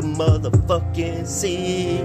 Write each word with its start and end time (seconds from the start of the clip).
to 0.00 0.06
motherfucking 0.06 1.26
see. 1.26 2.00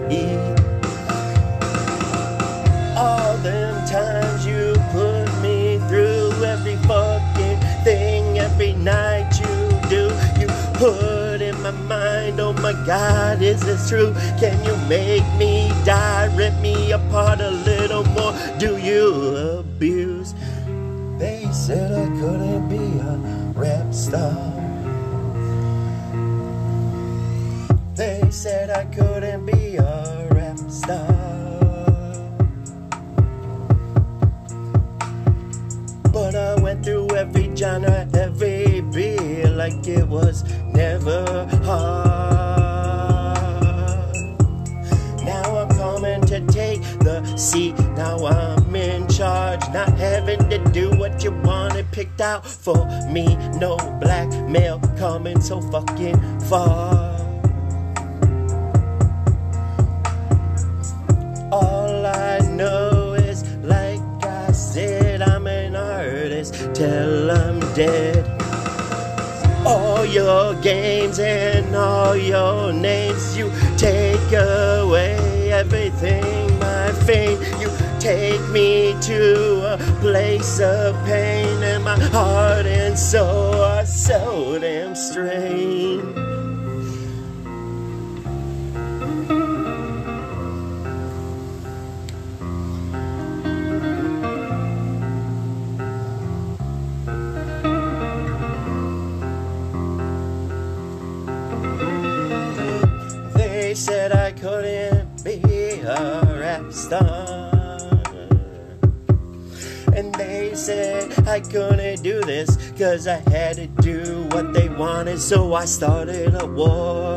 All 2.97 3.37
them 3.37 3.87
times 3.87 4.45
you 4.45 4.73
put 4.91 5.27
me 5.41 5.79
through 5.87 6.31
every 6.43 6.75
fucking 6.87 7.59
thing, 7.83 8.39
every 8.39 8.73
night 8.73 9.29
you 9.39 9.89
do, 9.89 10.11
you 10.39 10.47
put 10.75 11.41
in 11.41 11.61
my 11.61 11.71
mind, 11.71 12.39
oh 12.39 12.53
my 12.53 12.73
god, 12.85 13.41
is 13.41 13.61
this 13.61 13.87
true? 13.87 14.13
Can 14.39 14.61
you 14.65 14.75
make 14.87 15.25
me 15.37 15.69
die, 15.85 16.33
rip 16.35 16.57
me 16.59 16.91
apart 16.91 17.39
a 17.39 17.51
little 17.51 18.03
more? 18.15 18.33
Do 18.57 18.77
you 18.77 19.59
abuse? 19.59 20.33
They 21.17 21.47
said 21.51 21.91
I 21.91 22.07
couldn't 22.19 22.67
be 22.67 22.99
a 22.99 23.15
rap 23.57 23.93
star. 23.93 24.54
They 27.95 28.29
said 28.29 28.69
I 28.69 28.83
couldn't 28.93 29.45
be 29.45 29.77
a 29.77 30.27
rap 30.31 30.59
star. 30.69 31.07
But 36.11 36.35
I 36.35 36.59
went 36.61 36.83
through 36.83 37.15
every 37.15 37.55
genre, 37.55 38.05
every 38.13 38.81
beat 38.81 39.45
like 39.45 39.87
it 39.87 40.05
was 40.05 40.43
never 40.73 41.47
hard. 41.63 43.37
Now 45.23 45.57
I'm 45.59 45.69
coming 45.69 46.19
to 46.23 46.45
take 46.47 46.81
the 46.99 47.23
seat. 47.37 47.79
Now 47.95 48.25
I'm 48.25 48.75
in 48.75 49.07
charge, 49.07 49.61
not 49.73 49.89
having 49.97 50.49
to 50.49 50.57
do 50.73 50.89
what 50.97 51.23
you 51.23 51.31
wanted 51.45 51.89
picked 51.93 52.19
out 52.19 52.45
for 52.45 52.85
me. 53.09 53.37
No 53.57 53.77
blackmail 54.01 54.81
coming 54.97 55.39
so 55.39 55.61
fucking 55.61 56.19
far. 56.41 57.04
All 61.51 62.05
I 62.05 62.39
know 62.39 63.13
is, 63.13 63.43
like 63.57 64.01
I 64.23 64.51
said, 64.51 65.21
I'm 65.21 65.47
an 65.47 65.75
artist 65.75 66.53
till 66.73 67.31
I'm 67.31 67.59
dead. 67.73 68.25
All 69.65 70.05
your 70.05 70.55
games 70.61 71.19
and 71.19 71.75
all 71.75 72.15
your 72.15 72.73
names, 72.73 73.37
you 73.37 73.51
take 73.77 74.31
away 74.31 75.51
everything, 75.51 76.57
my 76.59 76.91
fame. 77.05 77.39
You 77.59 77.69
take 77.99 78.41
me 78.49 78.95
to 79.01 79.73
a 79.73 79.77
place 80.01 80.59
of 80.59 80.95
pain, 81.05 81.63
and 81.63 81.83
my 81.83 81.97
heart 81.97 82.65
and 82.65 82.97
soul 82.97 83.55
are 83.55 83.85
so 83.85 84.57
damn 84.59 84.95
strained. 84.95 86.24
Couldn't 104.39 105.23
be 105.23 105.41
a 105.81 106.37
rap 106.39 106.71
star. 106.71 107.51
And 109.95 110.13
they 110.15 110.53
said 110.55 111.27
I 111.27 111.39
couldn't 111.39 112.01
do 112.03 112.21
this 112.21 112.57
cause 112.77 113.07
I 113.07 113.17
had 113.29 113.55
to 113.55 113.67
do 113.81 114.27
what 114.31 114.53
they 114.53 114.67
wanted, 114.69 115.19
so 115.19 115.53
I 115.53 115.65
started 115.65 116.35
a 116.41 116.45
war. 116.45 117.15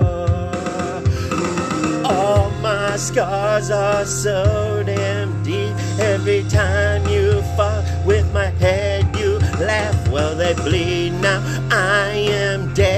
All 2.05 2.51
my 2.62 2.97
scars 2.97 3.71
are 3.71 4.05
so 4.05 4.83
damn 4.87 5.43
deep. 5.43 5.75
Every 5.99 6.45
time 6.45 7.06
you 7.09 7.43
fuck 7.56 7.85
with 8.06 8.33
my 8.33 8.50
head, 8.62 9.15
you 9.17 9.39
laugh. 9.59 10.09
Well, 10.09 10.37
they 10.37 10.55
bleed 10.55 11.11
now. 11.21 11.41
I 11.71 12.11
am 12.31 12.73
dead. 12.75 12.98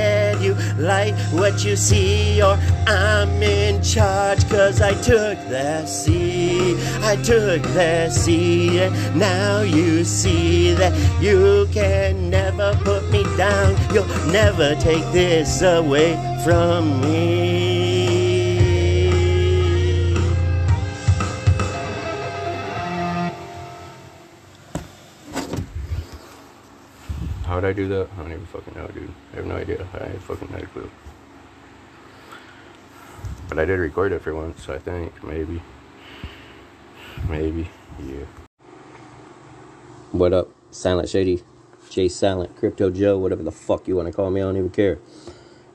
Like 0.76 1.15
what 1.32 1.65
you 1.65 1.76
see, 1.76 2.43
or 2.43 2.59
I'm 2.87 3.43
in 3.43 3.82
charge. 3.82 4.48
Cause 4.48 4.81
I 4.81 4.93
took 5.03 5.38
the 5.48 5.87
seat. 5.87 6.76
I 7.03 7.16
took 7.16 7.62
the 7.75 8.10
seat. 8.10 8.81
And 8.81 9.19
now 9.19 9.62
you 9.62 10.04
see 10.04 10.72
that 10.75 10.93
you 11.20 11.69
can 11.72 12.31
never 12.31 12.75
put 12.84 13.10
me 13.10 13.22
down. 13.37 13.76
You'll 13.93 14.06
never 14.32 14.75
take 14.76 15.04
this 15.12 15.62
away 15.62 16.15
from 16.44 17.00
me. 17.00 17.50
How'd 27.60 27.69
I 27.69 27.72
do 27.75 27.88
that? 27.88 28.09
I 28.16 28.22
don't 28.22 28.32
even 28.32 28.47
fucking 28.47 28.75
know, 28.75 28.87
dude. 28.87 29.12
I 29.34 29.37
have 29.37 29.44
no 29.44 29.56
idea. 29.56 29.87
I 29.93 29.98
fucking 29.98 30.21
fucking 30.21 30.50
no 30.50 30.60
clue. 30.72 30.91
But 33.50 33.59
I 33.59 33.66
did 33.66 33.78
record 33.78 34.12
it 34.12 34.22
for 34.22 34.34
once, 34.34 34.66
I 34.71 34.78
think. 34.78 35.22
Maybe. 35.22 35.60
Maybe. 37.28 37.69
Yeah. 38.03 38.25
What 40.12 40.32
up? 40.32 40.49
Silent 40.70 41.10
Shady, 41.10 41.43
Jay 41.91 42.09
Silent, 42.09 42.56
Crypto 42.56 42.88
Joe, 42.88 43.19
whatever 43.19 43.43
the 43.43 43.52
fuck 43.52 43.87
you 43.87 43.94
want 43.94 44.08
to 44.08 44.12
call 44.14 44.31
me, 44.31 44.40
I 44.40 44.44
don't 44.44 44.56
even 44.56 44.70
care. 44.70 44.99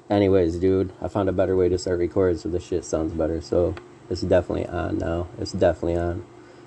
Anyways, 0.09 0.55
dude, 0.55 0.91
I 1.03 1.07
found 1.07 1.29
a 1.29 1.33
better 1.33 1.55
way 1.55 1.69
to 1.69 1.77
start 1.77 1.99
recording 1.99 2.39
so 2.39 2.49
this 2.49 2.65
shit 2.65 2.83
sounds 2.83 3.13
better. 3.13 3.41
So 3.41 3.75
it's 4.09 4.21
definitely 4.21 4.65
on 4.65 4.97
now. 4.97 5.27
It's 5.37 5.51
definitely 5.51 5.97
on. 5.97 6.25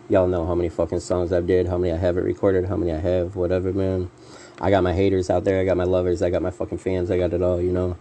Y'all 0.08 0.28
know 0.28 0.46
how 0.46 0.54
many 0.54 0.68
fucking 0.68 1.00
songs 1.00 1.32
I've 1.32 1.48
did, 1.48 1.66
how 1.66 1.76
many 1.76 1.92
I 1.92 1.96
haven't 1.96 2.22
recorded, 2.22 2.66
how 2.66 2.76
many 2.76 2.92
I 2.92 2.98
have, 2.98 3.34
whatever, 3.34 3.72
man. 3.72 4.12
I 4.60 4.70
got 4.70 4.82
my 4.82 4.92
haters 4.92 5.30
out 5.30 5.44
there, 5.44 5.60
I 5.60 5.64
got 5.64 5.76
my 5.76 5.84
lovers, 5.84 6.22
I 6.22 6.30
got 6.30 6.42
my 6.42 6.50
fucking 6.50 6.78
fans, 6.78 7.10
I 7.10 7.18
got 7.18 7.32
it 7.32 7.42
all, 7.42 7.60
you 7.60 7.72
know. 7.72 7.96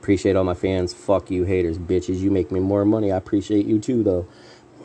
Appreciate 0.00 0.36
all 0.36 0.44
my 0.44 0.54
fans. 0.54 0.94
Fuck 0.94 1.30
you, 1.30 1.44
haters, 1.44 1.76
bitches. 1.76 2.20
You 2.20 2.30
make 2.30 2.50
me 2.50 2.60
more 2.60 2.84
money. 2.84 3.12
I 3.12 3.16
appreciate 3.16 3.66
you 3.66 3.78
too, 3.78 4.02
though. 4.02 4.26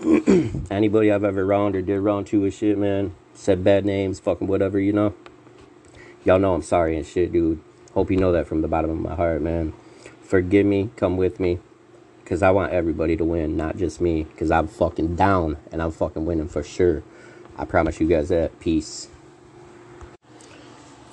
Anybody 0.72 1.12
I've 1.12 1.24
ever 1.24 1.46
wronged 1.46 1.76
or 1.76 1.82
did 1.82 2.00
wrong 2.00 2.26
to 2.26 2.42
with 2.42 2.56
shit, 2.56 2.78
man. 2.78 3.16
Said 3.34 3.64
bad 3.64 3.86
names, 3.86 4.20
fucking 4.20 4.48
whatever, 4.48 4.80
you 4.80 4.92
know. 4.92 5.14
Y'all 6.26 6.40
know 6.40 6.54
I'm 6.54 6.62
sorry 6.62 6.98
and 6.98 7.06
shit, 7.06 7.32
dude. 7.32 7.62
Hope 7.94 8.12
you 8.12 8.18
know 8.18 8.32
that 8.32 8.48
from 8.48 8.62
the 8.62 8.68
bottom 8.68 8.92
of 8.92 8.98
my 8.98 9.16
heart, 9.16 9.42
man. 9.42 9.74
Forgive 10.22 10.66
me, 10.66 10.90
come 10.96 11.16
with 11.16 11.40
me. 11.40 11.60
Because 12.24 12.42
I 12.42 12.52
want 12.52 12.74
everybody 12.74 13.16
to 13.18 13.24
win, 13.24 13.56
not 13.56 13.78
just 13.78 14.02
me. 14.02 14.24
Because 14.24 14.50
I'm 14.50 14.68
fucking 14.68 15.16
down 15.16 15.58
and 15.72 15.82
I'm 15.82 15.92
fucking 15.92 16.26
winning 16.26 16.50
for 16.50 16.64
sure. 16.64 17.04
I 17.56 17.66
promise 17.66 18.00
you 18.02 18.08
guys 18.08 18.30
that. 18.30 18.60
Peace. 18.60 19.10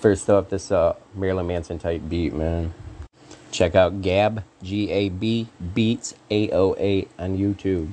First 0.00 0.30
up, 0.30 0.48
this 0.48 0.72
uh 0.72 0.96
Marilyn 1.14 1.46
Manson 1.46 1.78
type 1.78 2.00
beat, 2.08 2.32
man. 2.32 2.72
Check 3.52 3.74
out 3.74 4.00
Gab 4.00 4.44
G 4.62 4.90
A 4.90 5.10
B 5.10 5.48
Beats 5.74 6.14
A 6.30 6.50
O 6.52 6.74
A 6.78 7.06
on 7.18 7.36
YouTube. 7.36 7.90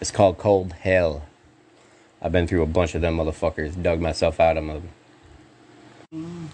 It's 0.00 0.10
called 0.10 0.38
Cold 0.38 0.72
Hell. 0.72 1.26
I've 2.22 2.32
been 2.32 2.46
through 2.46 2.62
a 2.62 2.66
bunch 2.66 2.94
of 2.94 3.02
them 3.02 3.18
motherfuckers, 3.18 3.80
dug 3.82 4.00
myself 4.00 4.40
out 4.40 4.56
of 4.56 4.64
them. 4.66 4.88
and 6.10 6.50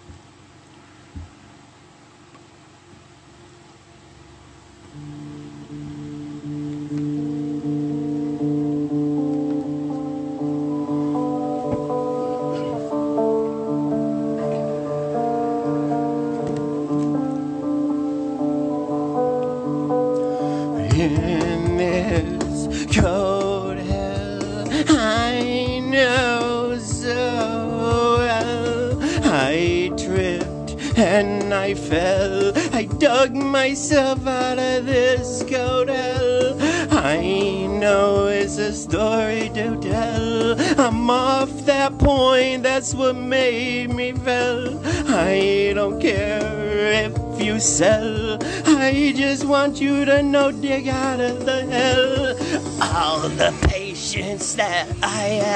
dig 50.51 50.89
out 50.89 51.21
of 51.21 51.45
the 51.45 51.63
hell. 51.67 52.37
All 52.83 53.29
the 53.29 53.53
patience 53.69 54.55
that 54.55 54.89
I 55.03 55.41
have, 55.43 55.54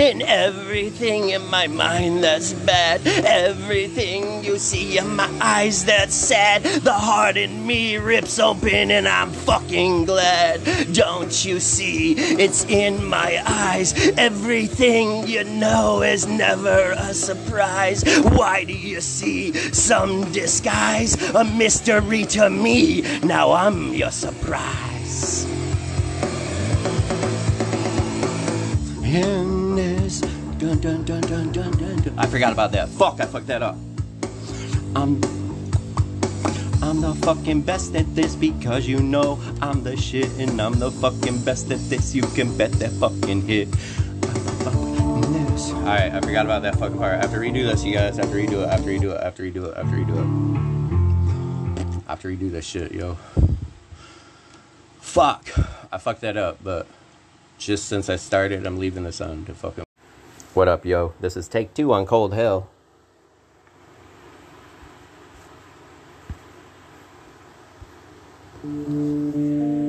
and 0.00 0.22
everything 0.22 1.30
in 1.30 1.46
my 1.48 1.66
mind 1.66 2.22
that's 2.22 2.52
bad. 2.52 3.00
Everything 3.06 4.44
you 4.44 4.58
see 4.58 4.98
in 4.98 5.16
my 5.16 5.30
eyes 5.40 5.84
that's 5.84 6.14
sad. 6.14 6.62
The 6.62 6.92
heart 6.92 7.36
in 7.36 7.66
me 7.66 7.96
rips 7.96 8.38
open, 8.38 8.90
and 8.90 9.08
I'm 9.08 9.30
fucking 9.30 10.04
glad. 10.04 10.60
Don't 10.92 11.44
you 11.44 11.60
see? 11.60 12.12
It's 12.14 12.64
in 12.66 13.04
my 13.04 13.42
eyes. 13.46 13.94
Everything 14.18 15.26
you 15.26 15.44
know 15.44 16.02
is 16.02 16.26
never 16.26 16.92
a 16.92 17.14
surprise. 17.14 18.02
Why 18.22 18.64
do 18.64 18.72
you 18.72 19.00
see 19.00 19.52
some 19.72 20.30
disguise? 20.32 21.14
A 21.34 21.44
mystery 21.44 22.24
to 22.26 22.50
me. 22.50 23.02
Now 23.20 23.52
I'm 23.52 23.94
your 23.94 24.10
surprise. 24.10 25.46
In 29.02 29.65
dun 30.58 30.78
dun 30.80 31.04
dun 31.04 31.20
dun 31.22 31.52
dun 31.52 31.70
dun 31.72 31.96
dun. 32.02 32.18
I 32.18 32.26
forgot 32.26 32.52
about 32.52 32.72
that. 32.72 32.88
Fuck, 32.88 33.20
I 33.20 33.26
fucked 33.26 33.46
that 33.48 33.62
up. 33.62 33.76
I'm 34.94 35.20
I'm 36.82 37.00
the 37.00 37.14
fucking 37.22 37.62
best 37.62 37.94
at 37.94 38.14
this 38.14 38.34
because 38.34 38.86
you 38.86 39.00
know 39.00 39.40
I'm 39.60 39.82
the 39.82 39.96
shit 39.96 40.30
and 40.38 40.60
I'm 40.60 40.78
the 40.78 40.90
fucking 40.90 41.42
best 41.42 41.70
at 41.70 41.80
this. 41.90 42.14
You 42.14 42.22
can 42.22 42.56
bet 42.56 42.72
that 42.72 42.92
fucking 42.92 43.42
hit. 43.42 43.68
Alright, 45.86 46.12
I 46.12 46.20
forgot 46.20 46.44
about 46.44 46.62
that 46.62 46.76
fucking 46.76 46.98
part. 46.98 47.14
I 47.14 47.22
have 47.22 47.32
to 47.32 47.38
redo 47.38 47.68
this, 47.68 47.84
you 47.84 47.94
guys. 47.94 48.18
I 48.18 48.22
have 48.22 48.30
to 48.30 48.36
redo 48.36 48.62
it, 48.62 48.68
I 48.68 48.72
have 48.72 48.84
to 48.84 48.90
redo 48.90 49.14
it, 49.14 49.20
I 49.20 49.24
have 49.24 49.34
to 49.36 49.42
redo 49.42 49.68
it, 49.68 49.74
I 49.76 49.82
have 49.82 49.90
to 49.90 49.96
redo 49.96 50.16
it. 51.94 52.02
I 52.06 52.10
have 52.10 52.20
to 52.22 52.28
redo 52.28 52.50
this 52.50 52.66
shit, 52.66 52.92
yo. 52.92 53.16
Fuck. 55.00 55.48
I 55.90 55.98
fucked 55.98 56.20
that 56.20 56.36
up, 56.36 56.58
but 56.62 56.86
just 57.58 57.86
since 57.86 58.10
I 58.10 58.16
started, 58.16 58.66
I'm 58.66 58.78
leaving 58.78 59.04
this 59.04 59.20
on 59.20 59.44
to 59.46 59.54
fucking. 59.54 59.85
What 60.56 60.68
up, 60.68 60.86
yo? 60.86 61.12
This 61.20 61.36
is 61.36 61.48
take 61.48 61.74
two 61.74 61.92
on 61.92 62.06
Cold 62.06 62.32
Hell. 62.32 62.70
In 68.64 69.85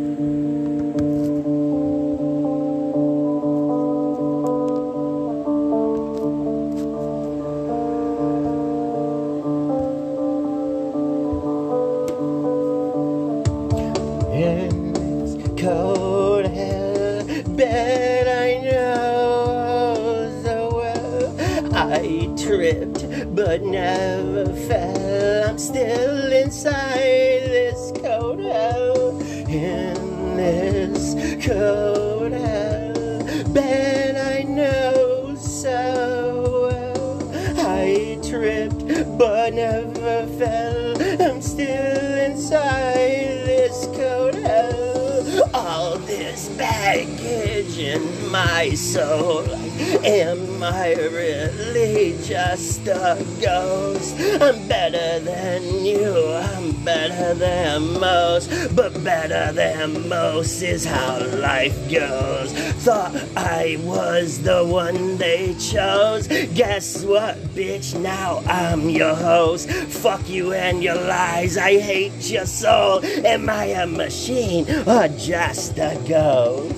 but 23.47 23.63
never 23.63 24.45
fell. 24.67 25.49
I'm 25.49 25.57
still 25.57 26.33
inside 26.33 27.43
this 27.47 27.93
cold 28.03 28.41
hell. 28.41 29.21
In 29.47 30.35
this 30.35 31.15
cold 31.47 32.33
hell 32.33 32.93
bed, 33.53 34.17
I 34.17 34.43
know 34.43 35.33
so 35.35 36.67
well. 36.67 37.31
I 37.57 38.19
tripped, 38.21 38.85
but 39.17 39.53
never 39.53 40.27
fell. 40.37 41.01
I'm 41.21 41.41
still 41.41 42.17
inside 42.27 43.45
this 43.47 43.85
cold 43.95 44.35
hell. 44.35 45.49
All 45.53 45.97
this 45.99 46.49
baggage 46.49 47.77
in 47.77 48.29
my 48.29 48.71
soul. 48.71 49.45
Am 50.03 50.61
I 50.63 50.93
really 50.95 52.17
just 52.23 52.87
a 52.87 53.15
ghost? 53.41 54.15
I'm 54.41 54.67
better 54.67 55.19
than 55.19 55.85
you, 55.85 56.33
I'm 56.33 56.71
better 56.83 57.33
than 57.33 57.99
most, 57.99 58.49
but 58.75 59.03
better 59.03 59.51
than 59.51 60.07
most 60.07 60.61
is 60.61 60.85
how 60.85 61.19
life 61.37 61.77
goes. 61.91 62.51
Thought 62.83 63.15
I 63.35 63.77
was 63.81 64.41
the 64.41 64.65
one 64.65 65.17
they 65.17 65.55
chose. 65.55 66.27
Guess 66.27 67.03
what, 67.03 67.35
bitch? 67.55 67.99
Now 67.99 68.43
I'm 68.47 68.89
your 68.89 69.15
host. 69.15 69.69
Fuck 69.69 70.29
you 70.29 70.53
and 70.53 70.83
your 70.83 70.95
lies. 70.95 71.57
I 71.57 71.79
hate 71.79 72.29
your 72.29 72.45
soul. 72.45 73.03
Am 73.25 73.49
I 73.49 73.65
a 73.65 73.87
machine 73.87 74.65
or 74.87 75.07
just 75.09 75.77
a 75.77 76.01
ghost? 76.07 76.76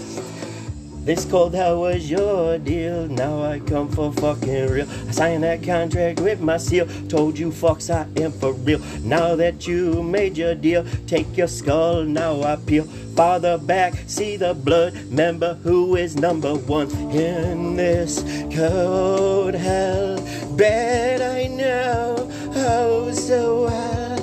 This 1.10 1.26
cold 1.26 1.56
hell 1.56 1.82
was 1.82 2.08
your 2.08 2.60
deal. 2.60 3.08
Now 3.08 3.42
I 3.42 3.62
come 3.62 3.90
for 3.90 4.14
fucking 4.14 4.68
real. 4.68 4.88
I 5.08 5.12
signed 5.12 5.42
that 5.42 5.64
contract 5.64 6.20
with 6.20 6.40
my 6.40 6.58
seal. 6.58 6.86
Told 7.08 7.40
you 7.40 7.50
fucks 7.50 7.90
I 7.90 8.06
am 8.22 8.32
for 8.32 8.54
real. 8.54 8.78
Now 9.02 9.36
that 9.36 9.66
you 9.66 10.04
made 10.04 10.38
your 10.38 10.54
deal, 10.54 10.86
take 11.08 11.36
your 11.36 11.48
skull. 11.48 12.04
Now 12.04 12.44
I 12.44 12.58
peel. 12.58 12.84
Farther 13.16 13.58
back, 13.58 13.96
see 14.06 14.38
the 14.38 14.54
blood. 14.54 14.94
Remember 15.10 15.56
who 15.64 15.96
is 15.96 16.16
number 16.16 16.54
one 16.54 16.92
in 17.10 17.76
this 17.76 18.22
cold 18.56 19.56
hell. 19.56 20.22
Bet 20.56 21.24
I 21.24 21.48
know 21.48 22.30
oh 22.54 23.12
so 23.14 23.66
well. 23.66 24.19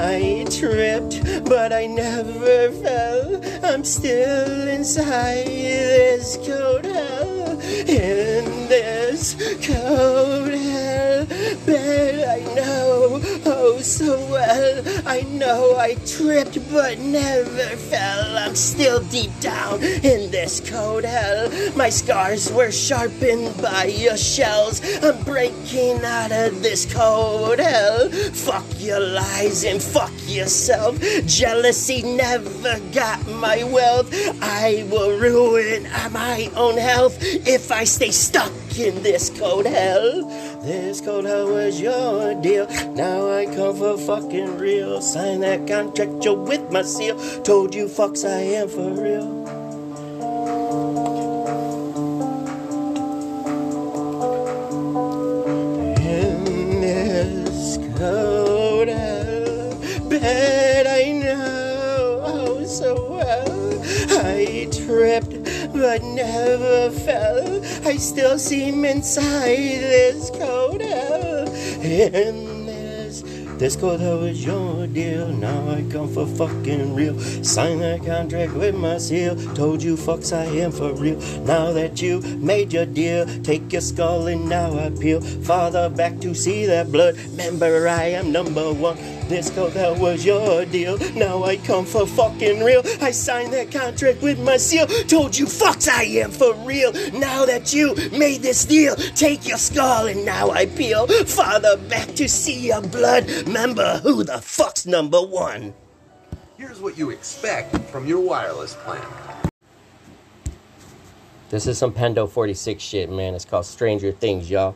I 0.00 0.46
tripped, 0.48 1.44
but 1.44 1.72
I 1.72 1.86
never 1.86 2.70
fell. 2.70 3.40
I'm 3.64 3.84
still 3.84 4.68
inside 4.68 5.46
this 5.46 6.36
cold 6.36 6.84
hell. 6.84 7.37
In 7.68 8.68
this 8.68 9.34
cold 9.66 10.48
hell. 10.52 11.26
Bet 11.66 12.28
I 12.28 12.40
know 12.54 13.20
oh 13.46 13.80
so 13.80 14.18
well. 14.30 14.82
I 15.06 15.22
know 15.22 15.76
I 15.76 15.94
tripped, 16.06 16.58
but 16.70 16.98
never 16.98 17.76
fell. 17.76 18.38
I'm 18.38 18.54
still 18.54 19.00
deep 19.04 19.32
down 19.40 19.82
in 19.82 20.30
this 20.30 20.60
cold 20.60 21.04
hell. 21.04 21.50
My 21.76 21.88
scars 21.88 22.52
were 22.52 22.70
sharpened 22.70 23.60
by 23.60 23.84
your 23.84 24.16
shells. 24.16 24.80
I'm 25.02 25.22
breaking 25.24 26.04
out 26.04 26.32
of 26.32 26.62
this 26.62 26.92
cold 26.92 27.58
hell. 27.58 28.08
Fuck 28.10 28.66
your 28.78 29.00
lies 29.00 29.64
and 29.64 29.82
fuck 29.82 30.12
yourself. 30.26 31.00
Jealousy 31.26 32.02
never 32.02 32.78
got 32.92 33.26
my 33.26 33.64
wealth. 33.64 34.08
I 34.42 34.86
will 34.90 35.18
ruin 35.18 35.88
my 36.12 36.50
own 36.54 36.76
health 36.76 37.16
if 37.20 37.57
I 37.70 37.84
stay 37.84 38.10
stuck 38.10 38.52
in 38.78 39.02
this 39.02 39.30
cold 39.30 39.66
hell. 39.66 40.24
This 40.62 41.00
cold 41.00 41.24
hell 41.26 41.48
was 41.48 41.80
your 41.80 42.34
deal. 42.40 42.66
Now 42.94 43.30
I 43.30 43.46
come 43.46 43.76
for 43.76 43.98
fucking 43.98 44.58
real. 44.58 45.00
Sign 45.00 45.40
that 45.40 45.66
contract, 45.66 46.24
you 46.24 46.34
with 46.34 46.70
my 46.70 46.82
seal. 46.82 47.16
Told 47.42 47.74
you 47.74 47.86
fucks 47.86 48.24
I 48.24 48.40
am 48.60 48.68
for 48.68 48.90
real. 48.90 49.37
But 65.78 66.02
never 66.02 66.90
fell. 66.90 67.64
I 67.86 67.96
still 67.96 68.38
seem 68.38 68.84
inside 68.84 69.80
this 69.80 70.30
cold 70.30 70.80
hell. 70.80 71.48
In 71.82 72.66
this 72.66 73.22
This 73.58 73.74
cold 73.74 74.00
hell 74.00 74.18
was 74.18 74.44
your 74.44 74.86
deal. 74.86 75.28
Now 75.28 75.70
I 75.70 75.82
come 75.90 76.08
for 76.08 76.26
fucking 76.26 76.94
real. 76.94 77.18
Sign 77.42 77.80
that 77.80 78.04
contract 78.04 78.52
with 78.54 78.74
my 78.74 78.98
seal. 78.98 79.34
Told 79.54 79.82
you 79.82 79.96
fucks 79.96 80.32
I 80.36 80.44
am 80.62 80.70
for 80.70 80.92
real. 80.94 81.18
Now 81.42 81.72
that 81.72 82.00
you 82.00 82.20
made 82.38 82.72
your 82.72 82.86
deal, 82.86 83.26
take 83.42 83.72
your 83.72 83.82
skull 83.82 84.28
and 84.28 84.48
now 84.48 84.78
I 84.78 84.90
peel. 84.90 85.20
Father 85.20 85.88
back 85.88 86.20
to 86.20 86.34
see 86.34 86.66
that 86.66 86.92
blood. 86.92 87.16
Remember 87.32 87.88
I 87.88 88.04
am 88.18 88.30
number 88.30 88.72
one. 88.72 88.96
This 89.28 89.50
cold 89.50 89.74
hell 89.74 89.94
was 89.94 90.24
your 90.24 90.64
deal. 90.64 90.96
Now 91.14 91.44
I 91.44 91.58
come 91.58 91.84
for 91.84 92.06
fucking 92.06 92.64
real. 92.64 92.82
I 93.02 93.10
signed 93.10 93.52
that 93.52 93.70
contract 93.70 94.22
with 94.22 94.40
my 94.40 94.56
seal. 94.56 94.86
Told 94.86 95.36
you 95.36 95.44
fucks 95.44 95.86
I 95.86 96.04
am 96.04 96.30
for 96.30 96.54
real. 96.54 96.92
Now 97.12 97.44
that 97.44 97.74
you 97.74 97.94
made 98.18 98.40
this 98.40 98.64
deal, 98.64 98.96
take 98.96 99.46
your 99.46 99.58
skull 99.58 100.06
and 100.06 100.24
now 100.24 100.50
I 100.50 100.64
peel. 100.64 101.06
Father 101.26 101.76
back 101.76 102.08
to 102.14 102.26
see 102.26 102.68
your 102.68 102.80
blood. 102.80 103.28
Remember 103.46 103.98
who 103.98 104.24
the 104.24 104.40
fuck's 104.40 104.86
number 104.86 105.20
one. 105.20 105.74
Here's 106.56 106.80
what 106.80 106.96
you 106.96 107.10
expect 107.10 107.76
from 107.90 108.06
your 108.06 108.20
wireless 108.20 108.74
plan. 108.76 109.06
This 111.50 111.66
is 111.66 111.76
some 111.76 111.92
Pendo 111.92 112.30
46 112.30 112.82
shit, 112.82 113.10
man. 113.10 113.34
It's 113.34 113.44
called 113.44 113.66
Stranger 113.66 114.10
Things, 114.10 114.50
y'all. 114.50 114.74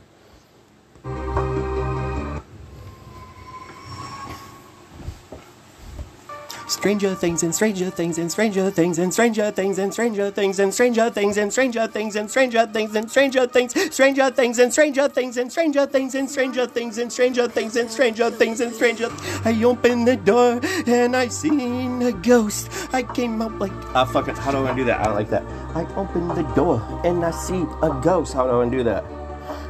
Stranger 6.83 7.15
things 7.15 7.45
and 7.45 7.55
stranger 7.55 7.91
things 7.91 8.19
and 8.19 8.29
stranger 8.29 8.69
things 8.69 8.99
and 8.99 9.13
stranger 9.15 9.53
things 9.53 9.79
and 9.79 9.95
stranger 9.95 10.33
things 10.33 10.59
and 10.59 10.75
stranger 10.75 11.11
things 11.11 11.39
and 11.39 11.53
stranger 11.53 11.87
things 11.87 12.17
and 12.17 12.29
stranger 12.29 12.67
things 12.67 12.97
and 12.97 13.09
stranger 13.09 13.47
things, 13.47 13.95
stranger 13.95 14.31
things 14.33 14.59
and 14.59 14.73
stranger 14.73 15.09
things 15.09 15.37
and 15.37 15.53
stranger 15.53 15.87
things 15.87 16.17
and 16.17 16.29
stranger 16.29 16.67
things 16.67 16.99
and 16.99 17.13
stranger 17.13 17.47
things 17.47 17.77
and 17.77 17.89
stranger 17.89 18.31
things 18.33 18.61
and 18.61 18.75
stranger. 18.75 19.09
I 19.45 19.63
opened 19.63 20.09
the 20.09 20.17
door 20.17 20.59
and 20.89 21.15
I 21.15 21.29
seen 21.29 22.03
a 22.03 22.11
ghost. 22.11 22.69
I 22.93 23.05
came 23.05 23.41
out 23.41 23.57
like 23.61 23.71
ah 23.95 24.05
fucking 24.05 24.35
how 24.35 24.51
do 24.51 24.67
I 24.67 24.75
do 24.75 24.83
that? 24.87 24.99
I 25.03 25.05
don't 25.05 25.15
like 25.15 25.31
that. 25.31 25.45
I 25.79 25.87
opened 25.95 26.33
the 26.33 26.43
door 26.59 26.83
and 27.05 27.25
I 27.25 27.31
see 27.31 27.63
a 27.81 27.95
ghost. 28.03 28.35
How 28.35 28.51
do 28.51 28.61
I 28.61 28.69
do 28.69 28.83
that? 28.83 29.05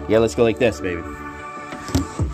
Yeah, 0.08 0.16
let's 0.16 0.34
go 0.34 0.44
like 0.44 0.58
this, 0.58 0.80
baby. 0.80 1.02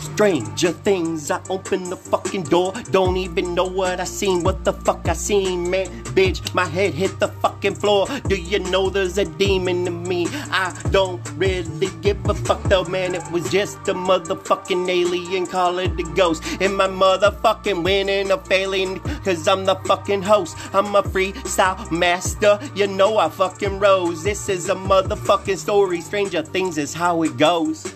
Stranger 0.00 0.72
things, 0.72 1.30
I 1.30 1.40
open 1.48 1.90
the 1.90 1.96
fucking 1.96 2.44
door. 2.44 2.72
Don't 2.90 3.16
even 3.16 3.54
know 3.54 3.64
what 3.64 4.00
I 4.00 4.04
seen. 4.04 4.42
What 4.42 4.64
the 4.64 4.72
fuck 4.72 5.08
I 5.08 5.12
seen, 5.12 5.70
man? 5.70 5.86
Bitch, 6.14 6.54
my 6.54 6.66
head 6.66 6.94
hit 6.94 7.18
the 7.18 7.28
fucking 7.28 7.74
floor. 7.74 8.06
Do 8.28 8.36
you 8.36 8.60
know 8.60 8.90
there's 8.90 9.18
a 9.18 9.24
demon 9.24 9.86
in 9.86 10.02
me? 10.04 10.26
I 10.50 10.76
don't 10.90 11.20
really 11.36 11.90
give 12.00 12.24
a 12.28 12.34
fuck 12.34 12.62
though, 12.64 12.84
man. 12.84 13.14
It 13.14 13.30
was 13.30 13.50
just 13.50 13.76
a 13.88 13.94
motherfucking 13.94 14.88
alien. 14.88 15.46
Call 15.46 15.78
it 15.78 15.98
a 15.98 16.02
ghost. 16.14 16.42
And 16.60 16.76
my 16.76 16.88
motherfucking 16.88 17.82
winning 17.82 18.30
or 18.30 18.38
failing. 18.38 19.00
Cause 19.24 19.46
I'm 19.48 19.64
the 19.64 19.76
fucking 19.86 20.22
host. 20.22 20.56
I'm 20.74 20.94
a 20.94 21.02
freestyle 21.02 21.90
master. 21.90 22.58
You 22.74 22.86
know 22.86 23.18
I 23.18 23.28
fucking 23.28 23.78
rose. 23.78 24.22
This 24.22 24.48
is 24.48 24.68
a 24.68 24.74
motherfucking 24.74 25.58
story. 25.58 26.00
Stranger 26.00 26.42
things 26.42 26.78
is 26.78 26.94
how 26.94 27.22
it 27.22 27.36
goes. 27.36 27.92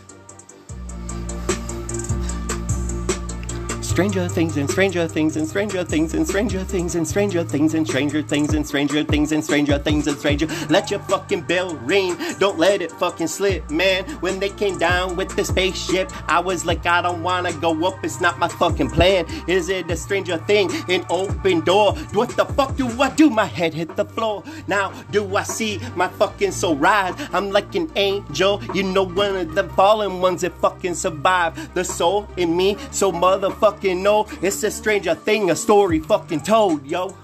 Stranger 3.92 4.26
things 4.26 4.56
and 4.56 4.70
stranger 4.70 5.06
things 5.06 5.36
and 5.36 5.46
stranger 5.46 5.84
things 5.84 6.14
and 6.14 6.26
stranger 6.26 6.64
things 6.64 6.94
and 6.94 7.06
stranger 7.06 7.44
things 7.44 7.74
and 7.74 7.86
stranger 7.86 8.22
things 8.22 8.54
and 8.54 8.66
stranger 8.66 9.04
things 9.04 9.32
and 9.32 9.44
stranger 9.44 9.78
things 9.78 10.06
and 10.06 10.16
stranger. 10.16 10.46
Let 10.70 10.90
your 10.90 11.00
fucking 11.00 11.42
bell 11.42 11.74
ring. 11.76 12.16
Don't 12.38 12.58
let 12.58 12.80
it 12.80 12.90
fucking 12.92 13.26
slip, 13.26 13.70
man. 13.70 14.04
When 14.22 14.40
they 14.40 14.48
came 14.48 14.78
down 14.78 15.14
with 15.14 15.36
the 15.36 15.44
spaceship, 15.44 16.10
I 16.26 16.40
was 16.40 16.64
like, 16.64 16.86
I 16.86 17.02
don't 17.02 17.22
wanna 17.22 17.52
go 17.52 17.86
up. 17.86 18.02
It's 18.02 18.18
not 18.18 18.38
my 18.38 18.48
fucking 18.48 18.88
plan. 18.88 19.26
Is 19.46 19.68
it 19.68 19.90
a 19.90 19.96
stranger 19.96 20.38
thing? 20.38 20.70
An 20.88 21.04
open 21.10 21.60
door. 21.60 21.92
What 22.14 22.30
the 22.30 22.46
fuck 22.46 22.74
do 22.76 22.88
I 23.02 23.10
do? 23.10 23.28
My 23.28 23.44
head 23.44 23.74
hit 23.74 23.94
the 23.94 24.06
floor. 24.06 24.42
Now 24.68 24.90
do 25.10 25.36
I 25.36 25.42
see 25.42 25.78
my 25.96 26.08
fucking 26.08 26.52
soul 26.52 26.76
rise? 26.76 27.14
I'm 27.30 27.50
like 27.50 27.74
an 27.74 27.92
angel. 27.96 28.62
You 28.72 28.84
know 28.84 29.02
one 29.02 29.36
of 29.36 29.54
the 29.54 29.68
fallen 29.76 30.22
ones 30.22 30.40
that 30.40 30.58
fucking 30.62 30.94
survive. 30.94 31.74
The 31.74 31.84
soul 31.84 32.26
in 32.38 32.56
me, 32.56 32.78
so 32.90 33.12
motherfucking 33.12 33.81
know 33.82 34.26
it's 34.40 34.62
a 34.62 34.70
stranger 34.70 35.14
thing, 35.14 35.50
a 35.50 35.56
story 35.56 36.00
fucking 36.00 36.42
told, 36.42 36.86
yo. 36.86 37.16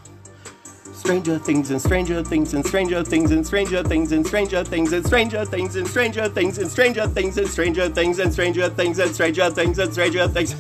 Stranger 0.92 1.38
things 1.38 1.70
and 1.70 1.80
stranger 1.80 2.24
things 2.24 2.54
and 2.54 2.66
stranger 2.66 3.04
things 3.04 3.30
and 3.30 3.46
stranger 3.46 3.82
things 3.84 4.12
and 4.12 4.26
stranger 4.26 4.64
things 4.64 4.92
and 4.92 5.06
stranger 5.06 5.44
things 5.44 5.76
and 5.76 5.86
stranger 5.86 6.28
things 6.28 6.56
and 6.58 6.68
stranger 6.68 7.06
things 7.06 7.38
and 7.38 7.48
stranger 7.48 7.88
things 7.88 8.18
and 8.18 8.32
stranger 8.32 8.68
things 8.68 8.98
and 8.98 9.14
stranger 9.14 9.50
things 9.50 9.78
and 9.78 9.92
stranger 9.92 10.28
things. 10.28 10.56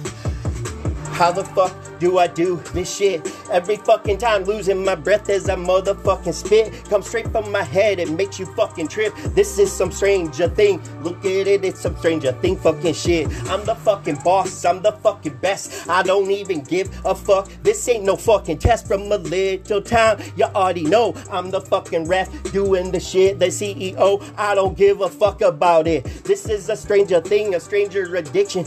How 1.18 1.32
the 1.32 1.42
fuck 1.42 1.74
do 1.98 2.18
I 2.18 2.28
do 2.28 2.62
this 2.72 2.96
shit? 2.96 3.28
Every 3.50 3.74
fucking 3.74 4.18
time 4.18 4.44
losing 4.44 4.84
my 4.84 4.94
breath 4.94 5.28
as 5.28 5.48
I 5.48 5.56
motherfucking 5.56 6.32
spit. 6.32 6.84
Come 6.88 7.02
straight 7.02 7.26
from 7.32 7.50
my 7.50 7.64
head, 7.64 7.98
it 7.98 8.08
makes 8.08 8.38
you 8.38 8.46
fucking 8.46 8.86
trip. 8.86 9.12
This 9.34 9.58
is 9.58 9.72
some 9.72 9.90
stranger 9.90 10.46
thing. 10.48 10.80
Look 11.02 11.18
at 11.24 11.48
it, 11.48 11.64
it's 11.64 11.80
some 11.80 11.96
stranger 11.96 12.30
thing 12.30 12.56
fucking 12.56 12.94
shit. 12.94 13.26
I'm 13.50 13.64
the 13.64 13.74
fucking 13.74 14.20
boss, 14.22 14.64
I'm 14.64 14.80
the 14.80 14.92
fucking 14.92 15.38
best. 15.38 15.88
I 15.88 16.04
don't 16.04 16.30
even 16.30 16.62
give 16.62 16.88
a 17.04 17.16
fuck. 17.16 17.48
This 17.64 17.88
ain't 17.88 18.04
no 18.04 18.14
fucking 18.14 18.58
test 18.58 18.86
from 18.86 19.10
a 19.10 19.16
little 19.16 19.82
town. 19.82 20.22
You 20.36 20.44
already 20.44 20.84
know 20.84 21.16
I'm 21.32 21.50
the 21.50 21.60
fucking 21.60 22.06
ref 22.06 22.30
doing 22.52 22.92
the 22.92 23.00
shit. 23.00 23.40
The 23.40 23.46
CEO, 23.46 24.22
I 24.36 24.54
don't 24.54 24.78
give 24.78 25.00
a 25.00 25.08
fuck 25.08 25.40
about 25.40 25.88
it. 25.88 26.04
This 26.22 26.48
is 26.48 26.68
a 26.68 26.76
stranger 26.76 27.20
thing, 27.20 27.56
a 27.56 27.60
stranger 27.60 28.14
addiction. 28.14 28.64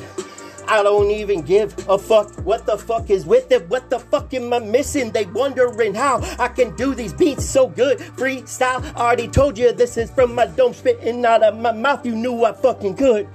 I 0.71 0.83
don't 0.83 1.11
even 1.11 1.41
give 1.41 1.75
a 1.89 1.97
fuck 1.97 2.31
what 2.45 2.65
the 2.65 2.77
fuck 2.77 3.09
is 3.09 3.25
with 3.25 3.51
it. 3.51 3.67
What 3.67 3.89
the 3.89 3.99
fuck 3.99 4.33
am 4.33 4.53
I 4.53 4.59
missing? 4.59 5.11
They 5.11 5.25
wondering 5.25 5.93
how 5.93 6.21
I 6.39 6.47
can 6.47 6.73
do 6.77 6.95
these 6.95 7.11
beats 7.11 7.45
so 7.45 7.67
good. 7.67 7.99
Freestyle, 7.99 8.81
I 8.95 9.01
already 9.01 9.27
told 9.27 9.57
you 9.57 9.73
this 9.73 9.97
is 9.97 10.09
from 10.09 10.33
my 10.33 10.45
dome 10.45 10.73
spitting 10.73 11.25
out 11.25 11.43
of 11.43 11.57
my 11.57 11.73
mouth. 11.73 12.05
You 12.05 12.15
knew 12.15 12.45
I 12.45 12.53
fucking 12.53 12.95
could. 12.95 13.27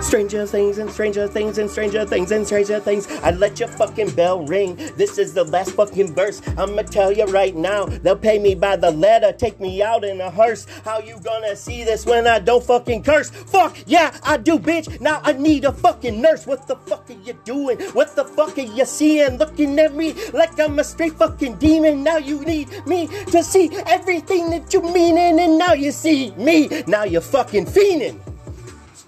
Stranger 0.00 0.46
things 0.46 0.78
and 0.78 0.90
stranger 0.90 1.28
things 1.28 1.58
and 1.58 1.70
stranger 1.70 2.04
things 2.06 2.32
and 2.32 2.46
stranger 2.46 2.80
things. 2.80 3.06
I 3.22 3.30
let 3.32 3.60
your 3.60 3.68
fucking 3.68 4.10
bell 4.12 4.44
ring. 4.46 4.74
This 4.96 5.18
is 5.18 5.34
the 5.34 5.44
last 5.44 5.72
fucking 5.72 6.14
verse. 6.14 6.40
I'ma 6.56 6.82
tell 6.82 7.12
you 7.12 7.26
right 7.26 7.54
now. 7.54 7.84
They'll 7.84 8.16
pay 8.16 8.38
me 8.38 8.54
by 8.54 8.76
the 8.76 8.90
letter. 8.90 9.32
Take 9.32 9.60
me 9.60 9.82
out 9.82 10.02
in 10.02 10.20
a 10.20 10.30
hearse. 10.30 10.66
How 10.84 11.00
you 11.00 11.20
gonna 11.22 11.54
see 11.54 11.84
this 11.84 12.06
when 12.06 12.26
I 12.26 12.38
don't 12.38 12.64
fucking 12.64 13.02
curse? 13.04 13.30
Fuck 13.30 13.76
yeah, 13.86 14.16
I 14.24 14.38
do, 14.38 14.58
bitch. 14.58 15.00
Now 15.00 15.20
I 15.22 15.32
need 15.34 15.64
a 15.64 15.72
fucking 15.72 16.20
nurse. 16.20 16.46
What 16.46 16.66
the 16.66 16.76
fuck 16.76 17.08
are 17.10 17.12
you 17.12 17.34
doing? 17.44 17.78
What 17.92 18.16
the 18.16 18.24
fuck 18.24 18.56
are 18.58 18.62
you 18.62 18.86
seeing? 18.86 19.36
Looking 19.36 19.78
at 19.78 19.94
me 19.94 20.14
like 20.32 20.58
I'm 20.58 20.78
a 20.78 20.84
straight 20.84 21.12
fucking 21.12 21.56
demon. 21.56 22.02
Now 22.02 22.16
you 22.16 22.40
need 22.40 22.68
me 22.86 23.06
to 23.26 23.42
see 23.44 23.70
everything 23.86 24.50
that 24.50 24.72
you 24.72 24.82
meaning, 24.82 25.38
and 25.38 25.58
now 25.58 25.74
you 25.74 25.92
see 25.92 26.32
me. 26.32 26.68
Now 26.86 27.04
you're 27.04 27.20
fucking 27.20 27.66
fiending. 27.66 28.18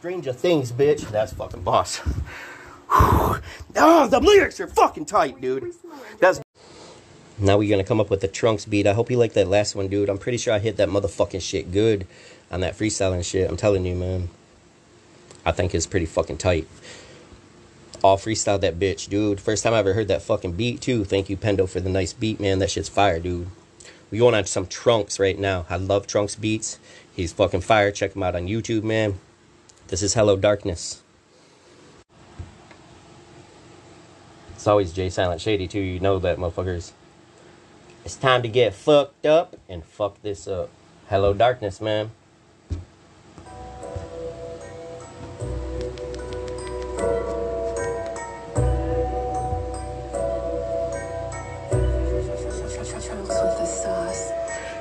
Stranger 0.02 0.32
Things, 0.32 0.72
bitch. 0.72 1.08
That's 1.12 1.32
fucking 1.32 1.62
boss. 1.62 2.00
oh, 2.90 3.38
the 4.10 4.18
lyrics 4.20 4.58
are 4.58 4.66
fucking 4.66 5.04
tight, 5.04 5.40
dude. 5.40 5.72
That's 6.18 6.40
Now 7.38 7.56
we're 7.56 7.70
gonna 7.70 7.84
come 7.84 8.00
up 8.00 8.10
with 8.10 8.20
the 8.20 8.26
trunks 8.26 8.64
beat. 8.64 8.88
I 8.88 8.94
hope 8.94 9.12
you 9.12 9.16
like 9.16 9.34
that 9.34 9.46
last 9.46 9.76
one, 9.76 9.86
dude. 9.86 10.08
I'm 10.08 10.18
pretty 10.18 10.38
sure 10.38 10.52
I 10.52 10.58
hit 10.58 10.76
that 10.78 10.88
motherfucking 10.88 11.40
shit 11.40 11.70
good 11.70 12.04
on 12.50 12.62
that 12.62 12.76
freestyling 12.76 13.24
shit. 13.24 13.48
I'm 13.48 13.56
telling 13.56 13.84
you, 13.84 13.94
man. 13.94 14.28
I 15.46 15.52
think 15.52 15.72
it's 15.72 15.86
pretty 15.86 16.06
fucking 16.06 16.38
tight. 16.38 16.66
All 18.02 18.18
freestyle 18.18 18.60
that 18.60 18.80
bitch, 18.80 19.08
dude. 19.08 19.40
First 19.40 19.62
time 19.62 19.72
I 19.72 19.78
ever 19.78 19.92
heard 19.92 20.08
that 20.08 20.22
fucking 20.22 20.54
beat 20.54 20.80
too. 20.80 21.04
Thank 21.04 21.30
you, 21.30 21.36
Pendo, 21.36 21.68
for 21.68 21.78
the 21.78 21.88
nice 21.88 22.12
beat, 22.12 22.40
man. 22.40 22.58
That 22.58 22.72
shit's 22.72 22.88
fire, 22.88 23.20
dude. 23.20 23.46
We 24.10 24.18
going 24.18 24.34
on 24.34 24.46
some 24.46 24.66
trunks 24.66 25.20
right 25.20 25.38
now. 25.38 25.64
I 25.70 25.76
love 25.76 26.08
trunks 26.08 26.34
beats. 26.34 26.80
He's 27.14 27.32
fucking 27.32 27.60
fire. 27.60 27.92
Check 27.92 28.16
him 28.16 28.24
out 28.24 28.34
on 28.34 28.48
YouTube, 28.48 28.82
man. 28.82 29.20
This 29.92 30.00
is 30.00 30.14
Hello 30.14 30.36
Darkness. 30.38 31.02
It's 34.54 34.66
always 34.66 34.90
Jay 34.90 35.10
Silent 35.10 35.42
Shady 35.42 35.68
too. 35.68 35.80
You 35.80 36.00
know 36.00 36.18
that, 36.18 36.38
motherfuckers. 36.38 36.92
It's 38.02 38.16
time 38.16 38.40
to 38.40 38.48
get 38.48 38.72
fucked 38.72 39.26
up 39.26 39.54
and 39.68 39.84
fuck 39.84 40.22
this 40.22 40.48
up. 40.48 40.70
Hello 41.10 41.34
Darkness, 41.34 41.82
man. 41.82 42.10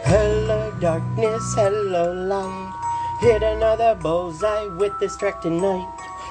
Hello, 0.06 0.74
darkness, 0.80 1.54
hello, 1.56 2.14
light. 2.14 2.81
Hit 3.22 3.44
another 3.44 3.94
bullseye 3.94 4.66
with 4.66 4.98
this 5.00 5.16
track 5.16 5.42
tonight. 5.42 5.88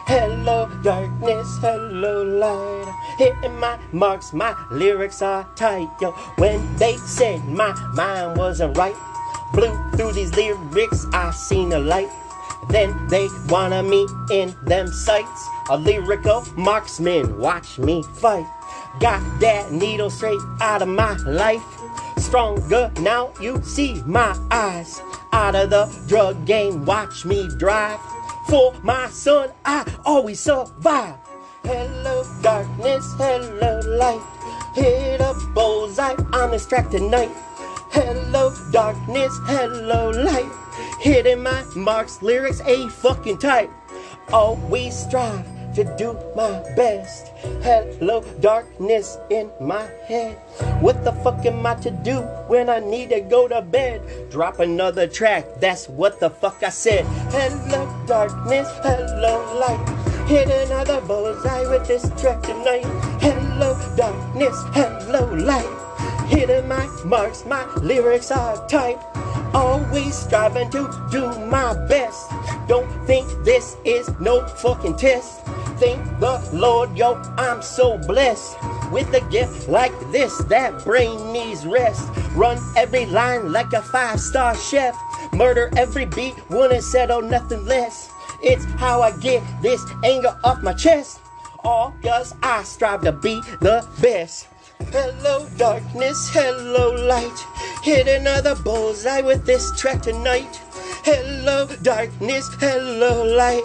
Hello, 0.09 0.68
darkness, 0.82 1.56
hello, 1.61 2.25
light. 2.25 2.92
Hitting 3.16 3.54
my 3.61 3.78
marks, 3.92 4.32
my 4.32 4.56
lyrics 4.73 5.23
are 5.23 5.47
tight, 5.54 5.88
yo. 6.00 6.11
When 6.35 6.59
they 6.78 6.97
said 6.97 7.44
my 7.44 7.75
mind 7.94 8.37
wasn't 8.37 8.76
right, 8.76 8.97
blew 9.54 9.73
through 9.92 10.14
these 10.14 10.35
lyrics, 10.35 11.06
I 11.12 11.30
seen 11.30 11.73
a 11.73 11.78
light. 11.78 12.11
Then 12.70 13.06
they 13.06 13.28
wanted 13.49 13.85
me 13.85 14.09
in 14.32 14.56
them 14.64 14.88
sights. 14.88 15.49
A 15.70 15.76
lyrical 15.76 16.44
marksman, 16.56 17.38
watch 17.38 17.78
me 17.78 18.02
fight. 18.02 18.47
Got 18.99 19.23
that 19.38 19.70
needle 19.70 20.11
straight 20.11 20.40
out 20.61 20.82
of 20.82 20.88
my 20.88 21.16
life. 21.18 21.62
Stronger 22.18 22.90
now, 22.99 23.32
you 23.40 23.62
see 23.62 24.02
my 24.06 24.37
eyes. 24.50 25.00
Out 25.32 25.54
of 25.54 25.70
the 25.70 25.87
drug 26.08 26.44
game, 26.44 26.84
watch 26.84 27.25
me 27.25 27.49
drive. 27.58 28.00
For 28.49 28.75
my 28.82 29.08
son, 29.10 29.50
I 29.64 29.87
always 30.04 30.40
survive. 30.40 31.16
Hello, 31.62 32.25
darkness, 32.42 33.06
hello, 33.16 33.80
light. 33.87 34.22
Hit 34.75 35.20
a 35.20 35.34
bullseye 35.54 36.14
on 36.32 36.50
this 36.50 36.66
track 36.66 36.90
tonight. 36.90 37.30
Hello, 37.92 38.52
darkness, 38.72 39.38
hello, 39.44 40.10
light. 40.10 40.50
Hitting 41.00 41.42
my 41.42 41.64
marks, 41.76 42.22
lyrics 42.22 42.60
a 42.62 42.88
fucking 42.88 43.38
tight. 43.38 43.70
Always 44.32 44.96
strive 44.96 45.60
to 45.75 45.85
do 45.97 46.19
my 46.35 46.50
best. 46.77 47.29
Hello, 47.62 48.23
darkness 48.41 49.19
in 49.31 49.50
my 49.61 49.87
head. 50.07 50.37
What 50.81 51.05
the 51.05 51.12
fuck 51.12 51.45
am 51.47 51.65
I 51.67 51.75
to 51.77 51.91
do 51.91 52.21
when 52.49 52.69
I 52.69 52.81
need 52.81 53.11
to 53.11 53.21
go 53.21 53.49
to 53.49 53.62
bed? 53.62 54.03
Drop 54.31 54.59
another 54.59 55.07
track, 55.07 55.47
that's 55.61 55.89
what 55.89 56.21
the 56.21 56.31
fuck 56.31 56.62
I 56.62 56.71
said. 56.71 57.05
Hello, 57.31 57.89
darkness, 58.07 58.69
hello, 58.83 59.59
light. 59.59 60.29
Hit 60.29 60.49
another 60.49 61.00
bullseye 61.00 61.69
with 61.69 61.89
this 61.89 62.09
track 62.21 62.43
tonight. 62.43 62.85
Hello, 63.21 63.75
darkness, 63.97 64.57
hello, 64.73 65.27
light. 65.35 65.91
Hitting 66.29 66.69
my 66.69 66.87
marks, 67.05 67.45
my 67.45 67.67
lyrics 67.77 68.31
are 68.31 68.67
tight. 68.69 68.99
Always 69.53 70.15
striving 70.15 70.71
to 70.71 70.89
do 71.11 71.27
my 71.47 71.75
best. 71.89 72.31
Don't 72.69 72.89
think 73.05 73.27
this 73.45 73.77
is 73.85 74.09
no 74.21 74.47
fucking 74.47 74.97
test. 74.97 75.41
Thank 75.80 76.20
the 76.20 76.46
Lord, 76.52 76.94
yo, 76.94 77.14
I'm 77.38 77.62
so 77.62 77.96
blessed. 77.96 78.54
With 78.92 79.14
a 79.14 79.22
gift 79.30 79.66
like 79.66 79.99
this, 80.12 80.37
that 80.44 80.84
brain 80.84 81.32
needs 81.32 81.64
rest. 81.64 82.06
Run 82.32 82.58
every 82.76 83.06
line 83.06 83.50
like 83.50 83.72
a 83.72 83.80
five 83.80 84.20
star 84.20 84.54
chef. 84.54 84.94
Murder 85.32 85.70
every 85.78 86.04
beat, 86.04 86.34
wouldn't 86.50 86.84
settle 86.84 87.22
nothing 87.22 87.64
less. 87.64 88.10
It's 88.42 88.66
how 88.76 89.00
I 89.00 89.12
get 89.20 89.42
this 89.62 89.82
anger 90.04 90.38
off 90.44 90.62
my 90.62 90.75
chest. 90.75 91.20
All 91.64 91.94
cause 92.02 92.34
I 92.42 92.62
strive 92.64 93.00
to 93.04 93.12
be 93.12 93.40
the 93.60 93.88
best. 94.02 94.49
Hello, 94.92 95.49
darkness, 95.56 96.28
hello, 96.30 96.92
light. 97.06 97.46
Hit 97.82 98.06
another 98.06 98.54
bullseye 98.54 99.22
with 99.22 99.46
this 99.46 99.75
track 99.80 100.02
tonight. 100.02 100.60
Hello, 101.04 101.66
darkness, 101.82 102.50
hello, 102.60 103.25
light. 103.25 103.64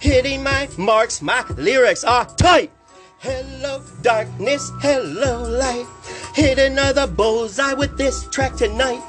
Hitting 0.00 0.42
my 0.42 0.68
marks, 0.76 1.22
my 1.22 1.44
lyrics 1.56 2.04
are 2.04 2.26
tight. 2.36 2.70
Hello, 3.18 3.82
darkness, 4.02 4.70
hello, 4.80 5.42
light. 5.42 5.86
Hit 6.34 6.58
another 6.58 7.06
bullseye 7.06 7.72
with 7.74 7.96
this 7.96 8.26
track 8.28 8.54
tonight. 8.56 9.02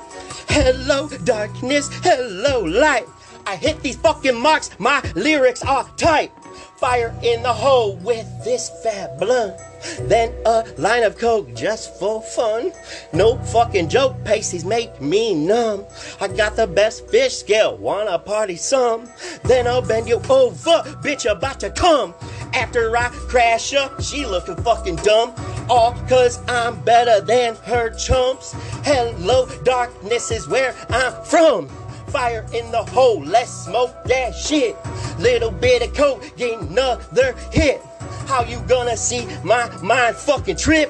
Hello, 0.48 1.10
darkness, 1.26 1.90
hello, 2.02 2.62
light. 2.62 3.06
I 3.46 3.58
hit 3.58 3.82
these 3.82 3.98
fucking 3.98 4.40
marks, 4.40 4.70
my 4.80 5.02
lyrics 5.16 5.64
are 5.64 5.88
tight. 5.98 6.32
Fire 6.78 7.16
in 7.24 7.42
the 7.42 7.54
hole 7.54 7.96
with 7.98 8.28
this 8.44 8.70
fat 8.84 9.18
blunt. 9.18 9.56
Then 10.02 10.34
a 10.46 10.66
line 10.78 11.04
of 11.04 11.18
coke 11.18 11.54
just 11.56 11.98
for 11.98 12.22
fun. 12.22 12.74
No 13.14 13.38
fucking 13.38 13.88
joke, 13.88 14.22
pasties 14.26 14.66
make 14.66 15.00
me 15.00 15.34
numb. 15.34 15.86
I 16.20 16.28
got 16.28 16.58
the 16.58 16.68
best 16.68 17.08
fish 17.08 17.38
scale, 17.38 17.78
wanna 17.78 18.20
party 18.20 18.58
some? 18.58 19.10
Then 19.44 19.68
I'll 19.68 19.82
bend 19.82 20.10
you 20.10 20.18
over, 20.30 20.84
bitch 21.02 21.30
about 21.32 21.62
to 21.62 21.70
come. 21.70 22.14
After 22.54 22.96
I 22.98 23.08
crash 23.10 23.72
her, 23.72 23.90
she 24.02 24.26
looking 24.26 24.58
fucking 24.58 24.98
dumb. 24.98 25.34
All 25.70 25.94
cause 26.10 26.40
I'm 26.50 26.82
better 26.82 27.22
than 27.22 27.56
her 27.64 27.92
chumps. 27.92 28.54
Hello, 28.84 29.48
darkness 29.64 30.30
is 30.30 30.48
where 30.50 30.76
I'm 30.90 31.24
from 31.24 31.70
fire 32.16 32.46
in 32.54 32.72
the 32.72 32.82
hole. 32.82 33.22
Let's 33.26 33.52
smoke 33.52 33.94
that 34.06 34.34
shit. 34.34 34.78
Little 35.20 35.52
bit 35.52 35.82
of 35.82 35.94
coke, 35.94 36.24
get 36.36 36.60
another 36.60 37.36
hit. 37.52 37.82
How 38.28 38.44
you 38.44 38.60
gonna 38.68 38.98
see 38.98 39.28
my 39.44 39.70
mind 39.82 40.16
fucking 40.16 40.58
trip? 40.58 40.90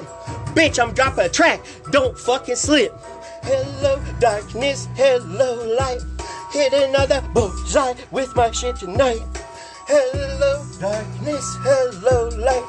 Bitch, 0.54 0.82
I'm 0.82 0.94
dropping 0.94 1.26
a 1.26 1.28
track. 1.28 1.60
Don't 1.92 2.18
fucking 2.18 2.56
slip. 2.56 2.92
Hello, 3.42 4.02
darkness. 4.18 4.88
Hello, 4.94 5.76
light. 5.78 6.00
Hit 6.50 6.72
another 6.72 7.22
bullseye 7.34 7.94
with 8.10 8.34
my 8.34 8.50
shit 8.50 8.76
tonight. 8.76 9.20
Hello, 9.86 10.64
darkness. 10.80 11.56
Hello, 11.60 12.28
light. 12.36 12.64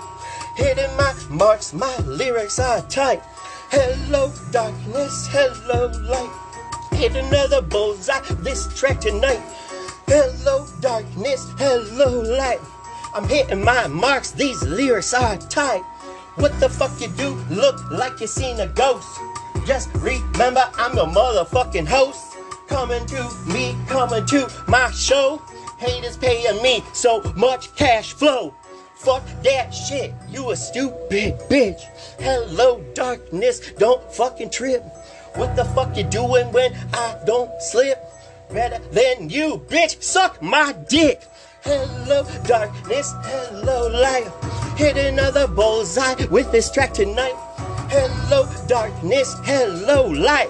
Hitting 0.58 0.96
my 0.98 1.13
marks, 1.30 1.74
my 1.74 1.98
lyrics 2.00 2.60
are 2.60 2.82
tight. 2.84 3.22
Hello, 3.72 4.32
darkness. 4.52 5.28
Hello, 5.32 5.88
light 6.04 6.48
hit 6.98 7.15
another 7.15 7.62
bullseye 7.62 8.20
this 8.39 8.67
track 8.78 9.00
tonight. 9.00 9.39
Hello, 10.10 10.65
darkness, 10.80 11.52
hello, 11.58 12.22
light. 12.22 12.62
I'm 13.13 13.28
hitting 13.28 13.62
my 13.62 13.88
marks, 13.88 14.32
these 14.32 14.63
lyrics 14.63 15.13
are 15.13 15.36
tight. 15.36 15.84
What 16.36 16.58
the 16.62 16.70
fuck 16.70 17.02
you 17.02 17.10
do? 17.10 17.36
Look 17.50 17.91
like 17.91 18.22
you 18.22 18.28
seen 18.28 18.58
a 18.62 18.67
ghost. 18.67 19.20
Just 19.65 19.89
remember, 19.96 20.63
I'm 20.78 20.96
the 20.96 21.04
motherfucking 21.04 21.89
host. 21.89 22.38
Coming 22.70 23.06
to 23.08 23.30
me, 23.48 23.76
coming 23.88 24.26
to 24.28 24.50
my 24.70 24.89
show. 24.91 25.41
Haters 25.78 26.15
paying 26.15 26.63
me 26.63 26.86
so 26.93 27.22
much 27.36 27.76
cash 27.76 28.13
flow. 28.13 28.56
Fuck 28.96 29.24
that 29.43 29.72
shit, 29.72 30.13
you 30.30 30.52
a 30.52 30.56
stupid 30.56 31.38
bitch. 31.50 31.82
Hello, 32.17 32.82
darkness, 32.93 33.74
don't 33.74 34.10
fucking 34.13 34.52
trip. 34.52 34.86
What 35.36 35.58
the 35.58 35.65
fuck 35.65 35.98
you 35.98 36.04
doing 36.04 36.50
when 36.54 36.74
I 36.93 37.20
don't 37.26 37.52
slip? 37.62 38.07
Better 38.51 38.79
than 38.91 39.29
you, 39.29 39.62
bitch. 39.67 40.01
Suck 40.01 40.41
my 40.41 40.73
dick. 40.89 41.23
Hello, 41.63 42.23
darkness. 42.45 43.13
Hello, 43.23 43.89
light. 43.89 44.31
Hit 44.77 44.95
another 44.95 45.47
bullseye 45.47 46.25
with 46.27 46.51
this 46.51 46.71
track 46.71 46.93
tonight. 46.93 47.36
Hello, 47.89 48.47
darkness. 48.67 49.36
Hello, 49.43 50.07
light. 50.07 50.49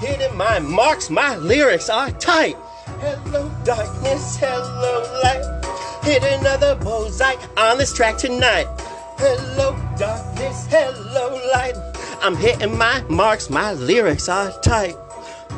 Hitting 0.00 0.36
my 0.36 0.58
marks, 0.58 1.10
my 1.10 1.36
lyrics 1.36 1.88
are 1.90 2.10
tight. 2.12 2.56
Hello, 3.00 3.50
darkness. 3.64 4.36
Hello, 4.36 5.02
light. 5.22 5.64
Hit 6.02 6.22
another 6.22 6.74
bullseye 6.76 7.36
on 7.56 7.78
this 7.78 7.92
track 7.92 8.16
tonight. 8.16 8.66
Hello, 9.18 9.76
darkness. 9.98 10.66
Hello, 10.70 11.40
light. 11.52 11.74
I'm 12.22 12.36
hitting 12.36 12.76
my 12.76 13.02
marks, 13.10 13.50
my 13.50 13.72
lyrics 13.72 14.28
are 14.28 14.50
tight. 14.60 14.96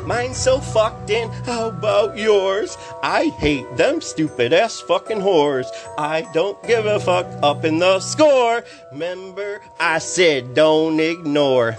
Mine's 0.07 0.37
so 0.37 0.61
fucked 0.61 1.09
in, 1.09 1.29
how 1.43 1.67
about 1.67 2.17
yours? 2.17 2.77
I 3.03 3.25
hate 3.39 3.75
them 3.75 3.99
stupid 3.99 4.53
ass 4.53 4.79
fucking 4.79 5.19
whores. 5.19 5.65
I 5.97 6.21
don't 6.33 6.57
give 6.65 6.85
a 6.85 6.97
fuck 6.97 7.25
up 7.43 7.65
in 7.65 7.79
the 7.79 7.99
score. 7.99 8.63
Remember, 8.93 9.59
I 9.77 9.97
said 9.99 10.55
don't 10.55 10.97
ignore. 11.01 11.75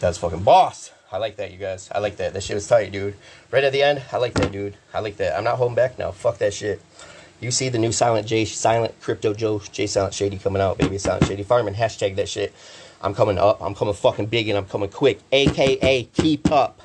That's 0.00 0.16
fucking 0.16 0.42
boss. 0.42 0.90
I 1.12 1.18
like 1.18 1.36
that, 1.36 1.52
you 1.52 1.58
guys. 1.58 1.90
I 1.94 1.98
like 1.98 2.16
that. 2.16 2.32
That 2.32 2.42
shit 2.42 2.54
was 2.54 2.66
tight, 2.66 2.90
dude. 2.90 3.14
Right 3.50 3.62
at 3.62 3.72
the 3.72 3.82
end, 3.82 4.00
I 4.10 4.16
like 4.16 4.32
that, 4.34 4.52
dude. 4.52 4.78
I 4.94 5.00
like 5.00 5.18
that. 5.18 5.36
I'm 5.36 5.44
not 5.44 5.58
holding 5.58 5.76
back 5.76 5.98
now. 5.98 6.12
Fuck 6.12 6.38
that 6.38 6.54
shit. 6.54 6.80
You 7.40 7.50
see 7.50 7.68
the 7.68 7.78
new 7.78 7.92
Silent 7.92 8.26
J, 8.26 8.46
Silent 8.46 8.98
Crypto 9.02 9.34
Joe, 9.34 9.60
J 9.70 9.86
Silent 9.86 10.14
Shady 10.14 10.38
coming 10.38 10.62
out, 10.62 10.78
baby. 10.78 10.96
Silent 10.96 11.26
Shady 11.26 11.42
Farming. 11.42 11.74
Hashtag 11.74 12.16
that 12.16 12.30
shit. 12.30 12.54
I'm 13.04 13.14
coming 13.14 13.36
up. 13.36 13.60
I'm 13.60 13.74
coming 13.74 13.92
fucking 13.92 14.26
big 14.26 14.48
and 14.48 14.56
I'm 14.56 14.64
coming 14.64 14.88
quick. 14.88 15.20
AKA 15.30 16.04
keep 16.14 16.50
up. 16.50 16.80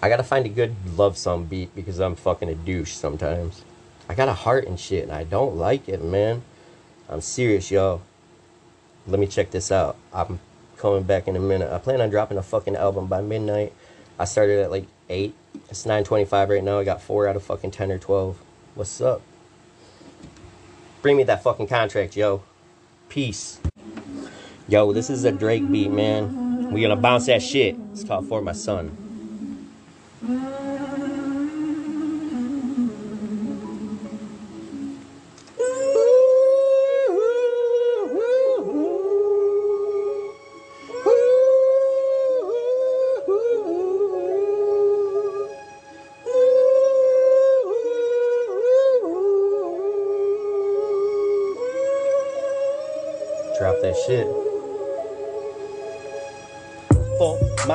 I 0.00 0.08
gotta 0.08 0.22
find 0.22 0.46
a 0.46 0.48
good 0.48 0.74
love 0.96 1.18
song 1.18 1.44
beat 1.44 1.74
because 1.74 1.98
I'm 1.98 2.16
fucking 2.16 2.48
a 2.48 2.54
douche 2.54 2.92
sometimes. 2.92 3.62
I 4.08 4.14
got 4.14 4.28
a 4.28 4.32
heart 4.32 4.66
and 4.66 4.80
shit 4.80 5.02
and 5.02 5.12
I 5.12 5.24
don't 5.24 5.56
like 5.56 5.86
it, 5.86 6.02
man. 6.02 6.40
I'm 7.10 7.20
serious, 7.20 7.70
yo. 7.70 8.00
Let 9.06 9.20
me 9.20 9.26
check 9.26 9.50
this 9.50 9.70
out. 9.70 9.96
I'm 10.14 10.40
coming 10.78 11.02
back 11.02 11.28
in 11.28 11.36
a 11.36 11.40
minute. 11.40 11.70
I 11.70 11.76
plan 11.76 12.00
on 12.00 12.08
dropping 12.08 12.38
a 12.38 12.42
fucking 12.42 12.74
album 12.74 13.06
by 13.06 13.20
midnight. 13.20 13.74
I 14.18 14.24
started 14.24 14.60
at 14.60 14.70
like 14.70 14.86
8. 15.10 15.34
It's 15.68 15.84
9.25 15.84 16.48
right 16.48 16.64
now. 16.64 16.78
I 16.78 16.84
got 16.84 17.02
4 17.02 17.28
out 17.28 17.36
of 17.36 17.42
fucking 17.42 17.72
10 17.72 17.92
or 17.92 17.98
12. 17.98 18.38
What's 18.76 18.98
up? 19.02 19.20
Bring 21.02 21.18
me 21.18 21.24
that 21.24 21.42
fucking 21.42 21.66
contract, 21.66 22.16
yo. 22.16 22.42
Peace. 23.10 23.60
Yo, 24.68 24.92
this 24.92 25.08
is 25.08 25.24
a 25.24 25.32
Drake 25.32 25.70
beat, 25.72 25.90
man. 25.90 26.70
We 26.70 26.82
gonna 26.82 26.94
bounce 26.94 27.24
that 27.24 27.42
shit. 27.42 27.74
It's 27.92 28.04
called 28.04 28.28
For 28.28 28.42
My 28.42 28.52
Son. 28.52 28.94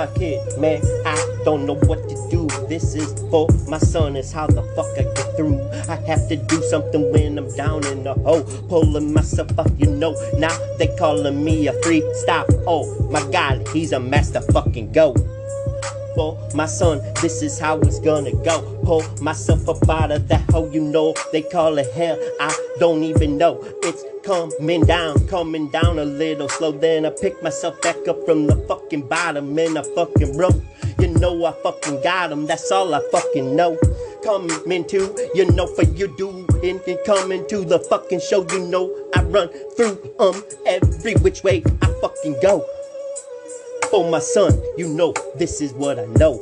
My 0.03 0.13
kid, 0.15 0.41
man. 0.59 0.81
I 1.05 1.15
don't 1.45 1.65
know 1.65 1.75
what 1.75 2.09
to 2.09 2.15
do. 2.29 2.47
This 2.67 2.93
is 2.93 3.13
for 3.29 3.47
my 3.69 3.77
son. 3.77 4.17
It's 4.17 4.31
how 4.33 4.47
the 4.47 4.61
fuck 4.75 4.91
I 4.97 5.03
get 5.03 5.37
through. 5.37 5.61
I 5.87 5.95
have 6.07 6.27
to 6.27 6.35
do 6.35 6.61
something 6.63 7.11
when 7.11 7.37
I'm 7.37 7.49
down 7.55 7.85
in 7.87 8.03
the 8.03 8.13
hole, 8.13 8.43
pulling 8.67 9.13
myself 9.13 9.57
up. 9.57 9.69
You 9.77 9.87
know 9.87 10.13
now 10.37 10.55
they 10.77 10.93
calling 10.97 11.43
me 11.43 11.67
a 11.67 11.73
free 11.83 12.03
stop. 12.15 12.47
Oh 12.67 12.83
my 13.09 13.23
God, 13.31 13.65
he's 13.69 13.93
a 13.93 13.99
master 13.99 14.41
fucking 14.41 14.91
go. 14.91 15.15
For 16.15 16.37
my 16.53 16.65
son, 16.65 17.01
this 17.21 17.41
is 17.41 17.57
how 17.57 17.79
it's 17.79 17.99
gonna 17.99 18.33
go. 18.43 18.61
Pull 18.83 19.03
myself 19.21 19.69
up 19.69 19.89
out 19.89 20.11
of 20.11 20.27
that 20.27 20.41
hole, 20.51 20.69
you 20.71 20.81
know 20.81 21.15
they 21.31 21.43
call 21.43 21.77
it 21.77 21.91
hell. 21.93 22.19
I 22.41 22.53
don't 22.77 23.03
even 23.03 23.37
know 23.37 23.63
it's 23.83 24.03
coming 24.23 24.86
down, 24.86 25.27
coming 25.27 25.69
down 25.69 25.99
a 25.99 26.05
little 26.05 26.49
slow. 26.49 26.71
Then 26.71 27.05
I 27.05 27.09
pick 27.09 27.41
myself 27.43 27.79
back 27.81 28.07
up 28.07 28.25
from 28.25 28.47
the 28.47 28.55
fucking 28.67 29.07
bottom 29.07 29.57
and 29.57 29.77
I 29.77 29.83
fucking 29.95 30.36
broke. 30.36 30.62
You 30.99 31.07
know 31.07 31.45
I 31.45 31.51
fucking 31.63 32.01
got 32.01 32.31
him, 32.31 32.45
that's 32.45 32.71
all 32.71 32.93
I 32.93 33.01
fucking 33.12 33.55
know. 33.55 33.77
Coming 34.23 34.86
to, 34.86 35.29
you 35.36 35.51
know, 35.51 35.67
for 35.67 35.83
you 35.83 36.15
do, 36.15 36.29
and 36.63 36.79
and 36.88 36.99
coming 37.05 37.45
to 37.49 37.65
the 37.65 37.79
fucking 37.79 38.21
show, 38.21 38.47
you 38.51 38.59
know 38.67 38.89
I 39.13 39.23
run 39.23 39.49
through 39.75 39.99
um 40.19 40.41
every 40.65 41.15
which 41.15 41.43
way 41.43 41.63
I 41.81 41.88
fucking 42.01 42.38
go. 42.41 42.65
For 43.91 44.09
my 44.09 44.19
son, 44.19 44.62
you 44.77 44.88
know 44.88 45.13
this 45.36 45.59
is 45.59 45.73
what 45.73 45.99
I 45.99 46.05
know. 46.05 46.41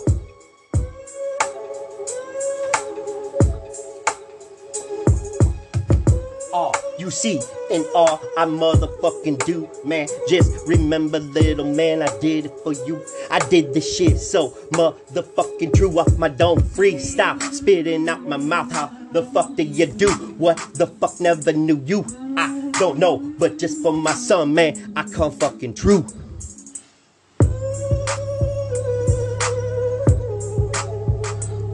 See 7.12 7.40
and 7.72 7.86
all 7.94 8.22
I 8.38 8.46
motherfucking 8.46 9.46
do, 9.46 9.70
man. 9.86 10.08
Just 10.28 10.68
remember, 10.68 11.20
little 11.20 11.66
man, 11.66 12.02
I 12.02 12.18
did 12.20 12.46
it 12.46 12.54
for 12.64 12.74
you. 12.74 13.04
I 13.30 13.40
did 13.40 13.74
this 13.74 13.98
shit 13.98 14.20
so 14.20 14.52
motherfucking 14.72 15.76
true 15.76 16.00
off 16.00 16.18
my 16.18 16.30
dome. 16.30 16.62
Free 16.62 16.98
stop 16.98 17.42
spitting 17.42 18.10
out 18.10 18.22
my 18.22 18.38
mouth. 18.38 18.72
How 18.72 18.92
the 19.12 19.24
fuck 19.24 19.56
did 19.56 19.76
you 19.76 19.86
do? 19.86 20.10
What 20.38 20.58
the 20.76 20.88
fuck 20.88 21.20
never 21.20 21.54
knew 21.54 21.82
you? 21.86 22.06
I 22.38 22.72
don't 22.80 22.98
know, 22.98 23.18
but 23.18 23.60
just 23.60 23.82
for 23.82 23.94
my 23.94 24.14
son, 24.14 24.54
man, 24.54 24.94
I 24.96 25.04
come 25.04 25.32
fucking 25.32 25.76
true. 25.76 26.06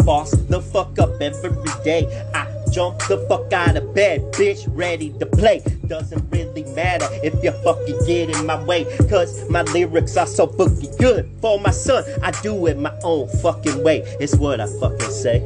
boss 0.08 0.32
the 0.32 0.62
fuck 0.62 0.98
up 1.00 1.20
every 1.20 1.52
day. 1.84 2.08
I 2.34 2.57
jump 2.78 3.00
the 3.08 3.18
fuck 3.28 3.52
out 3.54 3.76
of 3.76 3.96
bed, 3.96 4.22
bitch, 4.34 4.64
ready 4.70 5.10
to 5.18 5.26
play. 5.26 5.64
Doesn't 5.88 6.30
really 6.30 6.64
matter 6.76 7.08
if 7.24 7.34
you 7.44 7.52
fucking 7.64 8.06
get 8.06 8.30
in 8.30 8.46
my 8.46 8.64
way, 8.66 8.86
cause 9.10 9.50
my 9.50 9.64
lyrics 9.64 10.16
are 10.16 10.28
so 10.28 10.46
fucking 10.46 10.96
good. 11.00 11.28
For 11.42 11.60
my 11.60 11.72
son, 11.72 12.04
I 12.22 12.30
do 12.44 12.68
it 12.68 12.78
my 12.78 12.94
own 13.04 13.30
fucking 13.42 13.84
way. 13.84 14.04
It's 14.20 14.36
what 14.36 14.62
I 14.62 14.68
fucking 14.80 15.10
say. 15.10 15.42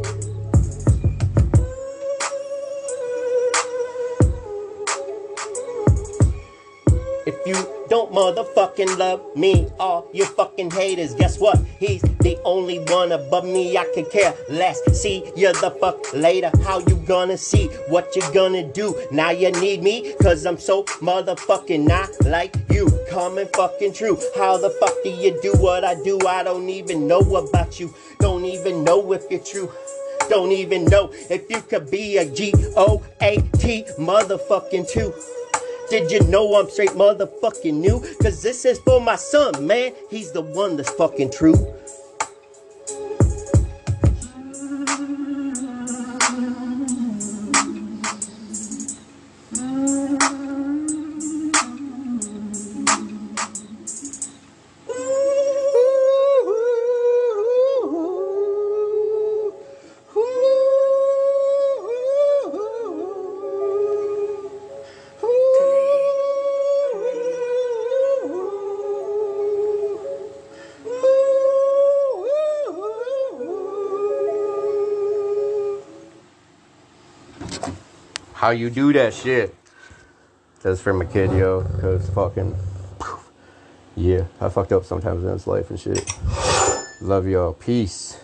You 7.45 7.55
don't 7.89 8.11
motherfucking 8.11 8.97
love 8.97 9.21
me, 9.35 9.67
all 9.79 10.07
you 10.13 10.25
fucking 10.25 10.71
haters, 10.71 11.13
guess 11.15 11.39
what? 11.39 11.59
He's 11.79 12.01
the 12.01 12.39
only 12.43 12.79
one 12.79 13.11
above 13.11 13.45
me. 13.45 13.77
I 13.77 13.85
can 13.93 14.05
care 14.05 14.33
less. 14.49 14.79
See 14.99 15.31
you 15.35 15.51
the 15.53 15.71
fuck 15.79 16.13
later. 16.13 16.51
How 16.63 16.79
you 16.79 16.95
gonna 17.07 17.37
see 17.37 17.67
what 17.87 18.15
you 18.15 18.21
gonna 18.33 18.71
do? 18.71 18.95
Now 19.11 19.31
you 19.31 19.51
need 19.53 19.83
me, 19.83 20.13
cause 20.21 20.45
I'm 20.45 20.57
so 20.57 20.83
motherfucking 21.01 21.87
not 21.87 22.09
like 22.25 22.55
you. 22.69 22.89
Coming 23.09 23.47
fucking 23.53 23.93
true. 23.93 24.17
How 24.37 24.57
the 24.57 24.69
fuck 24.69 24.93
do 25.03 25.09
you 25.09 25.37
do 25.41 25.51
what 25.53 25.83
I 25.83 25.95
do? 26.03 26.19
I 26.27 26.43
don't 26.43 26.69
even 26.69 27.07
know 27.07 27.19
about 27.19 27.79
you. 27.79 27.93
Don't 28.19 28.45
even 28.45 28.83
know 28.83 29.11
if 29.11 29.23
you're 29.29 29.41
true. 29.41 29.69
Don't 30.29 30.51
even 30.51 30.85
know 30.85 31.11
if 31.29 31.49
you 31.49 31.61
could 31.61 31.91
be 31.91 32.17
a 32.17 32.25
G 32.25 32.53
O 32.77 33.03
A 33.21 33.37
T 33.57 33.83
motherfucking 33.97 34.89
two. 34.89 35.13
Did 35.91 36.09
you 36.09 36.21
know 36.23 36.55
I'm 36.55 36.69
straight 36.69 36.91
motherfucking 36.91 37.73
new? 37.73 37.99
Cause 38.21 38.41
this 38.41 38.63
is 38.63 38.79
for 38.79 39.01
my 39.01 39.17
son, 39.17 39.67
man. 39.67 39.91
He's 40.09 40.31
the 40.31 40.39
one 40.39 40.77
that's 40.77 40.89
fucking 40.91 41.31
true. 41.31 41.53
How 78.41 78.49
you 78.49 78.71
do 78.71 78.91
that 78.93 79.13
shit? 79.13 79.53
That's 80.63 80.81
for 80.81 80.93
my 80.93 81.05
kid, 81.05 81.31
yo. 81.31 81.61
Cause 81.79 82.09
fucking, 82.09 82.55
yeah, 83.95 84.23
I 84.39 84.49
fucked 84.49 84.71
up 84.71 84.83
sometimes 84.83 85.23
in 85.23 85.29
this 85.29 85.45
life 85.45 85.69
and 85.69 85.79
shit. 85.79 86.11
Love 87.03 87.27
y'all. 87.27 87.53
Peace. 87.53 88.19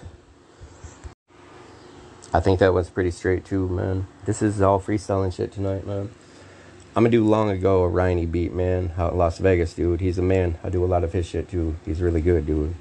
I 2.34 2.40
think 2.40 2.58
that 2.62 2.74
was 2.74 2.90
pretty 2.90 3.12
straight 3.12 3.46
too, 3.46 3.70
man. 3.70 4.08
This 4.26 4.42
is 4.42 4.60
all 4.60 4.82
freestyling 4.82 5.32
shit 5.32 5.52
tonight, 5.52 5.86
man. 5.86 6.10
I'm 6.96 7.04
gonna 7.04 7.12
do 7.12 7.24
long 7.24 7.52
ago 7.52 7.84
a 7.84 7.88
Rhiney 7.88 8.26
beat, 8.26 8.56
man. 8.56 8.94
Out 8.98 9.12
in 9.12 9.20
Las 9.20 9.38
Vegas, 9.38 9.76
dude. 9.76 10.02
He's 10.02 10.18
a 10.18 10.24
man. 10.24 10.58
I 10.64 10.70
do 10.70 10.84
a 10.84 10.88
lot 10.88 11.04
of 11.04 11.14
his 11.14 11.28
shit 11.28 11.48
too. 11.48 11.76
He's 11.86 12.02
really 12.02 12.22
good, 12.22 12.48
dude. 12.48 12.74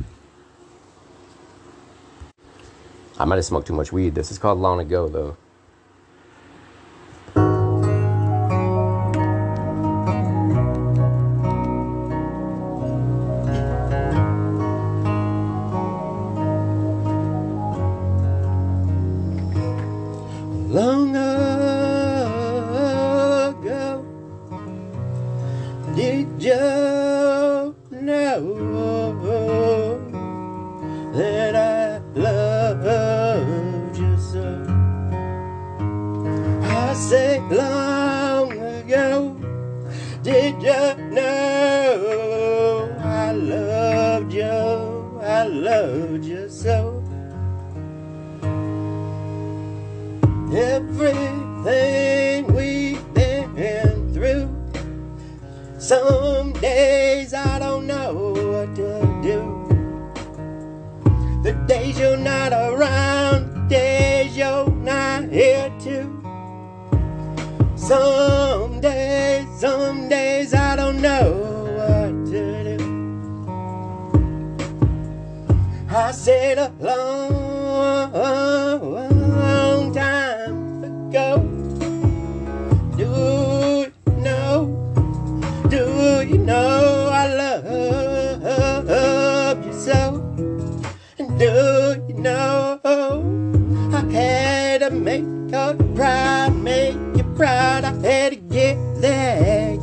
I 3.19 3.27
might 3.27 3.37
have 3.37 3.45
smoked 3.45 3.67
too 3.67 3.75
much 3.75 3.93
weed. 3.93 4.15
This 4.15 4.31
is 4.31 4.39
called 4.39 4.59
Long 4.59 4.81
Ago, 4.81 5.07
though. 5.07 5.37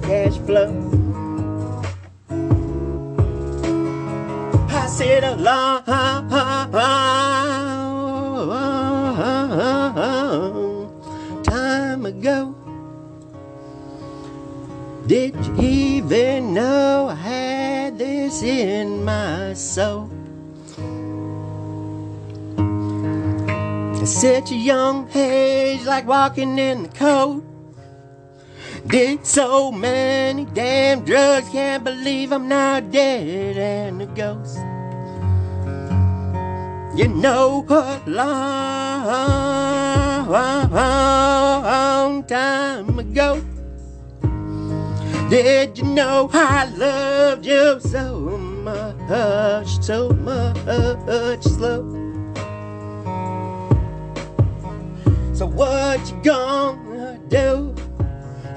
cash 0.03 0.37
flow. 0.39 0.69
I 4.69 4.87
said 4.87 5.23
along, 5.23 5.83
long 6.73 7.43
time 11.43 12.05
ago. 12.05 12.55
Did 15.07 15.35
you 15.45 15.55
even 15.59 16.53
know 16.53 17.07
I 17.09 17.15
had 17.15 17.97
this 17.97 18.43
in 18.43 19.03
my 19.03 19.53
soul? 19.53 20.09
At 24.01 24.07
such 24.07 24.51
a 24.51 24.55
young 24.55 25.09
age, 25.15 25.85
like 25.85 26.05
walking 26.05 26.57
in 26.57 26.83
the 26.83 26.89
cold. 26.89 27.52
Did 28.87 29.25
so 29.25 29.71
many 29.71 30.45
damn 30.45 31.05
drugs, 31.05 31.47
can't 31.49 31.83
believe 31.85 32.33
I'm 32.33 32.49
now 32.49 32.81
dead 32.81 33.57
and 33.57 34.01
a 34.01 34.05
ghost. 34.05 34.57
You 36.95 37.07
know 37.07 37.65
a 37.69 38.01
long 41.87 42.23
time 42.25 42.99
ago. 42.99 43.41
Did 45.29 45.77
you 45.77 45.85
know 45.85 46.29
I 46.33 46.65
loved 46.65 47.45
you 47.45 47.79
so 47.79 48.37
much, 48.37 49.81
so 49.81 50.09
much 50.09 51.43
slow? 51.43 51.89
So 55.33 55.47
what 55.47 55.99
you 56.11 56.21
gonna 56.21 57.19
do 57.29 57.72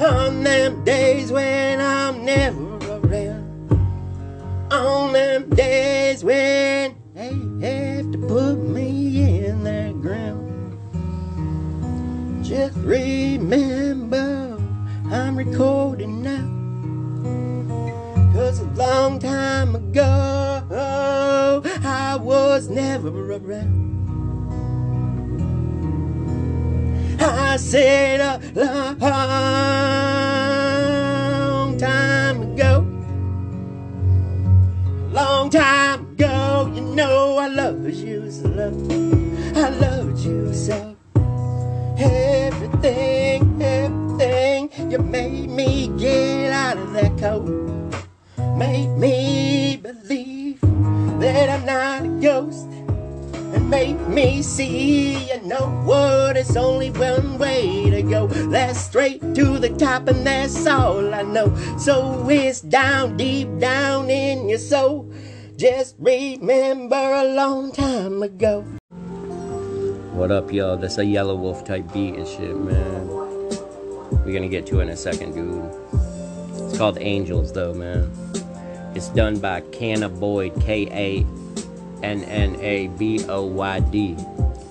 on 0.01 0.43
them 0.43 0.85
days 0.85 1.33
when 1.33 1.81
I'm 1.81 2.25
never 2.25 2.77
around? 2.87 3.71
On 4.71 5.13
them 5.13 5.51
days 5.51 6.23
when 6.23 6.97
they 7.15 7.33
have 7.67 8.13
to 8.13 8.19
put 8.29 8.57
me 8.57 9.47
in 9.47 9.65
the 9.65 9.95
ground. 10.01 10.79
Just 12.45 12.77
remember 12.79 14.59
I'm 15.11 15.37
recording 15.37 16.23
now. 16.23 16.55
Cause 18.33 18.61
a 18.61 18.65
long 18.75 19.19
time 19.19 19.75
ago 19.75 21.63
I 21.83 22.19
was 22.21 22.69
never 22.69 23.33
around. 23.33 23.96
I 27.19 27.57
said 27.57 28.21
a 28.21 28.41
long 28.97 30.19
time 31.79 32.43
ago. 32.43 32.87
Long 35.11 35.51
time 35.51 36.01
ago, 36.13 36.71
you 36.75 36.83
know 36.83 37.39
I 37.39 37.49
loved 37.49 37.95
you 37.95 38.31
so. 38.31 38.49
I 39.55 39.71
loved 39.71 40.19
you 40.21 40.53
so. 40.53 40.97
Everything, 41.99 43.63
everything, 43.63 44.71
you 44.91 44.99
made 44.99 45.49
me 45.49 45.89
get 45.99 46.53
out 46.53 46.77
of 46.77 46.93
that 46.93 47.17
cold. 47.19 47.73
Made 48.59 48.89
me 48.99 49.77
believe 49.77 50.61
that 51.21 51.49
I'm 51.49 51.65
not 51.65 52.05
a 52.05 52.09
ghost 52.21 52.69
make 53.67 53.99
me 54.07 54.43
see 54.43 55.27
you 55.27 55.43
know 55.43 55.67
what 55.85 56.37
it's 56.37 56.55
only 56.55 56.91
one 56.91 57.37
way 57.37 57.91
to 57.91 58.01
go 58.01 58.29
that's 58.29 58.79
straight 58.79 59.21
to 59.35 59.59
the 59.59 59.69
top 59.71 60.07
and 60.07 60.25
that's 60.25 60.67
all 60.69 61.13
i 61.13 61.23
know 61.23 61.53
so 61.77 62.29
it's 62.29 62.61
down 62.61 63.17
deep 63.17 63.49
down 63.59 64.09
in 64.09 64.49
your 64.49 64.59
soul 64.59 65.11
just 65.57 65.97
remember 65.99 66.95
a 66.95 67.25
long 67.25 67.73
time 67.73 68.23
ago 68.23 68.65
What 70.17 70.31
up, 70.31 70.51
y'all? 70.51 70.79
That's 70.79 70.97
a 70.97 71.05
Yelawolf 71.05 71.67
type 71.67 71.93
beat 71.93 72.15
and 72.15 72.27
shit, 72.27 72.57
man. 72.57 73.07
We're 74.25 74.33
gonna 74.33 74.49
get 74.49 74.65
to 74.69 74.81
it 74.81 74.85
in 74.85 74.89
a 74.89 74.97
second, 74.97 75.35
dude. 75.35 75.61
It's 76.65 76.79
called 76.79 76.97
Angels, 76.99 77.53
though, 77.53 77.75
man. 77.75 78.11
It's 78.95 79.09
done 79.11 79.39
by 79.39 79.61
Kanna 79.77 80.09
Boyd, 80.09 80.59
K 80.63 80.89
A 80.91 81.27
N 82.07 82.23
N 82.23 82.57
A 82.61 82.87
B 82.87 83.25
O 83.29 83.45
Y 83.47 83.81
D. 83.81 84.17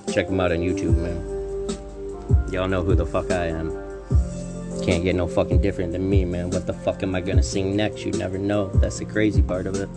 Check 0.09 0.29
him 0.29 0.39
out 0.39 0.53
on 0.53 0.59
YouTube, 0.59 0.95
man. 0.95 1.19
Y'all 2.49 2.69
know 2.69 2.81
who 2.81 2.95
the 2.95 3.05
fuck 3.05 3.29
I 3.29 3.47
am. 3.47 3.71
Can't 4.85 5.03
get 5.03 5.17
no 5.17 5.27
fucking 5.27 5.61
different 5.61 5.91
than 5.91 6.09
me, 6.09 6.23
man. 6.23 6.49
What 6.49 6.65
the 6.65 6.71
fuck 6.71 7.03
am 7.03 7.13
I 7.13 7.19
gonna 7.19 7.43
sing 7.43 7.75
next? 7.75 8.05
You 8.05 8.11
never 8.13 8.37
know. 8.37 8.69
That's 8.75 8.99
the 8.99 9.05
crazy 9.05 9.41
part 9.41 9.67
of 9.67 9.75
it. 9.75 9.89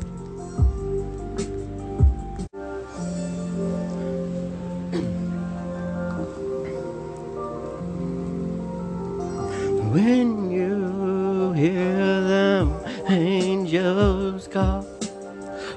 when 9.93 10.51
you 10.51 11.53
hear 11.53 12.21
them 12.21 12.75
angels 13.09 14.49
call 14.49 14.98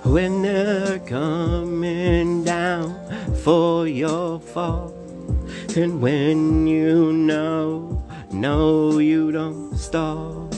when 0.04 0.42
they're 0.42 1.00
coming 1.00 2.44
down 2.44 2.96
for 3.44 3.88
your 3.88 4.40
fall. 4.40 4.94
And 5.76 6.02
when 6.02 6.68
you 6.68 7.14
know 7.14 8.04
no 8.32 9.00
you 9.00 9.32
don't 9.32 9.78
stall. 9.78 10.50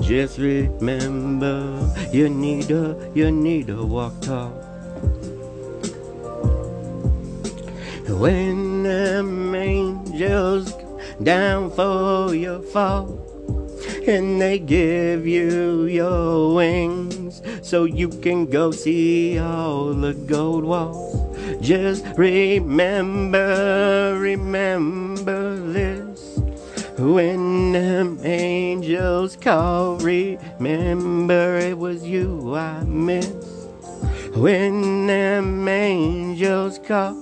Just 0.00 0.38
remember 0.38 1.92
you 2.12 2.28
need 2.28 2.68
to 2.68 3.10
you 3.14 3.30
need 3.30 3.66
to 3.66 3.84
walk 3.84 4.20
tall. 4.20 4.50
When 8.08 8.82
them 8.84 9.54
angels 9.54 10.72
down 11.22 11.70
for 11.70 12.34
your 12.34 12.60
fall 12.60 13.06
and 14.08 14.40
they 14.40 14.58
give 14.58 15.26
you 15.26 15.84
your 15.84 16.54
wings? 16.54 17.42
So 17.62 17.84
you 17.84 18.08
can 18.08 18.46
go 18.46 18.70
see 18.70 19.38
all 19.38 19.92
the 19.92 20.14
gold 20.14 20.64
walls. 20.64 21.36
Just 21.60 22.04
remember 22.16 24.16
remember 24.18 25.56
this. 25.72 26.40
When 26.98 27.72
them 27.72 28.18
angels 28.24 29.36
call 29.36 29.98
remember 29.98 31.58
it 31.58 31.78
was 31.78 32.04
you 32.04 32.56
i 32.56 32.82
missed. 32.84 33.68
When 34.34 35.06
them 35.06 35.68
angels 35.68 36.78
call 36.78 37.14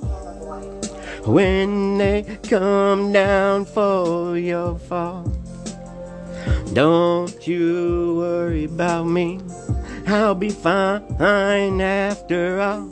when 1.26 1.98
they 1.98 2.22
come 2.44 3.12
down 3.12 3.64
for 3.64 4.38
your 4.38 4.78
fall. 4.78 5.26
Don't 6.72 7.46
you 7.46 8.16
worry 8.18 8.64
about 8.64 9.04
me, 9.04 9.40
I'll 10.06 10.34
be 10.34 10.50
fine 10.50 11.80
after 11.80 12.60
all. 12.60 12.90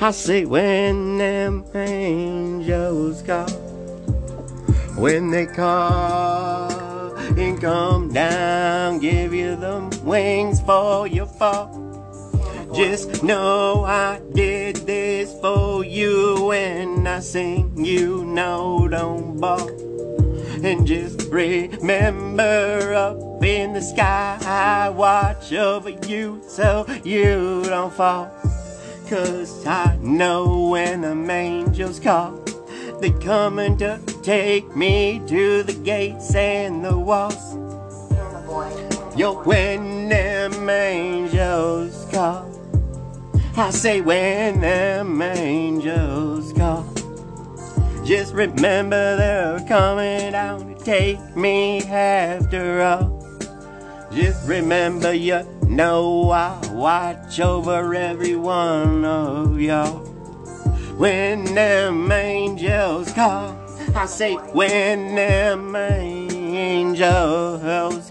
I 0.00 0.10
say 0.12 0.44
when 0.44 1.18
them 1.18 1.64
angels 1.74 3.22
call, 3.22 3.50
when 4.96 5.30
they 5.30 5.46
call 5.46 6.70
and 7.16 7.60
come 7.60 8.12
down, 8.12 8.98
give 8.98 9.34
you 9.34 9.56
them 9.56 9.90
wings 10.04 10.60
for 10.62 11.06
your 11.06 11.26
fall. 11.26 11.76
Just 12.74 13.22
know 13.22 13.84
I 13.84 14.20
did 14.32 14.76
this 14.76 15.38
for 15.40 15.84
you 15.84 16.44
when 16.46 17.06
I 17.06 17.20
sing 17.20 17.84
you 17.84 18.24
know 18.24 18.88
don't 18.88 19.40
ball. 19.40 19.89
And 20.62 20.86
just 20.86 21.28
remember 21.30 22.94
up 22.94 23.42
in 23.42 23.72
the 23.72 23.80
sky 23.80 24.38
I 24.42 24.90
watch 24.90 25.52
over 25.52 25.90
you 25.90 26.42
so 26.46 26.86
you 27.02 27.62
don't 27.64 27.92
fall. 27.92 28.30
Cause 29.08 29.66
I 29.66 29.98
know 30.00 30.68
when 30.68 31.00
them 31.00 31.28
angels 31.30 31.98
call 31.98 32.38
they 33.00 33.10
coming 33.10 33.78
to 33.78 33.98
take 34.22 34.76
me 34.76 35.22
to 35.26 35.62
the 35.62 35.72
gates 35.72 36.34
and 36.34 36.84
the 36.84 36.98
walls. 36.98 37.54
Yo, 39.16 39.42
when 39.42 40.08
them 40.08 40.68
angels 40.68 42.06
call 42.12 42.50
I 43.56 43.70
say 43.70 44.00
when 44.00 44.60
them 44.60 45.20
angels 45.20 46.52
call, 46.52 46.84
just 48.10 48.34
remember 48.34 49.16
they're 49.16 49.64
coming 49.68 50.32
down 50.32 50.74
to 50.74 50.84
take 50.84 51.36
me 51.36 51.80
after 51.84 52.82
all. 52.82 53.20
Just 54.10 54.48
remember 54.48 55.14
you 55.14 55.46
know 55.68 56.32
I 56.32 56.58
watch 56.72 57.38
over 57.38 57.94
every 57.94 58.34
one 58.34 59.04
of 59.04 59.60
y'all. 59.60 59.98
When 60.98 61.44
them 61.54 62.10
angels 62.10 63.12
call, 63.12 63.56
I 63.94 64.06
say 64.06 64.34
when 64.34 65.14
them 65.14 65.76
angels 65.76 67.60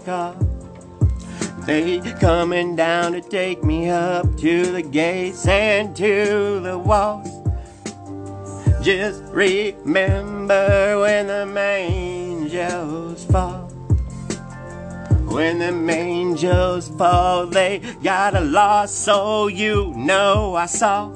call. 0.00 0.34
They 1.66 2.00
coming 2.18 2.74
down 2.74 3.12
to 3.12 3.20
take 3.20 3.62
me 3.62 3.90
up 3.90 4.34
to 4.38 4.72
the 4.72 4.80
gates 4.80 5.46
and 5.46 5.94
to 5.96 6.60
the 6.60 6.78
walls. 6.78 7.39
Just 8.82 9.22
remember 9.24 11.00
when 11.00 11.26
the 11.26 11.60
angels 11.60 13.24
fall. 13.26 13.68
When 15.28 15.58
the 15.58 15.92
angels 15.92 16.88
fall, 16.88 17.46
they 17.46 17.80
got 18.02 18.34
a 18.34 18.40
loss, 18.40 18.90
so 18.90 19.48
you 19.48 19.92
know 19.94 20.54
I 20.54 20.64
saw 20.64 21.12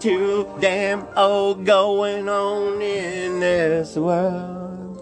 too 0.00 0.46
damn 0.60 1.06
old 1.16 1.64
going 1.64 2.28
on 2.28 2.82
in 2.82 3.40
this 3.40 3.96
world. 3.96 5.00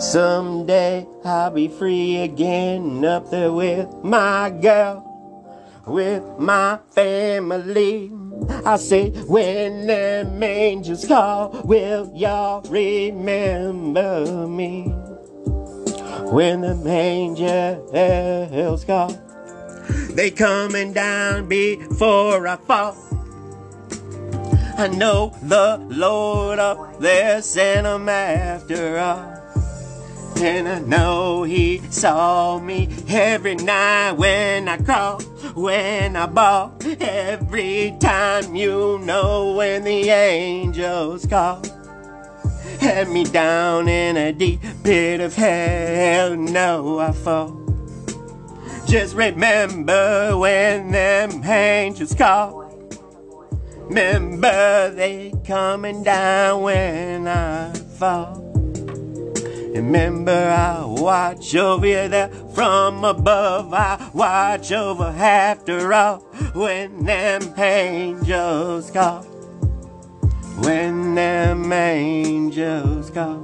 Someday 0.00 1.04
I'll 1.24 1.50
be 1.50 1.66
free 1.66 2.18
again 2.18 3.04
up 3.04 3.28
there 3.28 3.52
with 3.52 3.92
my 4.04 4.50
girl, 4.50 5.02
with 5.84 6.22
my 6.38 6.78
family. 6.90 8.21
I 8.64 8.76
say, 8.76 9.10
when 9.26 9.86
them 9.86 10.42
angels 10.42 11.04
call, 11.06 11.62
will 11.64 12.10
y'all 12.14 12.62
remember 12.62 14.46
me? 14.46 14.94
When 16.30 16.60
them 16.62 16.86
angels 16.86 18.84
call, 18.84 19.10
they 20.14 20.30
coming 20.30 20.92
down 20.92 21.48
before 21.48 22.46
I 22.46 22.56
fall. 22.56 22.96
I 24.78 24.88
know 24.88 25.34
the 25.42 25.78
Lord 25.88 26.58
up 26.58 26.98
there 26.98 27.42
sent 27.42 27.86
'em 27.86 28.08
after 28.08 28.98
all. 28.98 29.31
And 30.42 30.68
I 30.68 30.80
know 30.80 31.44
he 31.44 31.78
saw 31.90 32.58
me 32.58 32.88
every 33.08 33.54
night 33.54 34.14
when 34.14 34.66
I 34.66 34.76
crawl, 34.76 35.20
when 35.54 36.16
I 36.16 36.26
ball, 36.26 36.76
every 37.00 37.96
time 38.00 38.56
you 38.56 38.98
know 39.04 39.52
when 39.52 39.84
the 39.84 40.10
angels 40.10 41.26
call. 41.26 41.62
Had 42.80 43.08
me 43.10 43.22
down 43.22 43.86
in 43.88 44.16
a 44.16 44.32
deep 44.32 44.60
pit 44.82 45.20
of 45.20 45.36
hell, 45.36 46.34
no, 46.34 46.98
I 46.98 47.12
fall. 47.12 47.56
Just 48.88 49.14
remember 49.14 50.36
when 50.36 50.90
them 50.90 51.44
angels 51.44 52.16
call. 52.16 52.68
Remember 53.82 54.90
they 54.90 55.32
coming 55.46 56.02
down 56.02 56.62
when 56.62 57.28
I 57.28 57.72
fall. 57.72 58.51
Remember, 59.74 60.30
I 60.30 60.84
watch 60.84 61.54
over 61.54 61.86
you 61.86 62.06
there 62.06 62.28
from 62.54 63.04
above. 63.04 63.72
I 63.72 64.10
watch 64.12 64.70
over 64.70 65.04
after 65.04 65.94
all 65.94 66.18
when 66.52 67.06
them 67.06 67.58
angels 67.58 68.90
call. 68.90 69.22
When 70.62 71.14
them 71.14 71.72
angels 71.72 73.08
call. 73.10 73.38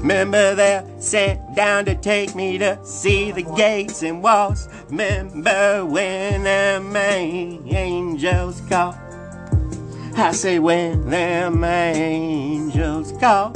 Remember, 0.00 0.54
they're 0.54 0.84
sent 1.00 1.54
down 1.56 1.86
to 1.86 1.94
take 1.94 2.34
me 2.34 2.58
to 2.58 2.78
see 2.84 3.30
the 3.32 3.44
gates 3.44 4.02
and 4.02 4.22
walls. 4.22 4.68
Remember 4.90 5.86
when 5.86 6.42
them 6.42 6.94
angels 6.94 8.60
call. 8.68 8.94
I 10.16 10.32
say, 10.32 10.58
when 10.58 11.08
them 11.08 11.64
angels 11.64 13.12
call. 13.12 13.54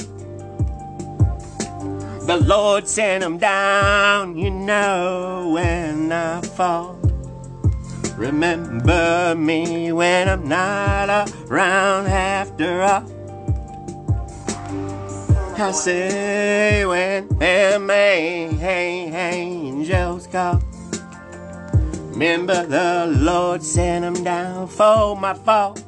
The 2.26 2.38
Lord 2.38 2.88
sent 2.88 3.40
down, 3.40 4.36
you 4.36 4.50
know, 4.50 5.50
when 5.54 6.10
I 6.10 6.40
fall. 6.40 6.98
Remember 8.16 9.36
me 9.36 9.92
when 9.92 10.28
I'm 10.28 10.48
not 10.48 11.30
around 11.48 12.08
after 12.08 12.82
all. 12.82 13.04
I 15.56 15.70
say 15.70 16.84
when 16.84 17.28
them 17.38 17.90
angels 17.90 18.66
call. 20.26 20.60
Remember 22.10 22.66
the 22.66 23.06
Lord 23.20 23.62
sent 23.62 24.24
down 24.24 24.66
for 24.66 25.14
my 25.16 25.34
fault. 25.34 25.80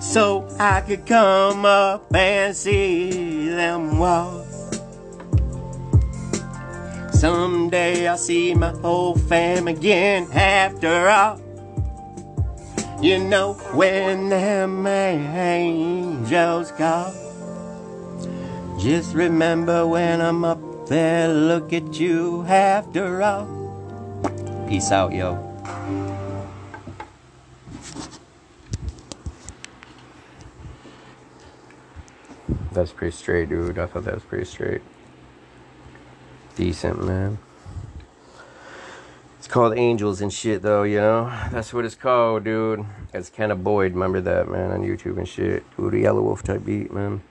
So 0.00 0.46
I 0.60 0.82
could 0.82 1.04
come 1.04 1.64
up 1.64 2.14
and 2.14 2.54
see 2.54 3.48
them 3.48 3.98
walk. 3.98 4.47
Someday 7.18 8.06
I'll 8.06 8.16
see 8.16 8.54
my 8.54 8.70
whole 8.70 9.16
fam 9.16 9.66
again 9.66 10.28
after 10.32 11.08
all. 11.08 11.40
You 13.02 13.18
know 13.18 13.54
when 13.74 14.28
them 14.28 14.86
angels 14.86 16.70
call. 16.70 17.12
Just 18.78 19.16
remember 19.16 19.84
when 19.84 20.20
I'm 20.20 20.44
up 20.44 20.86
there, 20.86 21.26
look 21.26 21.72
at 21.72 21.98
you 21.98 22.44
after 22.46 23.20
all. 23.20 23.48
Peace 24.68 24.92
out, 24.92 25.12
yo. 25.12 25.42
That's 32.70 32.92
pretty 32.92 33.16
straight, 33.16 33.48
dude. 33.48 33.76
I 33.76 33.86
thought 33.86 34.04
that 34.04 34.14
was 34.14 34.22
pretty 34.22 34.44
straight. 34.44 34.82
Decent, 36.58 37.06
man. 37.06 37.38
It's 39.38 39.46
called 39.46 39.78
Angels 39.78 40.20
and 40.20 40.32
shit, 40.32 40.60
though, 40.60 40.82
you 40.82 40.96
know? 40.96 41.32
That's 41.52 41.72
what 41.72 41.84
it's 41.84 41.94
called, 41.94 42.42
dude. 42.42 42.84
It's 43.14 43.30
Kanna 43.30 43.54
Boyd. 43.54 43.92
Remember 43.92 44.20
that, 44.20 44.50
man, 44.50 44.72
on 44.72 44.82
YouTube 44.82 45.18
and 45.18 45.28
shit. 45.28 45.62
Ooh, 45.78 45.88
the 45.88 46.02
Yelawolf 46.02 46.42
type 46.42 46.64
beat, 46.64 46.92
man. 46.92 47.22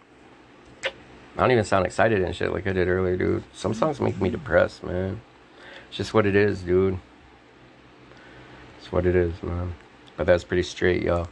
I 0.86 1.42
don't 1.42 1.52
even 1.52 1.66
sound 1.66 1.86
excited 1.86 2.22
and 2.22 2.34
shit 2.34 2.54
like 2.54 2.68
I 2.68 2.72
did 2.72 2.88
earlier, 2.88 3.18
dude. 3.18 3.44
Some 3.52 3.74
songs 3.74 4.00
make 4.00 4.18
me 4.22 4.30
depressed, 4.30 4.82
man. 4.82 5.20
It's 5.90 5.98
just 5.98 6.14
what 6.14 6.26
it 6.26 6.38
is, 6.38 6.62
dude. 6.62 6.98
It's 8.80 8.94
what 8.94 9.06
it 9.06 9.18
is, 9.18 9.44
man. 9.44 9.76
But 10.16 10.26
that's 10.26 10.46
pretty 10.46 10.64
straight, 10.64 11.04
y'all. 11.04 11.28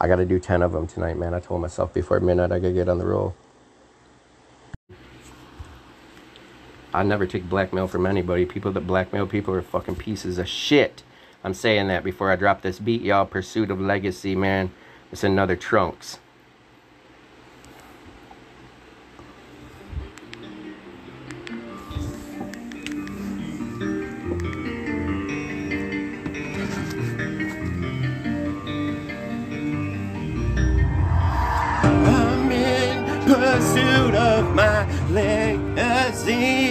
I 0.00 0.08
gotta 0.08 0.24
do 0.24 0.40
10 0.40 0.62
of 0.62 0.72
them 0.72 0.86
tonight, 0.86 1.18
man. 1.18 1.34
I 1.34 1.40
told 1.40 1.60
myself 1.60 1.92
before 1.92 2.18
midnight 2.20 2.50
I 2.50 2.60
gotta 2.60 2.72
get 2.72 2.88
on 2.88 2.96
the 2.96 3.04
roll. 3.04 3.34
I 6.94 7.02
never 7.02 7.26
take 7.26 7.48
blackmail 7.48 7.88
from 7.88 8.06
anybody. 8.06 8.46
People 8.46 8.70
that 8.70 8.86
blackmail 8.86 9.26
people 9.26 9.52
are 9.52 9.62
fucking 9.62 9.96
pieces 9.96 10.38
of 10.38 10.48
shit. 10.48 11.02
I'm 11.42 11.52
saying 11.52 11.88
that 11.88 12.04
before 12.04 12.30
I 12.30 12.36
drop 12.36 12.62
this 12.62 12.78
beat, 12.78 13.02
y'all. 13.02 13.26
Pursuit 13.26 13.68
of 13.72 13.80
Legacy, 13.80 14.36
man. 14.36 14.70
It's 15.10 15.24
another 15.24 15.56
Trunks. 15.56 16.20
I'm 31.82 32.52
in 32.52 33.04
pursuit 33.26 34.14
of 34.14 34.54
my 34.54 34.86
legacy. 35.10 36.63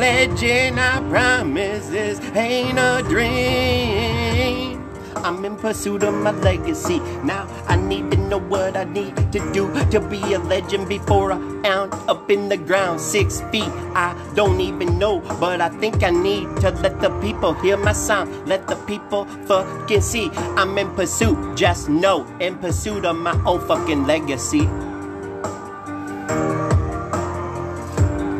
Legend, 0.00 0.80
I 0.80 0.98
promise 1.10 1.88
this 1.88 2.18
ain't 2.34 2.78
a 2.78 3.04
dream. 3.06 4.80
I'm 5.16 5.44
in 5.44 5.56
pursuit 5.56 6.02
of 6.02 6.14
my 6.14 6.30
legacy. 6.30 7.00
Now 7.22 7.46
I 7.68 7.76
need 7.76 8.10
to 8.12 8.16
know 8.16 8.38
what 8.38 8.78
I 8.78 8.84
need 8.84 9.14
to 9.32 9.52
do 9.52 9.68
to 9.90 10.00
be 10.00 10.32
a 10.32 10.38
legend 10.38 10.88
before 10.88 11.32
I 11.32 11.36
am 11.64 11.92
up 12.08 12.30
in 12.30 12.48
the 12.48 12.56
ground. 12.56 12.98
Six 12.98 13.42
feet, 13.52 13.68
I 13.92 14.16
don't 14.34 14.58
even 14.62 14.98
know, 14.98 15.20
but 15.38 15.60
I 15.60 15.68
think 15.68 16.02
I 16.02 16.08
need 16.08 16.48
to 16.62 16.70
let 16.70 16.98
the 17.00 17.10
people 17.20 17.52
hear 17.52 17.76
my 17.76 17.92
sound. 17.92 18.48
Let 18.48 18.66
the 18.68 18.76
people 18.76 19.26
fucking 19.44 20.00
see 20.00 20.30
I'm 20.56 20.78
in 20.78 20.88
pursuit. 20.94 21.58
Just 21.58 21.90
know, 21.90 22.24
in 22.40 22.56
pursuit 22.56 23.04
of 23.04 23.16
my 23.16 23.38
own 23.44 23.60
fucking 23.68 24.06
legacy. 24.06 24.64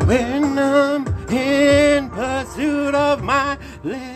When 0.09 0.57
I'm 0.57 1.10
pursuit 2.51 2.95
of 2.95 3.23
my 3.23 3.57
legacy. 3.83 4.11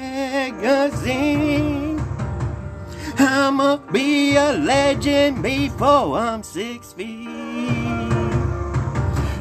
I'ma 3.17 3.77
be 3.93 4.35
a 4.35 4.51
legend 4.51 5.41
before 5.41 6.17
I'm 6.17 6.43
six 6.43 6.91
feet. 6.91 7.29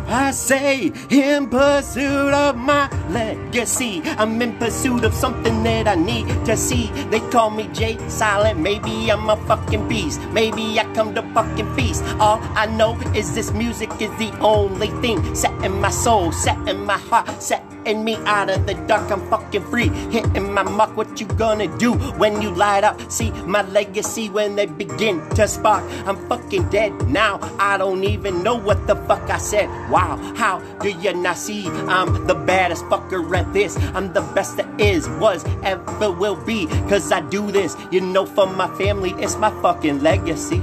I 0.07 0.31
say, 0.31 0.93
in 1.11 1.49
pursuit 1.49 2.33
of 2.33 2.57
my 2.57 2.89
legacy. 3.09 4.01
I'm 4.17 4.41
in 4.41 4.57
pursuit 4.59 5.03
of 5.03 5.13
something 5.13 5.65
that 5.65 5.89
I 5.89 5.97
need 5.97 6.29
to 6.47 6.57
see. 6.57 6.93
They 7.11 7.19
call 7.31 7.51
me 7.51 7.69
Jay 7.73 7.99
Silent. 8.09 8.61
Maybe 8.61 9.11
I'm 9.11 9.29
a 9.29 9.37
fucking 9.49 9.89
beast. 9.89 10.21
Maybe 10.31 10.79
I 10.79 10.85
come 10.95 11.17
to 11.17 11.23
fucking 11.35 11.75
feast. 11.75 12.05
All 12.21 12.39
I 12.55 12.67
know 12.67 12.97
is 13.13 13.35
this 13.35 13.51
music 13.53 13.91
is 14.01 14.17
the 14.19 14.31
only 14.39 14.89
thing 15.03 15.35
set 15.35 15.53
in 15.65 15.81
my 15.81 15.91
soul, 15.91 16.31
set 16.31 16.69
in 16.69 16.85
my 16.85 16.99
heart, 16.99 17.43
setting 17.85 18.05
me 18.05 18.17
out 18.25 18.51
of 18.51 18.67
the 18.67 18.75
dark. 18.87 19.11
I'm 19.11 19.29
fucking 19.29 19.63
free. 19.63 19.89
Hitting 19.89 20.53
my 20.53 20.63
mark. 20.63 20.97
What 20.97 21.21
you 21.21 21.27
gonna 21.27 21.67
do 21.79 21.93
when 22.19 22.41
you 22.41 22.51
light 22.51 22.85
up? 22.85 23.01
See 23.11 23.31
my 23.47 23.63
legacy 23.63 24.29
when 24.29 24.57
they 24.57 24.67
begin 24.67 25.21
to 25.31 25.47
spark. 25.49 25.85
I'm 26.07 26.17
fucking 26.29 26.71
dead 26.71 26.93
now. 27.09 27.39
I 27.59 27.77
don't 27.79 28.05
even 28.05 28.43
know 28.43 28.55
what 28.55 28.87
the 28.87 28.97
fuck 28.97 29.29
I 29.31 29.39
said. 29.39 29.69
Wow, 29.91 30.17
how 30.37 30.61
do 30.81 30.91
you 30.91 31.15
not 31.15 31.37
see? 31.37 31.67
I'm 31.69 32.27
the 32.27 32.35
baddest 32.35 32.85
fucker 32.85 33.37
at 33.37 33.53
this. 33.53 33.77
I'm 33.95 34.13
the 34.13 34.23
best 34.35 34.57
that 34.57 34.81
is, 34.81 35.09
was, 35.21 35.45
ever 35.63 36.11
will 36.11 36.37
be. 36.37 36.67
Cause 36.89 37.13
I 37.13 37.21
do 37.21 37.51
this, 37.51 37.77
you 37.91 38.01
know, 38.01 38.27
for 38.27 38.47
my 38.47 38.69
family. 38.79 39.13
It's 39.19 39.37
my 39.37 39.51
fucking 39.63 40.01
legacy. 40.01 40.63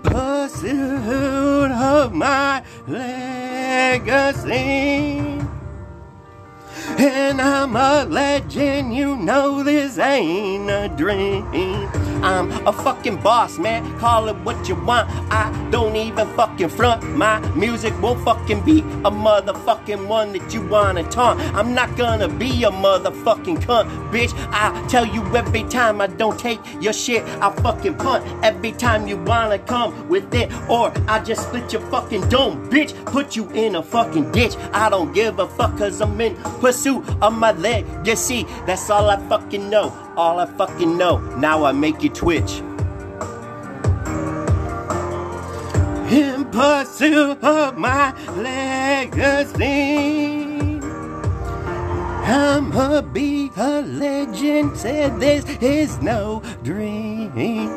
Pursuit 0.00 1.70
of 1.70 2.12
my 2.12 2.62
legacy. 2.86 4.48
And 6.98 7.40
I'm 7.40 7.76
a 7.76 8.04
legend, 8.04 8.94
you 8.94 9.16
know 9.16 9.62
this 9.62 9.98
ain't 9.98 10.70
a 10.70 10.88
dream. 10.96 12.07
I'm 12.22 12.50
a 12.66 12.72
fucking 12.72 13.20
boss, 13.22 13.58
man. 13.58 13.98
Call 13.98 14.28
it 14.28 14.36
what 14.36 14.68
you 14.68 14.74
want. 14.74 15.08
I 15.30 15.50
don't 15.70 15.96
even 15.96 16.26
fucking 16.34 16.68
front. 16.68 17.02
My 17.16 17.40
music 17.54 17.94
won't 18.00 18.24
fucking 18.24 18.64
be 18.64 18.80
a 18.80 19.10
motherfucking 19.10 20.06
one 20.06 20.32
that 20.32 20.52
you 20.52 20.66
wanna 20.66 21.04
taunt. 21.10 21.40
I'm 21.54 21.74
not 21.74 21.96
gonna 21.96 22.28
be 22.28 22.64
a 22.64 22.70
motherfucking 22.70 23.58
cunt, 23.62 23.88
bitch. 24.10 24.32
I 24.52 24.86
tell 24.88 25.06
you 25.06 25.22
every 25.36 25.64
time 25.64 26.00
I 26.00 26.06
don't 26.06 26.38
take 26.38 26.60
your 26.80 26.92
shit, 26.92 27.22
I 27.40 27.50
fucking 27.62 27.94
punt. 27.96 28.24
Every 28.44 28.72
time 28.72 29.06
you 29.06 29.16
wanna 29.16 29.58
come 29.58 30.08
with 30.08 30.34
it, 30.34 30.52
or 30.68 30.92
I 31.06 31.22
just 31.22 31.48
split 31.48 31.72
your 31.72 31.82
fucking 31.82 32.28
dome, 32.28 32.68
bitch. 32.70 32.94
Put 33.06 33.36
you 33.36 33.48
in 33.50 33.76
a 33.76 33.82
fucking 33.82 34.32
ditch. 34.32 34.56
I 34.72 34.90
don't 34.90 35.12
give 35.12 35.38
a 35.38 35.46
fuck 35.46 35.76
cause 35.78 36.00
I'm 36.00 36.20
in 36.20 36.36
pursuit 36.60 37.04
of 37.22 37.32
my 37.32 37.52
legacy. 37.52 38.46
That's 38.66 38.90
all 38.90 39.08
I 39.08 39.16
fucking 39.28 39.70
know. 39.70 40.07
All 40.18 40.40
I 40.40 40.46
fucking 40.46 40.98
know. 40.98 41.18
Now 41.36 41.62
I 41.62 41.70
make 41.70 42.02
you 42.02 42.08
twitch. 42.08 42.58
In 46.10 46.44
pursuit 46.50 47.38
of 47.40 47.78
my 47.78 48.12
legacy. 48.32 49.60
I'ma 52.26 53.00
be 53.02 53.52
a 53.56 53.82
legend. 53.82 54.76
Said 54.76 55.20
this 55.20 55.44
is 55.62 56.02
no 56.02 56.42
dream. 56.64 57.68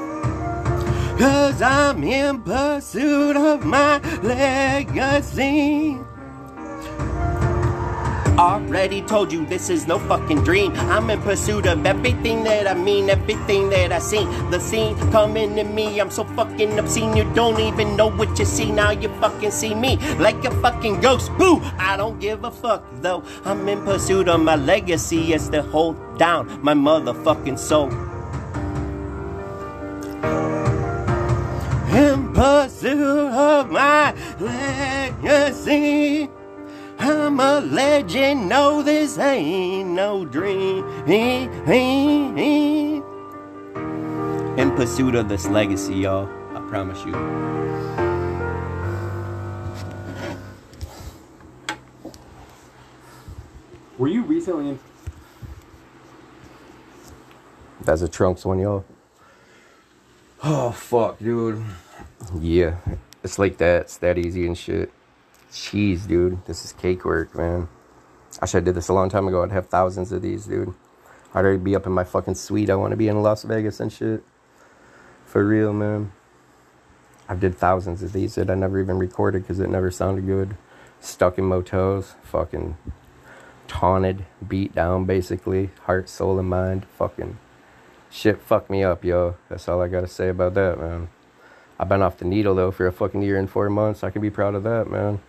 Cause 1.20 1.62
I'm 1.62 2.04
in 2.04 2.42
pursuit 2.42 3.38
of 3.38 3.64
my 3.64 4.00
legacy. 4.24 6.00
Already 8.42 9.04
told 9.04 9.32
you 9.32 9.46
this 9.46 9.70
is 9.70 9.86
no 9.86 10.00
fucking 10.00 10.44
dream. 10.44 10.72
I'm 10.90 11.12
in 11.12 11.22
pursuit 11.22 11.68
of 11.68 11.86
everything 11.86 12.44
that 12.46 12.66
I 12.66 12.74
mean, 12.74 13.08
everything 13.08 13.70
that 13.70 13.92
I 13.92 14.00
seen. 14.00 14.28
The 14.50 14.60
scene 14.60 14.98
coming 15.12 15.56
to 15.58 15.64
me, 15.64 16.02
I'm 16.02 16.10
so 16.10 16.24
fucking 16.24 16.80
obscene. 16.80 17.16
You 17.16 17.32
don't 17.36 17.60
even 17.60 17.96
know 17.96 18.10
what 18.10 18.40
you 18.40 18.46
see. 18.46 18.72
Now 18.72 18.90
you 18.90 19.10
fucking 19.22 19.52
see 19.52 19.76
me 19.76 19.98
like 20.18 20.44
a 20.44 20.50
fucking 20.60 21.02
ghost. 21.02 21.30
Boo! 21.38 21.62
I 21.78 21.96
don't 21.98 22.20
give 22.20 22.44
a 22.44 22.50
fuck 22.50 22.84
though. 23.04 23.24
I'm 23.46 23.70
in 23.70 23.86
pursuit 23.86 24.28
of 24.28 24.42
my 24.42 24.56
legacy. 24.56 25.34
It's 25.34 25.50
to 25.50 25.62
hold 25.62 26.18
down 26.18 26.48
my 26.64 26.74
motherfucking 26.74 27.60
soul. 27.60 27.92
In 31.94 32.34
pursuit 32.34 33.30
of 33.38 33.70
my 33.70 34.16
legacy. 34.40 36.28
I'm 37.04 37.40
a 37.40 37.62
legend, 37.62 38.48
no, 38.48 38.84
this 38.84 39.18
ain't 39.18 39.90
no 39.90 40.24
dream. 40.24 40.86
In 44.56 44.72
pursuit 44.76 45.16
of 45.16 45.28
this 45.28 45.48
legacy, 45.48 45.96
y'all. 45.96 46.30
I 46.56 46.60
promise 46.70 47.04
you. 47.04 47.14
Were 53.98 54.08
you 54.08 54.22
recently 54.22 54.70
in? 54.70 54.80
That's 57.82 58.04
a 58.04 58.08
Trunks 58.08 58.46
one, 58.46 58.60
y'all. 58.60 58.86
Oh, 60.44 60.70
fuck, 60.70 61.18
dude. 61.18 61.64
Yeah, 62.40 62.76
it's 63.24 63.40
like 63.40 63.58
that. 63.58 63.82
It's 63.82 63.98
that 63.98 64.20
easy 64.20 64.46
and 64.46 64.56
shit. 64.56 64.92
Jeez, 65.52 66.08
dude. 66.08 66.46
This 66.46 66.64
is 66.64 66.72
cake 66.72 67.04
work, 67.04 67.36
man. 67.36 67.68
I 68.42 68.46
should 68.46 68.60
have 68.60 68.66
did 68.66 68.76
this 68.76 68.88
a 68.88 68.94
long 68.94 69.10
time 69.10 69.28
ago. 69.28 69.44
I'd 69.44 69.52
have 69.52 69.68
thousands 69.68 70.14
of 70.14 70.22
these, 70.22 70.46
dude. 70.46 70.74
I'd 71.34 71.44
already 71.44 71.60
be 71.60 71.76
up 71.76 71.86
in 71.86 71.92
my 71.92 72.06
fucking 72.06 72.36
suite. 72.36 72.70
I 72.70 72.76
want 72.76 72.92
to 72.92 72.98
be 72.98 73.10
in 73.10 73.22
Las 73.22 73.44
Vegas 73.44 73.82
and 73.82 73.92
shit. 73.92 74.24
For 75.26 75.46
real, 75.46 75.74
man. 75.74 76.14
I've 77.28 77.42
did 77.42 77.58
thousands 77.58 78.02
of 78.02 78.14
these 78.14 78.36
that 78.36 78.50
I 78.50 78.56
never 78.56 78.80
even 78.80 78.98
recorded 78.98 79.44
because 79.44 79.60
it 79.60 79.70
never 79.70 79.92
sounded 79.92 80.26
good. 80.26 80.56
Stuck 81.02 81.38
in 81.38 81.46
motels. 81.46 82.16
Fucking 82.24 82.78
taunted. 83.68 84.26
Beat 84.46 84.74
down, 84.74 85.04
basically. 85.04 85.72
Heart, 85.84 86.08
soul, 86.08 86.40
and 86.40 86.50
mind. 86.50 86.86
Fucking 86.98 87.38
shit 88.10 88.42
fucked 88.42 88.70
me 88.70 88.86
up, 88.86 89.04
yo. 89.04 89.36
That's 89.50 89.68
all 89.68 89.82
I 89.82 89.90
gotta 89.90 90.08
say 90.08 90.30
about 90.30 90.54
that, 90.54 90.80
man. 90.80 91.10
I've 91.78 91.90
been 91.90 92.02
off 92.02 92.18
the 92.18 92.26
needle, 92.26 92.56
though, 92.56 92.72
for 92.72 92.88
a 92.88 92.92
fucking 92.94 93.22
year 93.22 93.38
and 93.38 93.50
four 93.50 93.70
months. 93.70 94.02
I 94.04 94.12
can 94.12 94.22
be 94.22 94.30
proud 94.30 94.56
of 94.56 94.64
that, 94.64 94.90
man. 94.90 95.20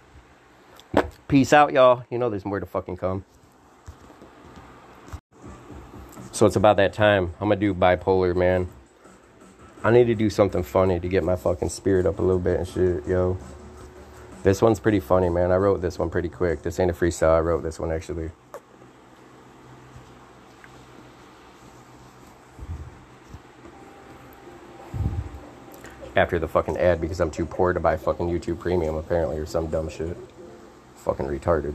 Peace 1.33 1.55
out, 1.55 1.73
y'all. 1.73 2.05
You 2.11 2.19
know 2.19 2.29
there's 2.29 2.45
more 2.45 2.61
to 2.61 2.67
fucking 2.67 2.99
come. 2.99 3.25
So 6.31 6.45
it's 6.45 6.57
about 6.57 6.77
that 6.77 6.93
time. 6.93 7.33
I'm 7.41 7.49
gonna 7.49 7.57
do 7.57 7.73
bipolar, 7.73 8.37
man. 8.37 8.69
I 9.83 9.93
need 9.93 10.09
to 10.09 10.15
do 10.15 10.29
something 10.29 10.63
funny 10.63 11.01
to 11.01 11.09
get 11.09 11.25
my 11.25 11.37
fucking 11.37 11.71
spirit 11.71 12.05
up 12.05 12.19
a 12.19 12.23
little 12.23 12.39
bit 12.39 12.59
and 12.59 12.69
shit, 12.69 13.07
yo. 13.07 13.39
This 14.43 14.61
one's 14.61 14.79
pretty 14.79 15.01
funny, 15.01 15.31
man. 15.31 15.51
I 15.53 15.57
wrote 15.57 15.81
this 15.81 15.99
one 15.99 16.11
pretty 16.11 16.29
quick. 16.29 16.65
This 16.65 16.79
ain't 16.79 16.91
a 16.91 16.95
freestyle. 16.95 17.35
I 17.35 17.41
wrote 17.41 17.63
this 17.63 17.81
one 17.81 17.91
actually. 17.91 18.31
After 26.15 26.39
the 26.39 26.47
fucking 26.47 26.77
ad 26.77 27.01
because 27.01 27.21
I'm 27.21 27.31
too 27.31 27.47
poor 27.47 27.73
to 27.73 27.81
buy 27.81 27.97
fucking 27.97 28.29
YouTube 28.29 28.61
Premium 28.61 28.97
apparently 28.97 29.39
or 29.39 29.47
some 29.47 29.69
dumb 29.69 29.89
shit. 29.89 30.15
Fucking 31.03 31.27
retarded. 31.27 31.75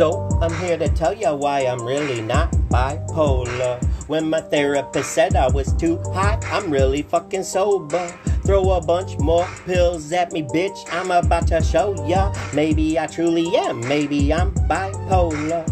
So 0.00 0.26
I'm 0.40 0.54
here 0.64 0.78
to 0.78 0.88
tell 0.88 1.12
you 1.12 1.34
why 1.34 1.66
I'm 1.66 1.84
really 1.84 2.22
not 2.22 2.50
bipolar. 2.70 3.84
When 4.08 4.30
my 4.30 4.40
therapist 4.40 5.12
said 5.12 5.36
I 5.36 5.48
was 5.48 5.74
too 5.74 5.98
high, 6.14 6.38
I'm 6.44 6.70
really 6.70 7.02
fucking 7.02 7.42
sober. 7.42 8.08
Throw 8.46 8.70
a 8.70 8.80
bunch 8.80 9.18
more 9.18 9.46
pills 9.66 10.10
at 10.12 10.32
me, 10.32 10.42
bitch. 10.42 10.78
I'm 10.90 11.10
about 11.10 11.48
to 11.48 11.62
show 11.62 12.02
ya. 12.06 12.32
Maybe 12.54 12.98
I 12.98 13.08
truly 13.08 13.54
am. 13.54 13.86
Maybe 13.86 14.32
I'm 14.32 14.54
bipolar. 14.70 15.68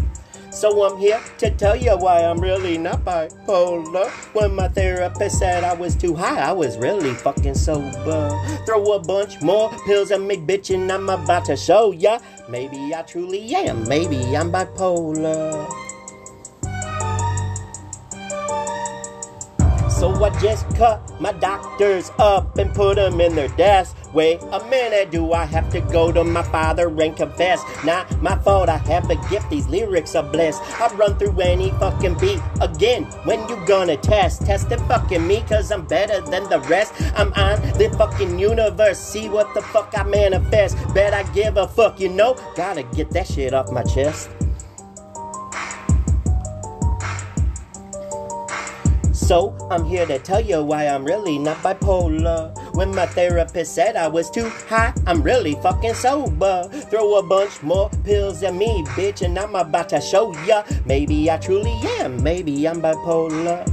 So 0.51 0.83
I'm 0.83 0.97
here 0.99 1.21
to 1.37 1.51
tell 1.51 1.75
you 1.75 1.95
why 1.95 2.23
I'm 2.23 2.39
really 2.39 2.77
not 2.77 3.05
bipolar. 3.05 4.09
When 4.33 4.55
my 4.55 4.67
therapist 4.67 5.37
said 5.37 5.63
I 5.63 5.73
was 5.73 5.95
too 5.95 6.15
high, 6.15 6.39
I 6.39 6.51
was 6.51 6.77
really 6.77 7.13
fucking 7.13 7.53
sober. 7.53 8.29
Throw 8.65 8.93
a 8.93 8.99
bunch 8.99 9.41
more 9.41 9.69
pills 9.85 10.11
at 10.11 10.21
me, 10.21 10.37
bitch, 10.37 10.73
and 10.73 10.91
I'm 10.91 11.07
about 11.07 11.45
to 11.45 11.55
show 11.55 11.91
ya. 11.91 12.19
Maybe 12.49 12.93
I 12.95 13.03
truly 13.03 13.53
am. 13.55 13.87
Maybe 13.87 14.17
I'm 14.35 14.51
bipolar. 14.51 15.69
So 19.91 20.13
I 20.23 20.29
just 20.41 20.67
cut 20.75 21.21
my 21.21 21.33
doctors 21.33 22.11
up 22.17 22.57
and 22.57 22.73
put 22.73 22.95
them 22.95 23.21
in 23.21 23.35
their 23.35 23.49
desk. 23.49 23.95
Wait 24.11 24.41
a 24.51 24.59
minute, 24.65 24.93
eh, 24.93 25.05
do 25.05 25.33
I 25.33 25.45
have 25.45 25.69
to 25.69 25.81
go 25.81 26.11
to 26.11 26.23
my 26.23 26.41
father 26.41 26.87
and 26.87 27.15
confess? 27.15 27.61
Not 27.85 28.09
my 28.23 28.35
fault, 28.39 28.67
I 28.67 28.77
have 28.77 29.07
a 29.09 29.15
gift, 29.29 29.51
these 29.51 29.67
lyrics 29.67 30.15
are 30.15 30.23
blessed. 30.23 30.61
I 30.81 30.91
run 30.95 31.15
through 31.19 31.39
any 31.39 31.69
fucking 31.71 32.17
beat 32.17 32.41
again. 32.59 33.03
When 33.23 33.47
you 33.47 33.63
gonna 33.67 33.97
test? 33.97 34.45
Test 34.45 34.71
it 34.71 34.79
fucking 34.81 35.25
me, 35.27 35.43
cause 35.47 35.71
I'm 35.71 35.85
better 35.85 36.21
than 36.21 36.49
the 36.49 36.59
rest. 36.61 36.93
I'm 37.15 37.31
on 37.33 37.61
the 37.77 37.93
fucking 37.99 38.39
universe, 38.39 38.97
see 38.97 39.29
what 39.29 39.53
the 39.53 39.61
fuck 39.61 39.93
I 39.95 40.03
manifest. 40.03 40.75
Bet 40.95 41.13
I 41.13 41.23
give 41.31 41.57
a 41.57 41.67
fuck, 41.67 41.99
you 41.99 42.09
know? 42.09 42.35
Gotta 42.55 42.81
get 42.83 43.11
that 43.11 43.27
shit 43.27 43.53
off 43.53 43.71
my 43.71 43.83
chest. 43.83 44.29
So 49.29 49.55
I'm 49.69 49.85
here 49.85 50.07
to 50.07 50.17
tell 50.17 50.41
you 50.41 50.63
why 50.63 50.87
I'm 50.87 51.05
really 51.05 51.37
not 51.37 51.57
bipolar. 51.57 52.51
When 52.73 52.95
my 52.95 53.05
therapist 53.05 53.75
said 53.75 53.95
I 53.95 54.07
was 54.07 54.27
too 54.31 54.49
high, 54.49 54.91
I'm 55.05 55.21
really 55.21 55.53
fucking 55.53 55.93
sober. 55.93 56.67
Throw 56.89 57.19
a 57.19 57.21
bunch 57.21 57.61
more 57.61 57.91
pills 58.03 58.41
at 58.41 58.55
me, 58.55 58.83
bitch, 58.97 59.21
and 59.21 59.37
I'm 59.37 59.53
about 59.53 59.89
to 59.89 60.01
show 60.01 60.33
ya. 60.47 60.63
Maybe 60.87 61.29
I 61.29 61.37
truly 61.37 61.77
am, 61.99 62.23
maybe 62.23 62.67
I'm 62.67 62.81
bipolar. 62.81 63.71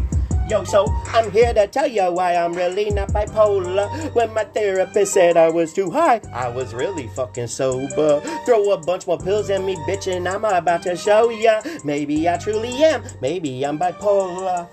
Yo, 0.50 0.62
so 0.64 0.92
I'm 1.06 1.30
here 1.30 1.54
to 1.54 1.66
tell 1.66 1.86
you 1.86 2.12
why 2.12 2.34
I'm 2.36 2.52
really 2.52 2.90
not 2.90 3.08
bipolar. 3.14 3.88
When 4.14 4.34
my 4.34 4.44
therapist 4.44 5.14
said 5.14 5.38
I 5.38 5.48
was 5.48 5.72
too 5.72 5.90
high, 5.90 6.20
I 6.34 6.50
was 6.50 6.74
really 6.74 7.08
fucking 7.16 7.46
sober. 7.46 8.20
Throw 8.44 8.72
a 8.72 8.76
bunch 8.76 9.06
more 9.06 9.18
pills 9.18 9.48
at 9.48 9.64
me, 9.64 9.76
bitch, 9.88 10.14
and 10.14 10.28
I'm 10.28 10.44
about 10.44 10.82
to 10.82 10.94
show 10.96 11.30
ya. 11.30 11.62
Maybe 11.82 12.28
I 12.28 12.36
truly 12.36 12.84
am, 12.84 13.04
maybe 13.22 13.64
I'm 13.64 13.78
bipolar. 13.78 14.68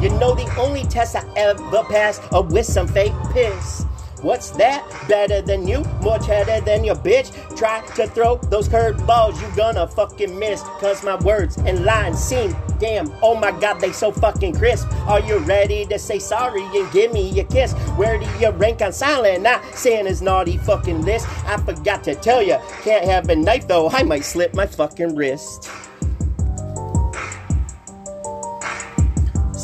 You 0.00 0.10
know 0.10 0.34
the 0.34 0.52
only 0.58 0.84
test 0.84 1.16
I 1.16 1.24
ever 1.36 1.82
passed 1.84 2.22
are 2.32 2.42
with 2.42 2.66
some 2.66 2.86
fake 2.86 3.14
piss. 3.32 3.86
What's 4.22 4.50
that? 4.52 4.82
Better 5.08 5.42
than 5.42 5.68
you, 5.68 5.84
more 6.00 6.18
cheddar 6.18 6.64
than 6.64 6.84
your 6.84 6.96
bitch. 6.96 7.30
Try 7.56 7.80
to 7.96 8.06
throw 8.06 8.36
those 8.36 8.68
curveballs, 8.68 9.40
you 9.40 9.56
gonna 9.56 9.86
fucking 9.86 10.38
miss. 10.38 10.62
Cause 10.80 11.04
my 11.04 11.16
words 11.16 11.56
and 11.58 11.84
lines 11.84 12.18
seem 12.18 12.56
damn. 12.78 13.12
Oh 13.22 13.34
my 13.34 13.52
god, 13.52 13.80
they 13.80 13.92
so 13.92 14.12
fucking 14.12 14.56
crisp. 14.56 14.90
Are 15.06 15.20
you 15.20 15.38
ready 15.38 15.86
to 15.86 15.98
say 15.98 16.18
sorry 16.18 16.62
and 16.62 16.90
give 16.92 17.12
me 17.12 17.38
a 17.38 17.44
kiss? 17.44 17.72
Where 17.96 18.18
do 18.18 18.26
you 18.40 18.50
rank 18.50 18.82
on 18.82 18.92
silent? 18.92 19.42
Not 19.42 19.62
saying 19.74 20.06
his 20.06 20.22
naughty 20.22 20.58
fucking 20.58 21.02
list. 21.02 21.28
I 21.46 21.58
forgot 21.58 22.04
to 22.04 22.14
tell 22.14 22.42
you, 22.42 22.58
can't 22.82 23.04
have 23.04 23.28
a 23.28 23.36
knife 23.36 23.68
though, 23.68 23.90
I 23.90 24.02
might 24.02 24.24
slip 24.24 24.54
my 24.54 24.66
fucking 24.66 25.14
wrist. 25.14 25.70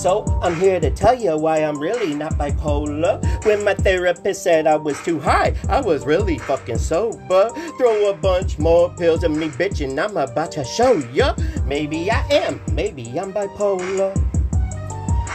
So 0.03 0.25
I'm 0.43 0.57
here 0.57 0.81
to 0.81 0.91
tell 0.91 1.15
you 1.15 1.37
why 1.37 1.59
I'm 1.59 1.79
really 1.79 2.13
not 2.13 2.33
bipolar. 2.33 3.23
When 3.47 3.63
my 3.63 3.73
therapist 3.73 4.43
said 4.43 4.67
I 4.67 4.75
was 4.75 5.01
too 5.05 5.21
high, 5.21 5.55
I 5.69 5.81
was 5.81 6.05
really 6.05 6.39
fucking 6.39 6.79
sober. 6.79 7.51
Throw 7.79 8.11
a 8.11 8.13
bunch 8.13 8.59
more 8.59 8.93
pills 8.97 9.23
at 9.23 9.31
me, 9.31 9.49
bitch, 9.51 9.81
and 9.81 10.01
I'm 10.01 10.17
about 10.17 10.51
to 10.53 10.65
show 10.65 10.95
ya. 11.13 11.37
Maybe 11.67 12.11
I 12.11 12.27
am, 12.33 12.61
maybe 12.73 13.17
I'm 13.17 13.33
bipolar. 13.33 14.13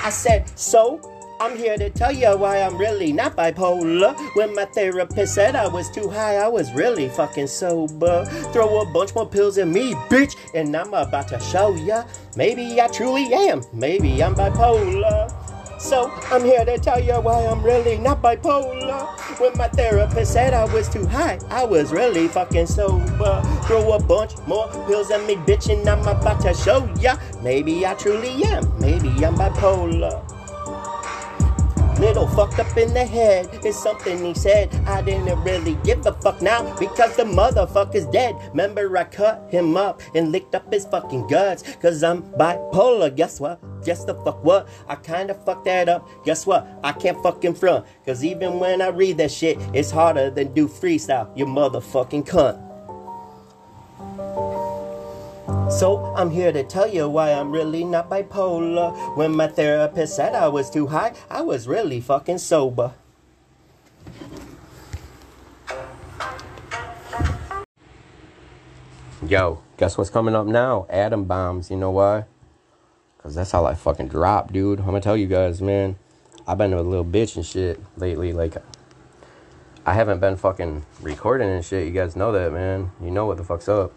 I 0.03 0.09
said, 0.09 0.51
so 0.59 0.99
I'm 1.39 1.55
here 1.55 1.77
to 1.77 1.91
tell 1.91 2.11
you 2.11 2.35
why 2.35 2.61
I'm 2.61 2.75
really 2.77 3.13
not 3.13 3.35
bipolar. 3.35 4.17
When 4.35 4.55
my 4.55 4.65
therapist 4.65 5.35
said 5.35 5.55
I 5.55 5.67
was 5.67 5.87
too 5.91 6.09
high, 6.09 6.37
I 6.37 6.47
was 6.47 6.73
really 6.73 7.09
fucking 7.09 7.45
sober. 7.45 8.25
Throw 8.51 8.81
a 8.81 8.91
bunch 8.91 9.13
more 9.13 9.29
pills 9.29 9.59
at 9.59 9.67
me, 9.67 9.93
bitch, 10.09 10.35
and 10.55 10.75
I'm 10.75 10.91
about 10.95 11.27
to 11.27 11.39
show 11.39 11.75
ya. 11.75 12.05
Maybe 12.35 12.81
I 12.81 12.87
truly 12.87 13.31
am, 13.31 13.61
maybe 13.71 14.23
I'm 14.23 14.33
bipolar. 14.33 15.31
So 15.79 16.11
I'm 16.31 16.43
here 16.43 16.65
to 16.65 16.79
tell 16.79 16.99
you 16.99 17.13
why 17.21 17.45
I'm 17.45 17.61
really 17.61 17.99
not 17.99 18.23
bipolar. 18.23 19.07
When 19.39 19.55
my 19.57 19.67
therapist 19.67 20.33
said 20.33 20.55
I 20.55 20.65
was 20.73 20.89
too 20.89 21.05
high, 21.05 21.37
I 21.49 21.63
was 21.63 21.91
really 21.91 22.27
fucking 22.29 22.65
sober. 22.65 23.43
Throw 23.65 23.93
a 23.93 24.01
bunch 24.01 24.35
more 24.47 24.67
pills 24.87 25.11
at 25.11 25.23
me, 25.27 25.35
bitch, 25.35 25.71
and 25.71 25.87
I'm 25.87 25.99
about 26.07 26.41
to 26.41 26.53
show 26.55 26.91
ya. 26.99 27.17
Maybe 27.43 27.85
I 27.85 27.93
truly 27.93 28.43
am, 28.43 28.79
maybe 28.79 29.09
I'm 29.23 29.35
bipolar. 29.35 30.36
Little 31.99 32.27
fucked 32.27 32.59
up 32.59 32.77
in 32.77 32.93
the 32.93 33.03
head 33.03 33.65
is 33.65 33.75
something 33.75 34.23
he 34.23 34.35
said. 34.35 34.71
I 34.85 35.01
didn't 35.01 35.43
really 35.43 35.73
give 35.83 36.05
a 36.05 36.13
fuck 36.13 36.43
now 36.43 36.77
because 36.77 37.15
the 37.15 37.23
motherfucker's 37.23 38.05
dead. 38.05 38.35
Remember, 38.49 38.95
I 38.95 39.03
cut 39.05 39.47
him 39.49 39.75
up 39.75 40.03
and 40.13 40.31
licked 40.31 40.53
up 40.53 40.71
his 40.71 40.85
fucking 40.85 41.25
guts 41.25 41.63
because 41.63 42.03
I'm 42.03 42.21
bipolar. 42.33 43.15
Guess 43.15 43.39
what? 43.39 43.59
Guess 43.83 44.05
the 44.05 44.13
fuck 44.13 44.43
what? 44.43 44.69
I 44.87 44.95
kinda 44.95 45.33
fucked 45.33 45.65
that 45.65 45.89
up. 45.89 46.07
Guess 46.23 46.45
what? 46.45 46.67
I 46.83 46.91
can't 46.91 47.21
fucking 47.23 47.55
front 47.55 47.87
because 48.03 48.23
even 48.23 48.59
when 48.59 48.79
I 48.79 48.89
read 48.89 49.17
that 49.17 49.31
shit, 49.31 49.57
it's 49.73 49.89
harder 49.89 50.29
than 50.29 50.53
do 50.53 50.67
freestyle. 50.67 51.35
You 51.35 51.47
motherfucking 51.47 52.27
cunt. 52.27 52.66
So 55.77 56.11
I'm 56.15 56.31
here 56.31 56.51
to 56.51 56.63
tell 56.63 56.87
you 56.87 57.07
why 57.07 57.31
I'm 57.31 57.51
really 57.51 57.83
not 57.83 58.09
bipolar. 58.09 59.15
When 59.15 59.35
my 59.35 59.45
therapist 59.45 60.15
said 60.15 60.33
I 60.33 60.47
was 60.47 60.71
too 60.71 60.87
high, 60.87 61.13
I 61.29 61.41
was 61.41 61.67
really 61.67 62.01
fucking 62.01 62.39
sober. 62.39 62.95
Yo, 69.27 69.61
guess 69.77 69.99
what's 69.99 70.09
coming 70.09 70.33
up 70.33 70.47
now? 70.47 70.87
Atom 70.89 71.25
bombs. 71.25 71.69
You 71.69 71.77
know 71.77 71.91
why? 71.91 72.25
Cause 73.19 73.35
that's 73.35 73.51
how 73.51 73.65
I 73.65 73.75
fucking 73.75 74.07
drop, 74.07 74.51
dude. 74.51 74.79
I'm 74.79 74.85
gonna 74.85 74.99
tell 74.99 75.15
you 75.15 75.27
guys, 75.27 75.61
man. 75.61 75.95
I've 76.47 76.57
been 76.57 76.73
a 76.73 76.81
little 76.81 77.05
bitch 77.05 77.35
and 77.35 77.45
shit 77.45 77.79
lately. 77.97 78.33
Like, 78.33 78.55
I 79.85 79.93
haven't 79.93 80.21
been 80.21 80.37
fucking 80.37 80.87
recording 81.03 81.51
and 81.51 81.63
shit. 81.63 81.85
You 81.85 81.93
guys 81.93 82.15
know 82.15 82.31
that, 82.31 82.51
man. 82.51 82.89
You 82.99 83.11
know 83.11 83.27
what 83.27 83.37
the 83.37 83.43
fuck's 83.43 83.69
up. 83.69 83.93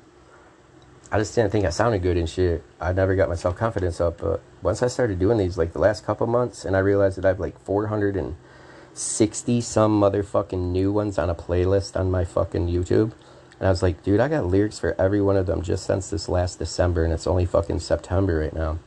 I 1.13 1.19
just 1.19 1.35
didn't 1.35 1.51
think 1.51 1.65
I 1.65 1.71
sounded 1.71 2.03
good 2.03 2.17
and 2.17 2.29
shit. 2.29 2.63
I 2.81 2.93
never 2.93 3.17
got 3.17 3.29
my 3.29 3.35
self 3.35 3.57
confidence 3.57 4.01
up. 4.01 4.19
But 4.19 4.41
once 4.63 4.83
I 4.83 4.87
started 4.87 5.19
doing 5.19 5.39
these, 5.39 5.59
like 5.59 5.73
the 5.73 5.81
last 5.81 6.07
couple 6.07 6.27
months, 6.29 6.65
and 6.65 6.77
I 6.77 6.79
realized 6.79 7.19
that 7.19 7.25
I 7.25 7.29
have 7.29 7.41
like 7.41 7.59
460 7.61 9.61
some 9.61 10.01
motherfucking 10.01 10.71
new 10.71 10.93
ones 10.93 11.19
on 11.19 11.29
a 11.29 11.35
playlist 11.35 11.99
on 11.99 12.11
my 12.11 12.25
fucking 12.25 12.69
YouTube. 12.69 13.13
And 13.59 13.67
I 13.67 13.71
was 13.71 13.83
like, 13.83 14.03
dude, 14.03 14.21
I 14.21 14.29
got 14.29 14.47
lyrics 14.47 14.79
for 14.79 14.99
every 15.01 15.21
one 15.21 15.37
of 15.37 15.47
them 15.47 15.63
just 15.63 15.85
since 15.85 16.11
this 16.11 16.29
last 16.29 16.59
December, 16.59 17.05
and 17.05 17.13
it's 17.13 17.27
only 17.27 17.45
fucking 17.45 17.81
September 17.81 18.39
right 18.39 18.55
now. 18.55 18.79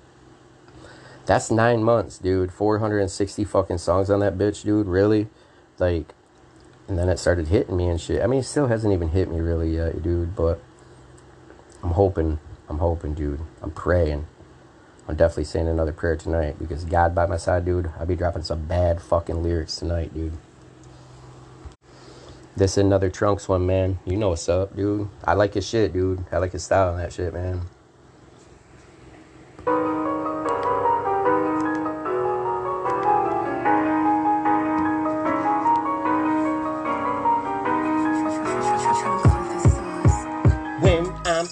That's 1.25 1.51
nine 1.51 1.83
months, 1.83 2.17
dude. 2.17 2.51
460 2.51 3.43
fucking 3.43 3.77
songs 3.77 4.09
on 4.09 4.19
that 4.21 4.37
bitch, 4.37 4.63
dude. 4.63 4.87
Really? 4.87 5.27
Like, 5.77 6.13
and 6.87 6.97
then 6.97 7.09
it 7.09 7.19
started 7.19 7.49
hitting 7.49 7.77
me 7.77 7.87
and 7.87 7.99
shit. 7.99 8.21
I 8.21 8.27
mean, 8.27 8.39
it 8.39 8.43
still 8.43 8.67
hasn't 8.67 8.93
even 8.93 9.09
hit 9.09 9.29
me 9.29 9.39
really 9.39 9.75
yet, 9.75 10.01
dude, 10.01 10.35
but 10.35 10.61
I'm 11.83 11.91
hoping, 11.91 12.39
I'm 12.69 12.79
hoping, 12.79 13.13
dude. 13.13 13.41
I'm 13.61 13.71
praying. 13.71 14.25
I'm 15.07 15.17
definitely 15.17 15.43
saying 15.43 15.67
another 15.67 15.91
prayer 15.91 16.15
tonight 16.15 16.57
because 16.57 16.85
God 16.85 17.13
by 17.13 17.25
my 17.25 17.35
side, 17.35 17.65
dude. 17.65 17.91
I'll 17.99 18.05
be 18.05 18.15
dropping 18.15 18.43
some 18.43 18.65
bad 18.65 19.01
fucking 19.01 19.43
lyrics 19.43 19.75
tonight, 19.75 20.13
dude. 20.13 20.37
This 22.55 22.73
is 22.73 22.77
another 22.77 23.09
Trunks 23.09 23.49
one, 23.49 23.65
man. 23.65 23.99
You 24.05 24.15
know 24.15 24.29
what's 24.29 24.47
up, 24.47 24.75
dude. 24.75 25.09
I 25.25 25.33
like 25.33 25.55
his 25.55 25.67
shit, 25.67 25.91
dude. 25.91 26.23
I 26.31 26.37
like 26.37 26.53
his 26.53 26.63
style 26.63 26.93
and 26.93 26.99
that 26.99 27.11
shit, 27.11 27.33
man. 27.33 27.63
When 40.79 41.07
I'm 41.25 41.47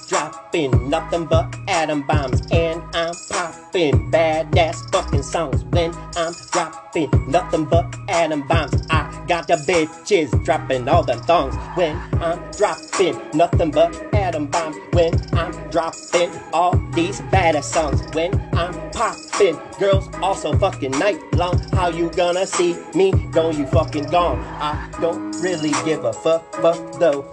dropping 0.69 0.89
nothing 0.89 1.25
but 1.25 1.55
atom 1.67 2.01
bombs 2.03 2.41
and 2.51 2.81
I'm 2.93 3.13
popping 3.29 4.11
badass 4.11 4.91
fucking 4.91 5.23
songs. 5.23 5.63
When 5.65 5.93
I'm 6.15 6.33
dropping 6.51 7.09
nothing 7.27 7.65
but 7.65 7.95
atom 8.09 8.47
bombs, 8.47 8.73
I 8.89 9.23
got 9.27 9.47
the 9.47 9.55
bitches 9.55 10.29
dropping 10.43 10.87
all 10.87 11.03
them 11.03 11.19
thongs. 11.21 11.55
When 11.75 11.95
I'm 12.21 12.39
dropping 12.51 13.19
nothing 13.33 13.71
but 13.71 14.13
atom 14.13 14.47
bombs. 14.47 14.77
When 14.91 15.13
I'm 15.33 15.51
dropping 15.69 16.31
all 16.53 16.77
these 16.93 17.21
badass 17.21 17.63
songs. 17.63 18.01
When 18.13 18.33
I'm 18.53 18.73
popping 18.91 19.57
girls 19.79 20.09
also 20.21 20.57
fucking 20.57 20.91
night 20.91 21.19
long. 21.33 21.59
How 21.73 21.89
you 21.89 22.09
gonna 22.11 22.45
see 22.45 22.75
me? 22.93 23.11
Don't 23.31 23.57
you 23.57 23.65
fucking 23.67 24.05
gone? 24.05 24.39
I 24.59 24.89
don't 24.99 25.31
really 25.41 25.71
give 25.85 26.03
a 26.03 26.13
fuck, 26.13 26.53
fuck 26.55 26.99
though. 26.99 27.29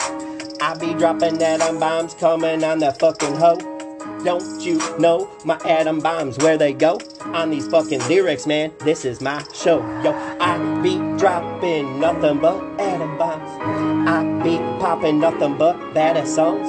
I 0.61 0.76
be 0.76 0.92
dropping 0.94 1.40
atom 1.40 1.78
bombs 1.78 2.14
coming 2.14 2.64
on 2.64 2.80
the 2.80 2.92
fucking 2.92 3.36
hoe. 3.36 3.59
Don't 4.24 4.61
you 4.61 4.78
know 4.98 5.30
my 5.44 5.56
atom 5.64 6.00
bombs 6.00 6.36
where 6.38 6.59
they 6.59 6.72
go? 6.72 6.98
On 7.32 7.50
these 7.50 7.68
fucking 7.68 8.00
lyrics, 8.09 8.46
man. 8.46 8.72
This 8.80 9.04
is 9.04 9.20
my 9.20 9.44
show, 9.54 9.78
yo. 10.02 10.12
I 10.40 10.59
be 10.82 10.96
dropping 11.16 12.00
nothing 12.00 12.40
but 12.40 12.56
atom 12.80 13.16
bombs. 13.16 14.09
I 14.09 14.42
be 14.42 14.59
popping 14.80 15.20
nothing 15.20 15.56
but 15.56 15.76
badass 15.94 16.26
songs. 16.26 16.66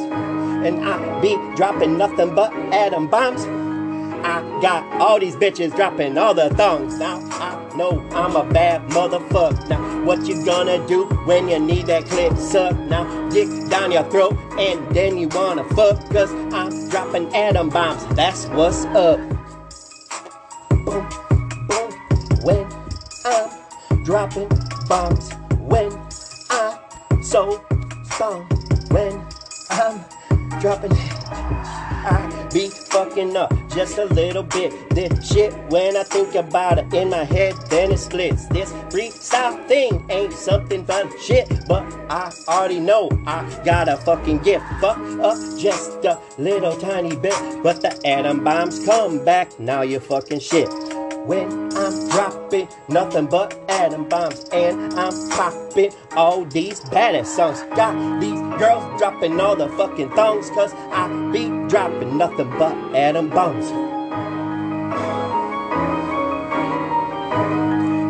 And 0.65 0.85
I 0.85 1.19
be 1.21 1.35
dropping 1.55 1.97
nothing 1.97 2.35
but 2.35 2.53
atom 2.71 3.07
bombs. 3.07 3.45
I 4.23 4.41
got 4.61 5.01
all 5.01 5.19
these 5.19 5.35
bitches 5.35 5.75
dropping 5.75 6.17
all 6.17 6.33
the 6.33 6.49
thongs. 6.51 6.97
Now 6.97 7.19
I 7.31 7.75
know 7.75 7.99
I'm 8.11 8.35
a 8.35 8.43
bad 8.43 8.81
motherfucker. 8.89 9.69
Now 9.69 10.03
what 10.03 10.25
you 10.25 10.43
gonna 10.45 10.85
do 10.87 11.05
when 11.25 11.47
you 11.47 11.59
need 11.59 11.87
that 11.87 12.05
clip 12.05 12.37
suck? 12.37 12.77
Now 12.77 13.29
dick 13.29 13.47
down 13.69 13.91
your 13.91 14.03
throat 14.11 14.37
and 14.57 14.93
then 14.95 15.17
you 15.17 15.27
wanna 15.29 15.63
fuck. 15.75 15.97
Cause 16.11 16.31
I'm 16.53 16.89
dropping 16.89 17.33
atom 17.35 17.69
bombs. 17.69 18.05
That's 18.15 18.45
what's 18.47 18.85
up. 18.87 19.19
Boom, 20.69 21.09
boom. 21.67 21.91
When 22.43 22.67
I'm 23.25 24.03
dropping 24.03 24.49
bombs. 24.87 25.31
When 25.59 25.91
I'm 26.49 27.23
so 27.23 27.63
strong. 28.03 28.47
When 28.89 29.23
I'm 29.69 30.03
dropping 30.59 30.91
I 30.93 32.49
be 32.53 32.69
fucking 32.69 33.35
up 33.37 33.53
just 33.69 33.97
a 33.97 34.05
little 34.05 34.43
bit. 34.43 34.73
This 34.89 35.31
shit, 35.31 35.53
when 35.69 35.95
I 35.95 36.03
think 36.03 36.35
about 36.35 36.79
it 36.79 36.93
in 36.93 37.09
my 37.09 37.23
head, 37.23 37.55
then 37.69 37.91
it 37.91 37.97
splits. 37.99 38.45
This 38.47 38.71
freestyle 38.89 39.65
thing 39.67 40.05
ain't 40.09 40.33
something 40.33 40.85
fun 40.85 41.11
shit, 41.19 41.47
but 41.67 41.83
I 42.09 42.31
already 42.47 42.79
know 42.79 43.09
I 43.27 43.43
got 43.63 43.89
a 43.89 43.97
fucking 43.97 44.39
gift. 44.39 44.65
Fuck 44.81 44.97
up 44.97 45.37
just 45.59 46.03
a 46.05 46.19
little 46.37 46.75
tiny 46.77 47.15
bit, 47.15 47.37
but 47.63 47.81
the 47.81 47.99
atom 48.07 48.43
bombs 48.43 48.83
come 48.85 49.23
back. 49.23 49.59
Now 49.59 49.81
you 49.83 49.99
fucking 49.99 50.39
shit. 50.39 50.69
When 51.25 51.75
I'm 51.75 52.09
dropping 52.09 52.67
nothing 52.87 53.27
but 53.27 53.57
atom 53.69 54.09
bombs 54.09 54.45
and 54.51 54.93
I'm 54.93 55.29
popping 55.29 55.91
all 56.15 56.45
these 56.45 56.81
baddest 56.81 57.35
songs. 57.35 57.61
Got 57.75 58.19
these 58.19 58.39
girls 58.59 58.99
dropping 58.99 59.39
all 59.39 59.55
the 59.55 59.69
fucking 59.69 60.09
thongs 60.11 60.49
cause 60.51 60.73
I 60.91 61.07
be 61.31 61.49
dropping 61.69 62.17
nothing 62.17 62.49
but 62.57 62.75
atom 62.95 63.29
bombs. 63.29 63.69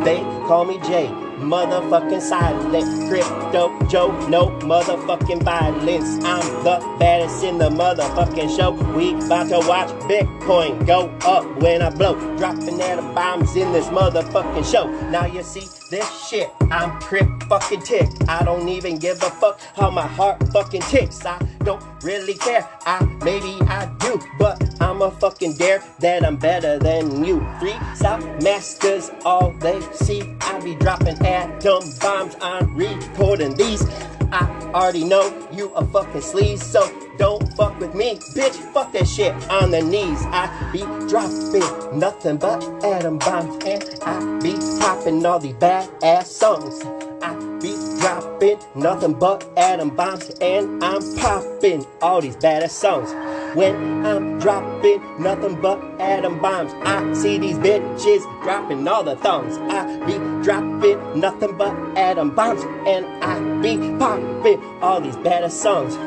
They 0.05 0.20
call 0.47 0.66
me 0.66 0.80
Jay, 0.80 1.07
motherfucking 1.39 2.21
silent. 2.21 3.09
Crypto 3.09 3.87
Joe, 3.87 4.11
no 4.27 4.47
motherfucking 4.59 5.43
violence. 5.43 6.23
I'm 6.23 6.63
the 6.63 6.97
baddest 6.99 7.43
in 7.43 7.57
the 7.57 7.69
motherfucking 7.69 8.55
show. 8.55 8.71
We 8.95 9.13
about 9.13 9.49
to 9.49 9.59
watch 9.67 9.89
Bitcoin 10.09 10.85
go 10.85 11.07
up 11.25 11.45
when 11.61 11.81
I 11.81 11.89
blow. 11.89 12.15
Dropping 12.37 12.81
atom 12.81 13.13
bombs 13.13 13.55
in 13.55 13.71
this 13.71 13.87
motherfucking 13.87 14.71
show. 14.71 14.87
Now 15.09 15.25
you 15.25 15.43
see 15.43 15.67
this 15.89 16.27
shit. 16.27 16.51
I'm 16.71 16.99
crip 17.01 17.27
fucking 17.43 17.81
tick. 17.81 18.09
I 18.27 18.43
don't 18.43 18.67
even 18.69 18.97
give 18.97 19.17
a 19.23 19.29
fuck 19.29 19.59
how 19.75 19.89
my 19.89 20.07
heart 20.07 20.41
fucking 20.51 20.81
ticks. 20.81 21.25
I 21.25 21.39
don't 21.63 21.83
really 22.03 22.35
care. 22.35 22.67
I 22.85 23.03
maybe 23.23 23.57
I 23.67 23.85
do, 23.99 24.19
but 24.37 24.81
I'm 24.81 25.01
a 25.01 25.11
fucking 25.11 25.53
dare 25.53 25.83
that 25.99 26.25
I'm 26.25 26.37
better 26.37 26.77
than 26.79 27.23
you. 27.23 27.45
Three 27.59 27.75
South 27.95 28.23
Masters, 28.43 29.11
all 29.25 29.51
they 29.59 29.81
see. 29.93 30.35
I 30.41 30.59
be 30.59 30.75
dropping 30.75 31.25
atom 31.25 31.83
bombs. 31.99 32.35
I'm 32.41 32.75
recording 32.75 33.55
these. 33.55 33.83
I 34.31 34.71
already 34.73 35.03
know 35.03 35.47
you 35.51 35.69
a 35.71 35.85
fucking 35.85 36.21
sleaze, 36.21 36.61
so 36.61 36.81
don't 37.20 37.53
fuck 37.53 37.78
with 37.80 37.93
me, 37.93 38.15
bitch. 38.34 38.55
Fuck 38.74 38.93
that 38.93 39.07
shit 39.07 39.34
on 39.49 39.72
the 39.72 39.82
knees. 39.82 40.22
I 40.28 40.47
be 40.72 40.80
dropping 41.07 41.99
nothing 41.99 42.38
but 42.38 42.63
atom 42.84 43.20
bombs, 43.20 43.63
and 43.65 43.84
I 44.01 44.39
be 44.39 44.55
popping 44.80 45.24
all 45.26 45.39
these 45.39 45.53
badass 45.55 46.26
songs. 46.26 46.82
I 47.22 47.36
be 47.59 47.76
dropping 47.99 48.59
nothing 48.74 49.13
but 49.13 49.45
atom 49.57 49.89
bombs, 49.89 50.32
and 50.41 50.82
I'm 50.82 51.01
popping 51.17 51.86
all 52.01 52.22
these 52.22 52.38
badass 52.38 52.72
songs. 52.72 53.11
When 53.55 54.05
I'm 54.05 54.39
dropping 54.39 55.22
nothing 55.22 55.59
but 55.59 55.84
atom 55.99 56.39
bombs, 56.39 56.72
I 56.86 57.13
see 57.13 57.38
these 57.38 57.57
bitches 57.57 58.24
dropping 58.43 58.88
all 58.88 59.03
the 59.03 59.17
thongs. 59.17 59.57
I 59.57 59.97
be 60.05 60.13
dropping 60.41 61.20
nothing 61.20 61.57
but 61.57 61.76
atom 61.97 62.34
bombs, 62.34 62.63
and 62.88 63.05
I 63.22 63.61
be 63.61 63.76
popping 63.99 64.63
all 64.82 65.01
these 65.01 65.17
badass 65.17 65.51
songs. 65.51 65.97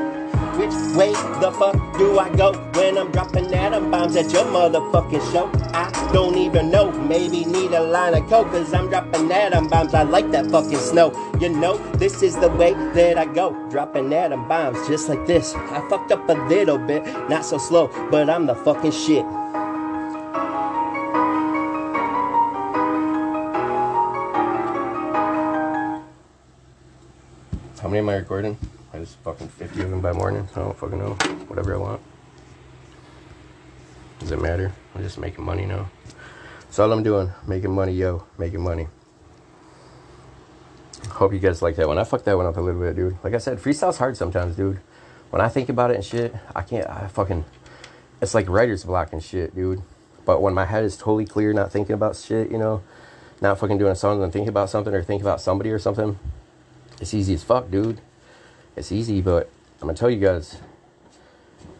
Which 0.58 0.74
way 0.94 1.12
the 1.40 1.50
fuck 1.58 1.74
do 1.96 2.18
I 2.18 2.28
go 2.36 2.52
when 2.74 2.98
I'm 2.98 3.10
dropping 3.10 3.54
atom 3.54 3.90
bombs 3.90 4.16
at 4.16 4.30
your 4.32 4.44
motherfucking 4.44 5.32
show? 5.32 5.50
I 5.72 5.90
don't 6.12 6.36
even 6.36 6.70
know. 6.70 6.92
Maybe 6.92 7.46
need 7.46 7.72
a 7.72 7.80
line 7.80 8.12
of 8.14 8.28
coke, 8.28 8.48
cause 8.48 8.74
I'm 8.74 8.90
dropping 8.90 9.32
atom 9.32 9.68
bombs. 9.68 9.94
I 9.94 10.02
like 10.02 10.30
that 10.32 10.50
fucking 10.50 10.76
snow. 10.76 11.10
You 11.40 11.48
know, 11.48 11.78
this 11.94 12.22
is 12.22 12.36
the 12.36 12.50
way 12.50 12.74
that 12.74 13.16
I 13.16 13.24
go. 13.24 13.54
Dropping 13.70 14.12
atom 14.12 14.46
bombs 14.46 14.86
just 14.86 15.08
like 15.08 15.26
this. 15.26 15.54
I 15.54 15.88
fucked 15.88 16.12
up 16.12 16.28
a 16.28 16.34
little 16.34 16.76
bit, 16.76 17.02
not 17.30 17.46
so 17.46 17.56
slow, 17.56 17.88
but 18.10 18.28
I'm 18.28 18.44
the 18.44 18.54
fucking 18.54 18.92
shit. 18.92 19.24
How 27.80 27.88
many 27.88 28.00
am 28.00 28.08
I 28.10 28.16
recording? 28.16 28.58
I 28.94 28.98
just 28.98 29.16
fucking 29.20 29.48
50 29.48 29.82
of 29.82 29.90
them 29.90 30.00
by 30.00 30.12
morning. 30.12 30.46
I 30.54 30.58
don't 30.58 30.76
fucking 30.76 30.98
know. 30.98 31.14
Whatever 31.48 31.74
I 31.74 31.78
want. 31.78 32.00
Does 34.18 34.30
it 34.30 34.40
matter? 34.40 34.70
I'm 34.94 35.02
just 35.02 35.18
making 35.18 35.44
money 35.44 35.64
now. 35.64 35.90
That's 36.60 36.78
all 36.78 36.92
I'm 36.92 37.02
doing. 37.02 37.32
Making 37.46 37.74
money, 37.74 37.92
yo. 37.92 38.24
Making 38.36 38.62
money. 38.62 38.88
Hope 41.08 41.32
you 41.32 41.38
guys 41.38 41.62
like 41.62 41.76
that 41.76 41.88
one. 41.88 41.98
I 41.98 42.04
fucked 42.04 42.26
that 42.26 42.36
one 42.36 42.46
up 42.46 42.56
a 42.58 42.60
little 42.60 42.80
bit, 42.80 42.94
dude. 42.94 43.16
Like 43.24 43.34
I 43.34 43.38
said, 43.38 43.58
freestyle's 43.58 43.96
hard 43.96 44.16
sometimes, 44.16 44.56
dude. 44.56 44.78
When 45.30 45.40
I 45.40 45.48
think 45.48 45.70
about 45.70 45.90
it 45.90 45.96
and 45.96 46.04
shit, 46.04 46.34
I 46.54 46.60
can't, 46.60 46.88
I 46.88 47.06
fucking, 47.08 47.46
it's 48.20 48.34
like 48.34 48.48
writer's 48.48 48.84
block 48.84 49.12
and 49.14 49.22
shit, 49.22 49.54
dude. 49.54 49.82
But 50.26 50.42
when 50.42 50.52
my 50.52 50.66
head 50.66 50.84
is 50.84 50.98
totally 50.98 51.24
clear, 51.24 51.54
not 51.54 51.72
thinking 51.72 51.94
about 51.94 52.16
shit, 52.16 52.50
you 52.50 52.58
know, 52.58 52.82
not 53.40 53.58
fucking 53.58 53.78
doing 53.78 53.92
a 53.92 53.96
song 53.96 54.22
and 54.22 54.32
thinking 54.32 54.50
about 54.50 54.68
something 54.68 54.92
or 54.92 55.02
thinking 55.02 55.26
about 55.26 55.40
somebody 55.40 55.70
or 55.70 55.78
something, 55.78 56.18
it's 57.00 57.14
easy 57.14 57.34
as 57.34 57.42
fuck, 57.42 57.70
dude. 57.70 58.00
It's 58.76 58.92
easy, 58.92 59.20
but 59.20 59.50
I'm 59.80 59.88
gonna 59.88 59.94
tell 59.94 60.10
you 60.10 60.20
guys, 60.20 60.58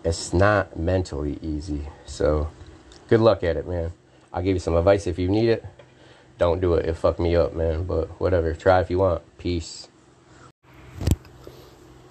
it's 0.05 0.33
not 0.33 0.79
mentally 0.79 1.39
easy. 1.43 1.89
So, 2.05 2.49
good 3.09 3.21
luck 3.21 3.43
at 3.45 3.57
it, 3.57 3.67
man. 3.67 3.93
I'll 4.33 4.43
give 4.43 4.55
you 4.55 4.61
some 4.61 4.77
advice 4.77 5.07
if 5.07 5.19
you 5.19 5.29
need 5.29 5.49
it. 5.49 5.65
Don't 6.39 6.61
do 6.61 6.75
it. 6.75 6.87
It 6.87 6.95
fucked 6.95 7.21
me 7.21 7.37
up, 7.37 7.55
man. 7.55 7.85
But 7.85 8.09
whatever. 8.21 8.55
Try 8.55 8.81
if 8.81 8.91
you 8.91 8.99
want. 8.99 9.23
Peace. 9.39 9.89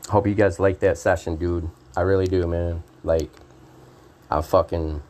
Hope 0.07 0.27
you 0.27 0.35
guys 0.35 0.59
like 0.59 0.79
that 0.79 0.97
session, 0.97 1.35
dude. 1.35 1.69
I 1.97 2.01
really 2.01 2.27
do, 2.27 2.47
man. 2.47 2.83
Like, 3.03 3.29
I 4.29 4.41
fucking. 4.41 5.01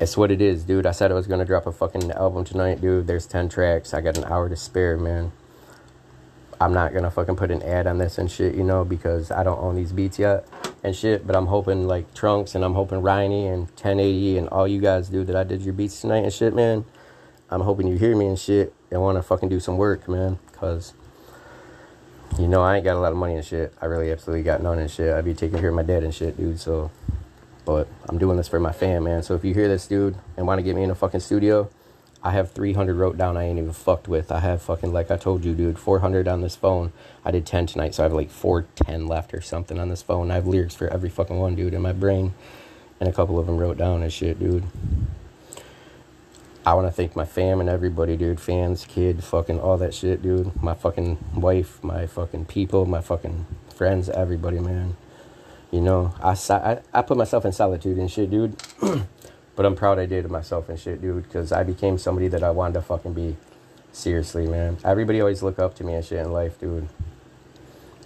It's 0.00 0.16
what 0.16 0.30
it 0.30 0.40
is, 0.40 0.64
dude. 0.64 0.86
I 0.86 0.92
said 0.92 1.10
I 1.10 1.14
was 1.14 1.26
gonna 1.26 1.44
drop 1.44 1.66
a 1.66 1.72
fucking 1.72 2.12
album 2.12 2.44
tonight, 2.44 2.80
dude. 2.80 3.06
There's 3.06 3.26
10 3.26 3.48
tracks. 3.48 3.92
I 3.92 4.00
got 4.00 4.16
an 4.16 4.24
hour 4.24 4.48
to 4.48 4.56
spare, 4.56 4.96
man. 4.96 5.32
I'm 6.62 6.72
not 6.72 6.94
gonna 6.94 7.10
fucking 7.10 7.34
put 7.34 7.50
an 7.50 7.60
ad 7.62 7.88
on 7.88 7.98
this 7.98 8.18
and 8.18 8.30
shit, 8.30 8.54
you 8.54 8.62
know, 8.62 8.84
because 8.84 9.32
I 9.32 9.42
don't 9.42 9.58
own 9.58 9.74
these 9.74 9.92
beats 9.92 10.20
yet 10.20 10.46
and 10.84 10.94
shit. 10.94 11.26
But 11.26 11.34
I'm 11.34 11.46
hoping 11.46 11.88
like 11.88 12.14
Trunks 12.14 12.54
and 12.54 12.64
I'm 12.64 12.74
hoping 12.74 13.02
Riney 13.02 13.48
and 13.48 13.62
1080 13.70 14.38
and 14.38 14.48
all 14.48 14.68
you 14.68 14.80
guys 14.80 15.08
do 15.08 15.24
that 15.24 15.34
I 15.34 15.42
did 15.42 15.62
your 15.62 15.74
beats 15.74 16.00
tonight 16.00 16.22
and 16.22 16.32
shit, 16.32 16.54
man. 16.54 16.84
I'm 17.50 17.62
hoping 17.62 17.88
you 17.88 17.96
hear 17.96 18.16
me 18.16 18.26
and 18.26 18.38
shit 18.38 18.72
and 18.92 19.02
want 19.02 19.18
to 19.18 19.22
fucking 19.22 19.48
do 19.48 19.58
some 19.58 19.76
work, 19.76 20.08
man. 20.08 20.38
Cause 20.52 20.94
you 22.38 22.46
know 22.46 22.62
I 22.62 22.76
ain't 22.76 22.84
got 22.84 22.94
a 22.94 23.00
lot 23.00 23.10
of 23.10 23.18
money 23.18 23.34
and 23.34 23.44
shit. 23.44 23.74
I 23.82 23.86
really 23.86 24.12
absolutely 24.12 24.44
got 24.44 24.62
none 24.62 24.78
and 24.78 24.90
shit. 24.90 25.12
I 25.12 25.20
be 25.20 25.34
taking 25.34 25.58
care 25.58 25.70
of 25.70 25.74
my 25.74 25.82
dad 25.82 26.04
and 26.04 26.14
shit, 26.14 26.36
dude. 26.36 26.60
So, 26.60 26.92
but 27.64 27.88
I'm 28.08 28.18
doing 28.18 28.36
this 28.36 28.46
for 28.46 28.60
my 28.60 28.72
fam, 28.72 29.02
man. 29.04 29.24
So 29.24 29.34
if 29.34 29.44
you 29.44 29.52
hear 29.52 29.66
this, 29.66 29.88
dude, 29.88 30.16
and 30.36 30.46
want 30.46 30.60
to 30.60 30.62
get 30.62 30.76
me 30.76 30.84
in 30.84 30.90
a 30.90 30.94
fucking 30.94 31.20
studio. 31.20 31.68
I 32.24 32.30
have 32.30 32.52
300 32.52 32.94
wrote 32.94 33.18
down 33.18 33.36
I 33.36 33.44
ain't 33.44 33.58
even 33.58 33.72
fucked 33.72 34.06
with. 34.06 34.30
I 34.30 34.38
have 34.40 34.62
fucking, 34.62 34.92
like 34.92 35.10
I 35.10 35.16
told 35.16 35.44
you, 35.44 35.54
dude, 35.54 35.78
400 35.78 36.28
on 36.28 36.40
this 36.40 36.54
phone. 36.54 36.92
I 37.24 37.32
did 37.32 37.44
10 37.44 37.66
tonight, 37.66 37.94
so 37.94 38.02
I 38.02 38.04
have 38.04 38.12
like 38.12 38.30
410 38.30 39.08
left 39.08 39.34
or 39.34 39.40
something 39.40 39.78
on 39.78 39.88
this 39.88 40.02
phone. 40.02 40.30
I 40.30 40.34
have 40.34 40.46
lyrics 40.46 40.74
for 40.74 40.86
every 40.88 41.10
fucking 41.10 41.38
one, 41.38 41.56
dude, 41.56 41.74
in 41.74 41.82
my 41.82 41.92
brain. 41.92 42.34
And 43.00 43.08
a 43.08 43.12
couple 43.12 43.40
of 43.40 43.46
them 43.46 43.58
wrote 43.58 43.76
down 43.76 44.02
and 44.02 44.12
shit, 44.12 44.38
dude. 44.38 44.64
I 46.64 46.74
want 46.74 46.86
to 46.86 46.92
thank 46.92 47.16
my 47.16 47.24
fam 47.24 47.58
and 47.58 47.68
everybody, 47.68 48.16
dude. 48.16 48.40
Fans, 48.40 48.84
kid, 48.84 49.24
fucking 49.24 49.58
all 49.58 49.76
that 49.78 49.92
shit, 49.92 50.22
dude. 50.22 50.62
My 50.62 50.74
fucking 50.74 51.18
wife, 51.34 51.82
my 51.82 52.06
fucking 52.06 52.44
people, 52.44 52.86
my 52.86 53.00
fucking 53.00 53.46
friends, 53.74 54.08
everybody, 54.08 54.60
man. 54.60 54.96
You 55.72 55.80
know, 55.80 56.14
I, 56.22 56.36
I, 56.50 56.78
I 56.94 57.02
put 57.02 57.16
myself 57.16 57.44
in 57.44 57.50
solitude 57.50 57.98
and 57.98 58.08
shit, 58.08 58.30
dude. 58.30 58.56
But 59.54 59.66
I'm 59.66 59.74
proud 59.74 59.98
I 59.98 60.06
did 60.06 60.24
it 60.24 60.30
myself 60.30 60.68
and 60.68 60.78
shit, 60.78 61.02
dude, 61.02 61.24
because 61.24 61.52
I 61.52 61.62
became 61.62 61.98
somebody 61.98 62.28
that 62.28 62.42
I 62.42 62.50
wanted 62.50 62.74
to 62.74 62.82
fucking 62.82 63.12
be. 63.12 63.36
Seriously, 63.92 64.46
man. 64.46 64.78
Everybody 64.84 65.20
always 65.20 65.42
look 65.42 65.58
up 65.58 65.74
to 65.76 65.84
me 65.84 65.94
and 65.94 66.04
shit 66.04 66.18
in 66.18 66.32
life, 66.32 66.58
dude. 66.58 66.88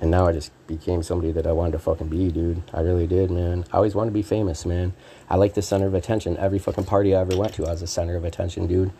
And 0.01 0.11
now 0.11 0.27
I 0.27 0.33
just 0.33 0.51
became 0.67 1.03
somebody 1.03 1.33
that 1.33 1.47
I 1.47 1.53
wanted 1.53 1.73
to 1.73 1.79
fucking 1.79 2.09
be, 2.09 2.31
dude. 2.31 2.63
I 2.75 2.81
really 2.81 3.07
did, 3.07 3.31
man. 3.31 3.65
I 3.73 3.77
always 3.77 3.95
wanted 3.95 4.11
to 4.11 4.15
be 4.15 4.23
famous, 4.23 4.67
man. 4.67 4.93
I 5.31 5.37
like 5.37 5.55
the 5.55 5.63
center 5.63 5.87
of 5.87 5.95
attention. 5.95 6.37
Every 6.37 6.59
fucking 6.59 6.85
party 6.85 7.15
I 7.15 7.21
ever 7.21 7.37
went 7.37 7.55
to, 7.55 7.67
I 7.67 7.71
was 7.71 7.81
the 7.81 7.87
center 7.87 8.17
of 8.17 8.25
attention, 8.25 8.67
dude. 8.67 8.91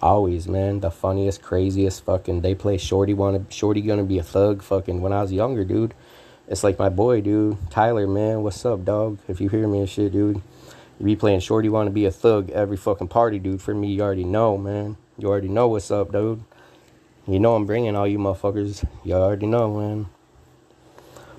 Always, 0.00 0.48
man. 0.48 0.80
The 0.80 0.90
funniest, 0.90 1.42
craziest 1.42 2.04
fucking. 2.04 2.40
They 2.40 2.54
play 2.54 2.78
Shorty 2.78 3.12
wanna 3.12 3.44
Shorty 3.50 3.82
gonna 3.82 4.04
be 4.04 4.18
a 4.18 4.22
thug. 4.22 4.62
Fucking 4.62 5.02
when 5.02 5.12
I 5.12 5.22
was 5.22 5.32
younger, 5.32 5.64
dude. 5.64 5.92
It's 6.48 6.64
like 6.64 6.78
my 6.78 6.88
boy, 6.88 7.20
dude. 7.20 7.58
Tyler, 7.70 8.06
man. 8.06 8.42
What's 8.42 8.64
up, 8.64 8.84
dog? 8.84 9.18
If 9.28 9.40
you 9.40 9.48
hear 9.48 9.66
me 9.66 9.80
and 9.80 9.88
shit, 9.88 10.12
dude. 10.12 10.40
You 10.98 11.04
be 11.06 11.16
playing 11.16 11.40
Shorty 11.40 11.68
wanna 11.68 11.90
be 11.90 12.06
a 12.06 12.10
thug 12.10 12.50
every 12.50 12.76
fucking 12.76 13.08
party, 13.08 13.38
dude. 13.38 13.60
For 13.60 13.74
me, 13.74 13.92
you 13.92 14.02
already 14.02 14.24
know, 14.24 14.56
man. 14.56 14.96
You 15.18 15.28
already 15.28 15.48
know 15.48 15.68
what's 15.68 15.90
up, 15.90 16.12
dude. 16.12 16.42
You 17.26 17.40
know 17.40 17.54
I'm 17.56 17.66
bringing 17.66 17.96
all 17.96 18.06
you 18.06 18.18
motherfuckers. 18.18 18.86
You 19.04 19.14
already 19.14 19.46
know, 19.46 19.78
man. 19.78 20.06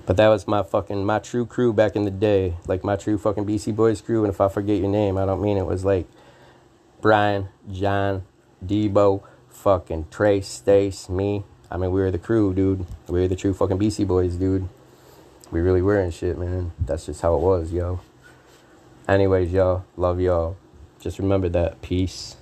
But 0.04 0.16
that 0.16 0.28
was 0.28 0.46
my 0.46 0.62
fucking 0.62 1.04
my 1.04 1.18
true 1.18 1.44
crew 1.44 1.72
back 1.72 1.94
in 1.94 2.04
the 2.04 2.10
day, 2.10 2.54
like 2.66 2.82
my 2.82 2.96
true 2.96 3.18
fucking 3.18 3.44
BC 3.44 3.74
Boys 3.74 4.00
crew. 4.00 4.24
And 4.24 4.32
if 4.32 4.40
I 4.40 4.48
forget 4.48 4.78
your 4.78 4.88
name, 4.88 5.18
I 5.18 5.26
don't 5.26 5.42
mean 5.42 5.58
it 5.58 5.66
was 5.66 5.84
like 5.84 6.06
Brian, 7.00 7.48
John, 7.70 8.24
Debo, 8.64 9.22
fucking 9.48 10.06
Trey, 10.10 10.40
Stace, 10.40 11.08
me. 11.08 11.44
I 11.70 11.76
mean, 11.76 11.90
we 11.90 12.00
were 12.00 12.10
the 12.10 12.18
crew, 12.18 12.54
dude. 12.54 12.86
We 13.06 13.20
were 13.20 13.28
the 13.28 13.36
true 13.36 13.52
fucking 13.52 13.78
BC 13.78 14.06
Boys, 14.06 14.36
dude. 14.36 14.68
We 15.50 15.60
really 15.60 15.82
were 15.82 16.00
and 16.00 16.12
shit, 16.12 16.38
man. 16.38 16.72
That's 16.78 17.06
just 17.06 17.20
how 17.20 17.34
it 17.34 17.40
was, 17.40 17.72
yo. 17.72 18.00
Anyways, 19.08 19.50
y'all, 19.54 19.86
love 19.96 20.20
y'all. 20.20 20.58
Just 21.00 21.18
remember 21.18 21.48
that. 21.48 21.80
Peace. 21.80 22.36